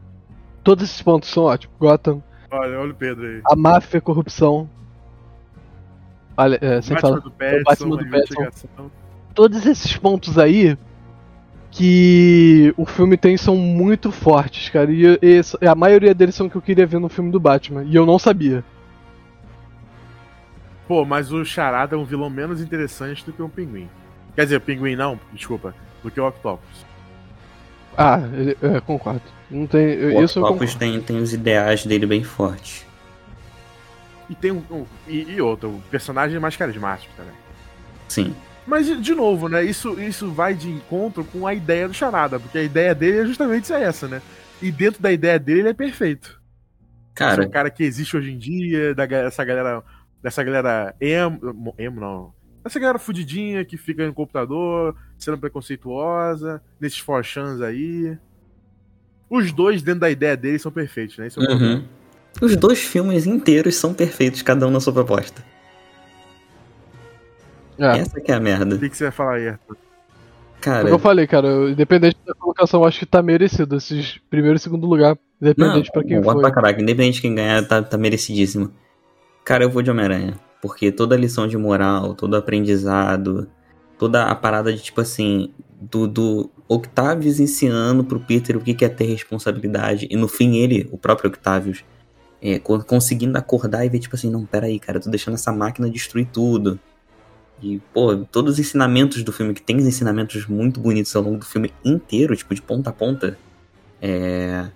[0.63, 1.77] Todos esses pontos são ótimos.
[1.79, 3.43] Gotham, olha, olha o Pedro aí.
[3.45, 4.69] a máfia, a corrupção.
[6.37, 7.21] Olha, é, sem Batman falar.
[7.21, 8.91] do Petson, Batman do investigação.
[9.35, 10.77] todos esses pontos aí
[11.71, 14.91] que o filme tem são muito fortes, cara.
[14.93, 17.85] E, e a maioria deles são o que eu queria ver no filme do Batman.
[17.85, 18.65] E eu não sabia.
[20.87, 23.89] Pô, mas o Charada é um vilão menos interessante do que o Pinguim.
[24.37, 26.85] Quer dizer, o Pinguim não, desculpa, do que o Octopus.
[27.97, 29.23] Ah, ele- é, concordo.
[29.51, 29.87] Não tem.
[29.97, 30.79] o isso eu Octopus concordo.
[30.79, 32.85] tem, tem os ideais dele bem fortes.
[34.29, 34.63] E tem um.
[34.71, 37.33] um- e, e outro, o personagem mais carismático também.
[38.09, 38.35] Sim.
[38.67, 39.63] Mas, de- novo, né?
[39.63, 43.27] Isso, isso vai de encontro com a ideia do Charada, porque a ideia dele é
[43.27, 44.23] justamente essa, né?
[44.63, 46.29] E dentro da ideia dele, ele é perfeito.
[46.29, 49.83] Esse é Cara, um cara que existe hoje em dia, da, dessa galera.
[50.23, 52.33] Dessa galera emo, emo não.
[52.65, 58.17] Essa galera fudidinha que fica no computador, sendo preconceituosa, nesses forchans aí.
[59.29, 61.27] Os dois, dentro da ideia deles, são perfeitos, né?
[61.27, 61.75] Isso é o problema.
[61.75, 61.85] uhum.
[62.41, 65.43] Os dois filmes inteiros são perfeitos, cada um na sua proposta.
[67.79, 67.99] É.
[67.99, 68.77] Essa que é a merda.
[68.77, 69.77] O que, que você vai falar aí, Arthur?
[70.61, 74.57] Cara, Como eu falei, cara, independente da colocação, eu acho que tá merecido esses primeiro
[74.57, 75.19] e segundo lugar.
[75.41, 76.41] não, Independente pra quem foi.
[76.41, 78.73] pra caraca, independente de quem ganhar, tá, tá merecidíssimo.
[79.45, 80.35] Cara, eu vou de Homem-Aranha.
[80.63, 83.47] Porque toda a lição de moral, todo aprendizado,
[83.99, 88.85] toda a parada de tipo assim, do, do Octavius ensinando pro Peter o que que
[88.87, 90.07] é ter responsabilidade.
[90.11, 91.85] E no fim ele, o próprio Octavius,
[92.45, 95.51] é, co- conseguindo acordar e ver tipo assim, não, peraí, cara, eu tô deixando essa
[95.51, 96.79] máquina destruir tudo.
[97.63, 101.39] E, pô, todos os ensinamentos do filme, que tem os ensinamentos muito bonitos ao longo
[101.39, 103.39] do filme inteiro, tipo, de ponta a ponta.
[104.03, 104.67] É.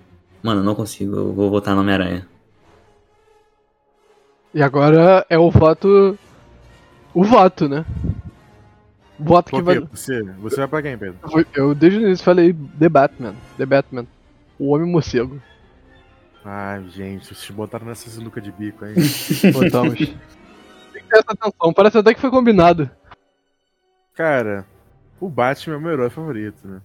[0.42, 2.26] Mano, eu não consigo, eu vou votar no Homem-Aranha.
[4.54, 6.18] E agora é o voto.
[7.12, 7.84] O voto, né?
[9.18, 9.80] O voto que vai.
[9.80, 11.16] Você, você vai pra quem, Pedro?
[11.32, 13.34] Eu- Eu desde o início falei The Batman.
[13.56, 14.06] The Batman.
[14.58, 15.40] O Homem Morcego.
[16.50, 18.94] Ai, gente, vocês botaram nessa sinuca de bico, hein?
[19.52, 19.98] Botamos.
[19.98, 21.74] Tem que ter essa atenção.
[21.74, 22.90] Parece até que foi combinado.
[24.14, 24.64] Cara,
[25.20, 26.80] o Batman é o meu herói favorito, né?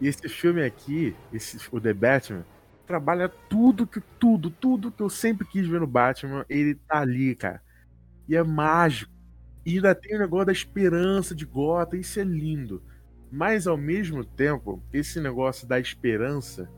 [0.00, 2.44] E esse filme aqui, esse, o The Batman,
[2.86, 7.34] trabalha tudo que tudo, tudo que eu sempre quis ver no Batman, ele tá ali,
[7.34, 7.60] cara.
[8.28, 9.12] E é mágico.
[9.66, 12.80] E ainda tem o negócio da esperança de Gotham, isso é lindo.
[13.28, 16.70] Mas ao mesmo tempo, esse negócio da esperança,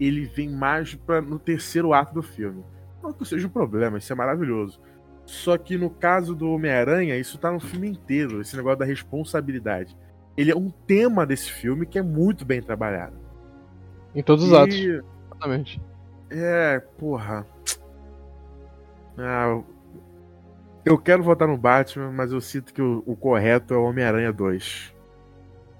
[0.00, 2.64] ele vem mais pra, no terceiro ato do filme.
[3.02, 4.80] Não que seja um problema, isso é maravilhoso.
[5.24, 9.96] Só que no caso do Homem-Aranha, isso tá no filme inteiro, esse negócio da responsabilidade.
[10.36, 13.16] Ele é um tema desse filme que é muito bem trabalhado.
[14.14, 15.80] Em todos os E- atos, exatamente.
[16.30, 17.46] É, porra.
[19.18, 19.60] Ah,
[20.84, 24.32] eu quero votar no Batman, mas eu sinto que o, o correto é o Homem-Aranha
[24.32, 24.94] 2.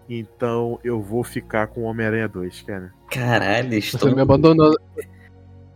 [0.09, 2.93] Então eu vou ficar com o Homem-Aranha 2, cara.
[3.11, 4.15] Caralho, Você estou.
[4.15, 4.71] me abandonou.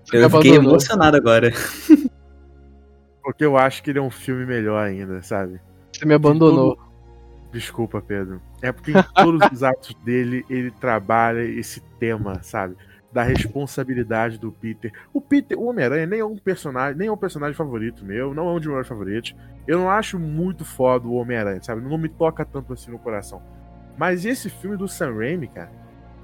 [0.05, 0.70] Você me Eu fiquei abandonou.
[0.73, 1.51] emocionado agora.
[3.23, 5.61] Porque eu acho que ele é um filme melhor ainda, sabe?
[5.93, 6.78] Você me abandonou.
[7.52, 8.40] Desculpa, Pedro.
[8.61, 12.77] É porque em todos os atos dele ele trabalha esse tema, sabe?
[13.12, 14.93] Da responsabilidade do Peter.
[15.12, 18.48] O Peter, o Homem-Aranha, nem é um personagem, nem é um personagem favorito meu, não
[18.48, 19.35] é um de meus favoritos.
[19.69, 21.81] Eu não acho muito foda o Homem-Aranha, sabe?
[21.81, 23.40] Não me toca tanto assim no coração.
[23.97, 25.70] Mas esse filme do Sam Raimi, cara,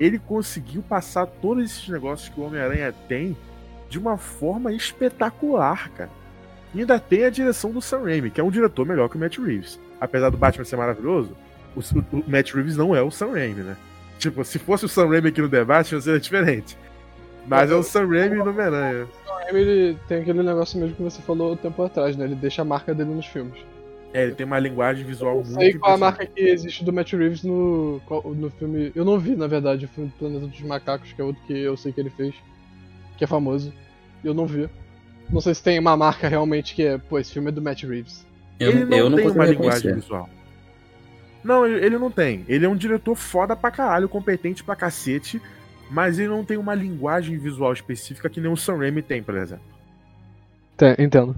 [0.00, 3.36] ele conseguiu passar todos esses negócios que o Homem-Aranha tem
[3.90, 6.10] de uma forma espetacular, cara.
[6.74, 9.20] E ainda tem a direção do Sam Raimi, que é um diretor melhor que o
[9.20, 9.78] Matt Reeves.
[10.00, 11.36] Apesar do Batman ser maravilhoso,
[11.76, 11.80] o,
[12.16, 13.76] o Matt Reeves não é o Sam Raimi, né?
[14.18, 16.78] Tipo, se fosse o Sam Raimi aqui no debate, seria diferente.
[17.46, 19.06] Mas é o Sam Raimi no Homem-Aranha.
[19.48, 22.24] Ele tem aquele negócio mesmo que você falou tempo atrás, né?
[22.24, 23.58] Ele deixa a marca dele nos filmes.
[24.12, 26.00] É, ele tem uma linguagem visual Eu muito sei qual a impressionante.
[26.00, 28.90] marca que existe do Matt Reeves no, no filme.
[28.94, 31.56] Eu não vi, na verdade, o filme do Planeta dos Macacos, que é outro que
[31.56, 32.34] eu sei que ele fez,
[33.16, 33.72] que é famoso.
[34.24, 34.68] Eu não vi.
[35.30, 37.84] Não sei se tem uma marca realmente que é, pô, esse filme é do Matt
[37.84, 38.26] Reeves.
[38.58, 40.28] Eu, ele não eu não tem uma linguagem visual.
[41.42, 42.44] Não, ele, ele não tem.
[42.48, 45.40] Ele é um diretor foda pra caralho, competente pra cacete,
[45.90, 49.36] mas ele não tem uma linguagem visual específica que nem o Sam Raimi tem, por
[49.36, 49.64] exemplo.
[50.76, 51.34] Tem, entendo.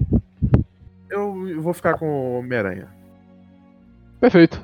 [1.13, 2.89] Eu, vou ficar com o Homem-Aranha.
[4.19, 4.63] Perfeito.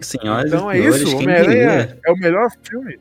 [0.00, 2.98] Senhoras Então é senhores, isso, Homem-Aranha é o melhor filme.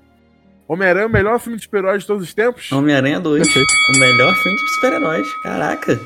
[0.67, 2.71] Homem-Aranha é o melhor filme de super-heróis de todos os tempos.
[2.71, 3.43] Homem-Aranha 2.
[3.43, 3.73] Perfeito.
[3.89, 5.27] O melhor filme de super-heróis.
[5.41, 5.99] Caraca.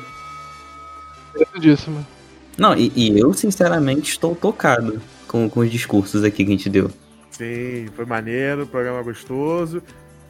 [1.34, 2.06] Merecidíssimo.
[2.56, 6.70] Não, e, e eu, sinceramente, estou tocado com, com os discursos aqui que a gente
[6.70, 6.90] deu.
[7.30, 9.82] Sim, foi maneiro, programa gostoso.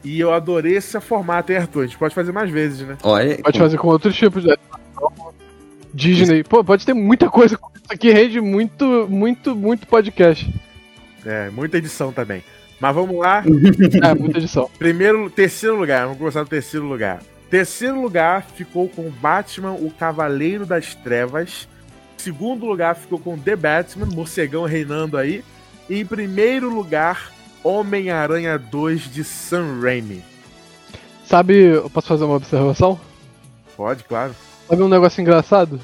[0.03, 1.83] E eu adorei esse formato, hein, Arthur?
[1.83, 2.97] A gente pode fazer mais vezes, né?
[3.03, 5.33] Olha, Pode fazer com outros tipos de animação.
[5.97, 6.43] Disney.
[6.43, 7.59] Pô, pode ter muita coisa.
[7.75, 10.53] Isso aqui rende muito, muito, muito podcast.
[11.25, 12.43] É, muita edição também.
[12.79, 13.43] Mas vamos lá.
[14.03, 14.69] É, muita edição.
[14.77, 16.03] Primeiro, terceiro lugar.
[16.03, 17.19] Vamos começar no terceiro lugar.
[17.49, 21.67] Terceiro lugar ficou com Batman, o Cavaleiro das Trevas.
[22.17, 25.43] Segundo lugar ficou com The Batman, morcegão reinando aí.
[25.89, 27.31] E em primeiro lugar,
[27.63, 30.23] Homem-Aranha 2 de Sam Raimi.
[31.25, 32.99] Sabe, eu posso fazer uma observação?
[33.75, 34.35] Pode, claro.
[34.67, 35.79] Sabe um negócio engraçado?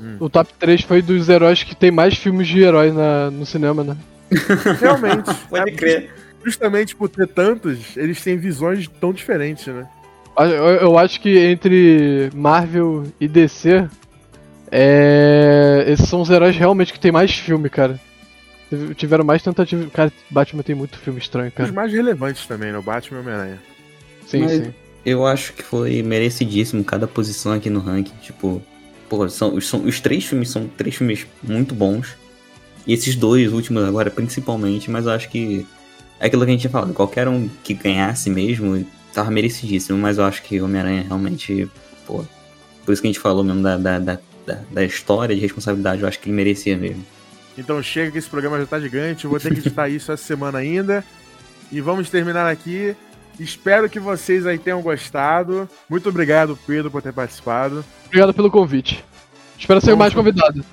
[0.00, 0.16] Hum.
[0.18, 3.84] O top 3 foi dos heróis que tem mais filmes de herói na, no cinema,
[3.84, 3.96] né?
[4.80, 5.34] Realmente.
[5.48, 6.14] pode é, crer.
[6.44, 9.86] Justamente por ter tantos, eles têm visões tão diferentes, né?
[10.38, 13.86] Eu, eu acho que entre Marvel e DC,
[14.70, 18.00] é, esses são os heróis realmente que tem mais filme, cara.
[18.96, 19.90] Tiveram mais tentativa.
[19.90, 21.72] Cara, Batman tem muito filme estranho, Os cara.
[21.72, 22.78] mais relevantes também, né?
[22.78, 23.58] O Batman e o Homem-Aranha.
[24.26, 24.74] Sim, Mas- sim.
[25.04, 28.14] Eu acho que foi merecidíssimo cada posição aqui no ranking.
[28.22, 28.62] Tipo,
[29.08, 32.16] pô, são, são, os três filmes são três filmes muito bons.
[32.86, 35.66] E esses dois últimos agora, principalmente, mas eu acho que
[36.18, 36.92] é aquilo que a gente tinha falado.
[36.92, 39.98] Qualquer um que ganhasse mesmo, tava merecidíssimo.
[39.98, 41.68] Mas eu acho que Homem-Aranha realmente,
[42.06, 42.24] pô.
[42.84, 44.18] Por isso que a gente falou mesmo da, da, da,
[44.70, 47.04] da- história de responsabilidade, eu acho que ele merecia mesmo.
[47.56, 50.58] Então chega que esse programa já tá gigante, vou ter que editar isso essa semana
[50.58, 51.04] ainda.
[51.70, 52.96] E vamos terminar aqui.
[53.38, 55.68] Espero que vocês aí tenham gostado.
[55.88, 57.84] Muito obrigado, Pedro, por ter participado.
[58.06, 59.04] Obrigado pelo convite.
[59.58, 60.64] Espero ser Vamos- mais convidado.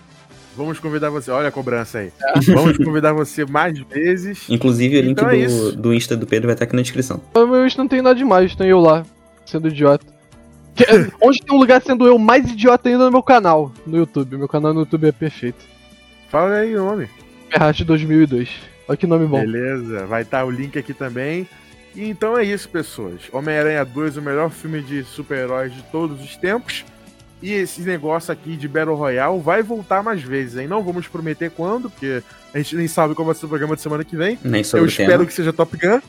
[0.55, 1.29] Vamos convidar você.
[1.29, 2.11] Olha a cobrança aí.
[2.53, 4.45] Vamos convidar você mais vezes.
[4.49, 7.21] Inclusive, o link Então é do, do Insta do Pedro vai estar aqui na descrição.
[7.35, 9.05] O meu Insta não tem nada demais, tem eu lá,
[9.45, 10.05] sendo idiota.
[10.75, 10.85] Que-
[11.21, 14.35] Onde tem um lugar sendo eu mais idiota ainda no meu canal, no YouTube.
[14.37, 15.63] Meu canal no YouTube é perfeito.
[16.29, 17.07] Fala aí o nome.
[17.49, 18.49] Ferrat 2002.
[18.87, 19.39] Olha que nome bom.
[19.39, 21.47] Beleza, vai estar o link aqui também.
[21.97, 23.21] E então é isso, pessoas.
[23.31, 26.85] Homem-Aranha 2, o melhor filme de super-heróis de todos os tempos.
[27.41, 30.67] E esse negócio aqui de Battle Royale vai voltar mais vezes, hein?
[30.67, 32.21] Não vamos prometer quando, porque
[32.53, 34.37] a gente nem sabe qual vai ser o programa de semana que vem.
[34.43, 35.25] Nem sobre Eu o espero tema.
[35.25, 35.99] que seja Top Gun.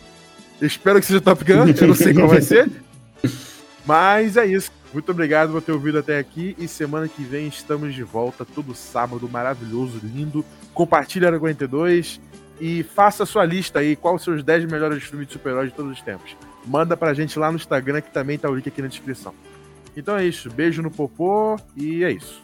[0.61, 1.69] Eu espero que seja Top Gun.
[1.81, 2.71] Eu não sei qual vai ser.
[3.87, 4.71] Mas é isso.
[4.93, 6.55] Muito obrigado por ter ouvido até aqui.
[6.59, 10.45] E semana que vem estamos de volta, todo sábado, maravilhoso, lindo.
[10.75, 12.21] Compartilha a 42
[12.61, 15.93] e faça sua lista aí, quais os seus 10 melhores filmes de super-heróis de todos
[15.93, 16.37] os tempos.
[16.67, 19.35] Manda pra gente lá no Instagram, que também tá o link aqui na descrição.
[19.97, 22.43] Então é isso, beijo no popô e é isso.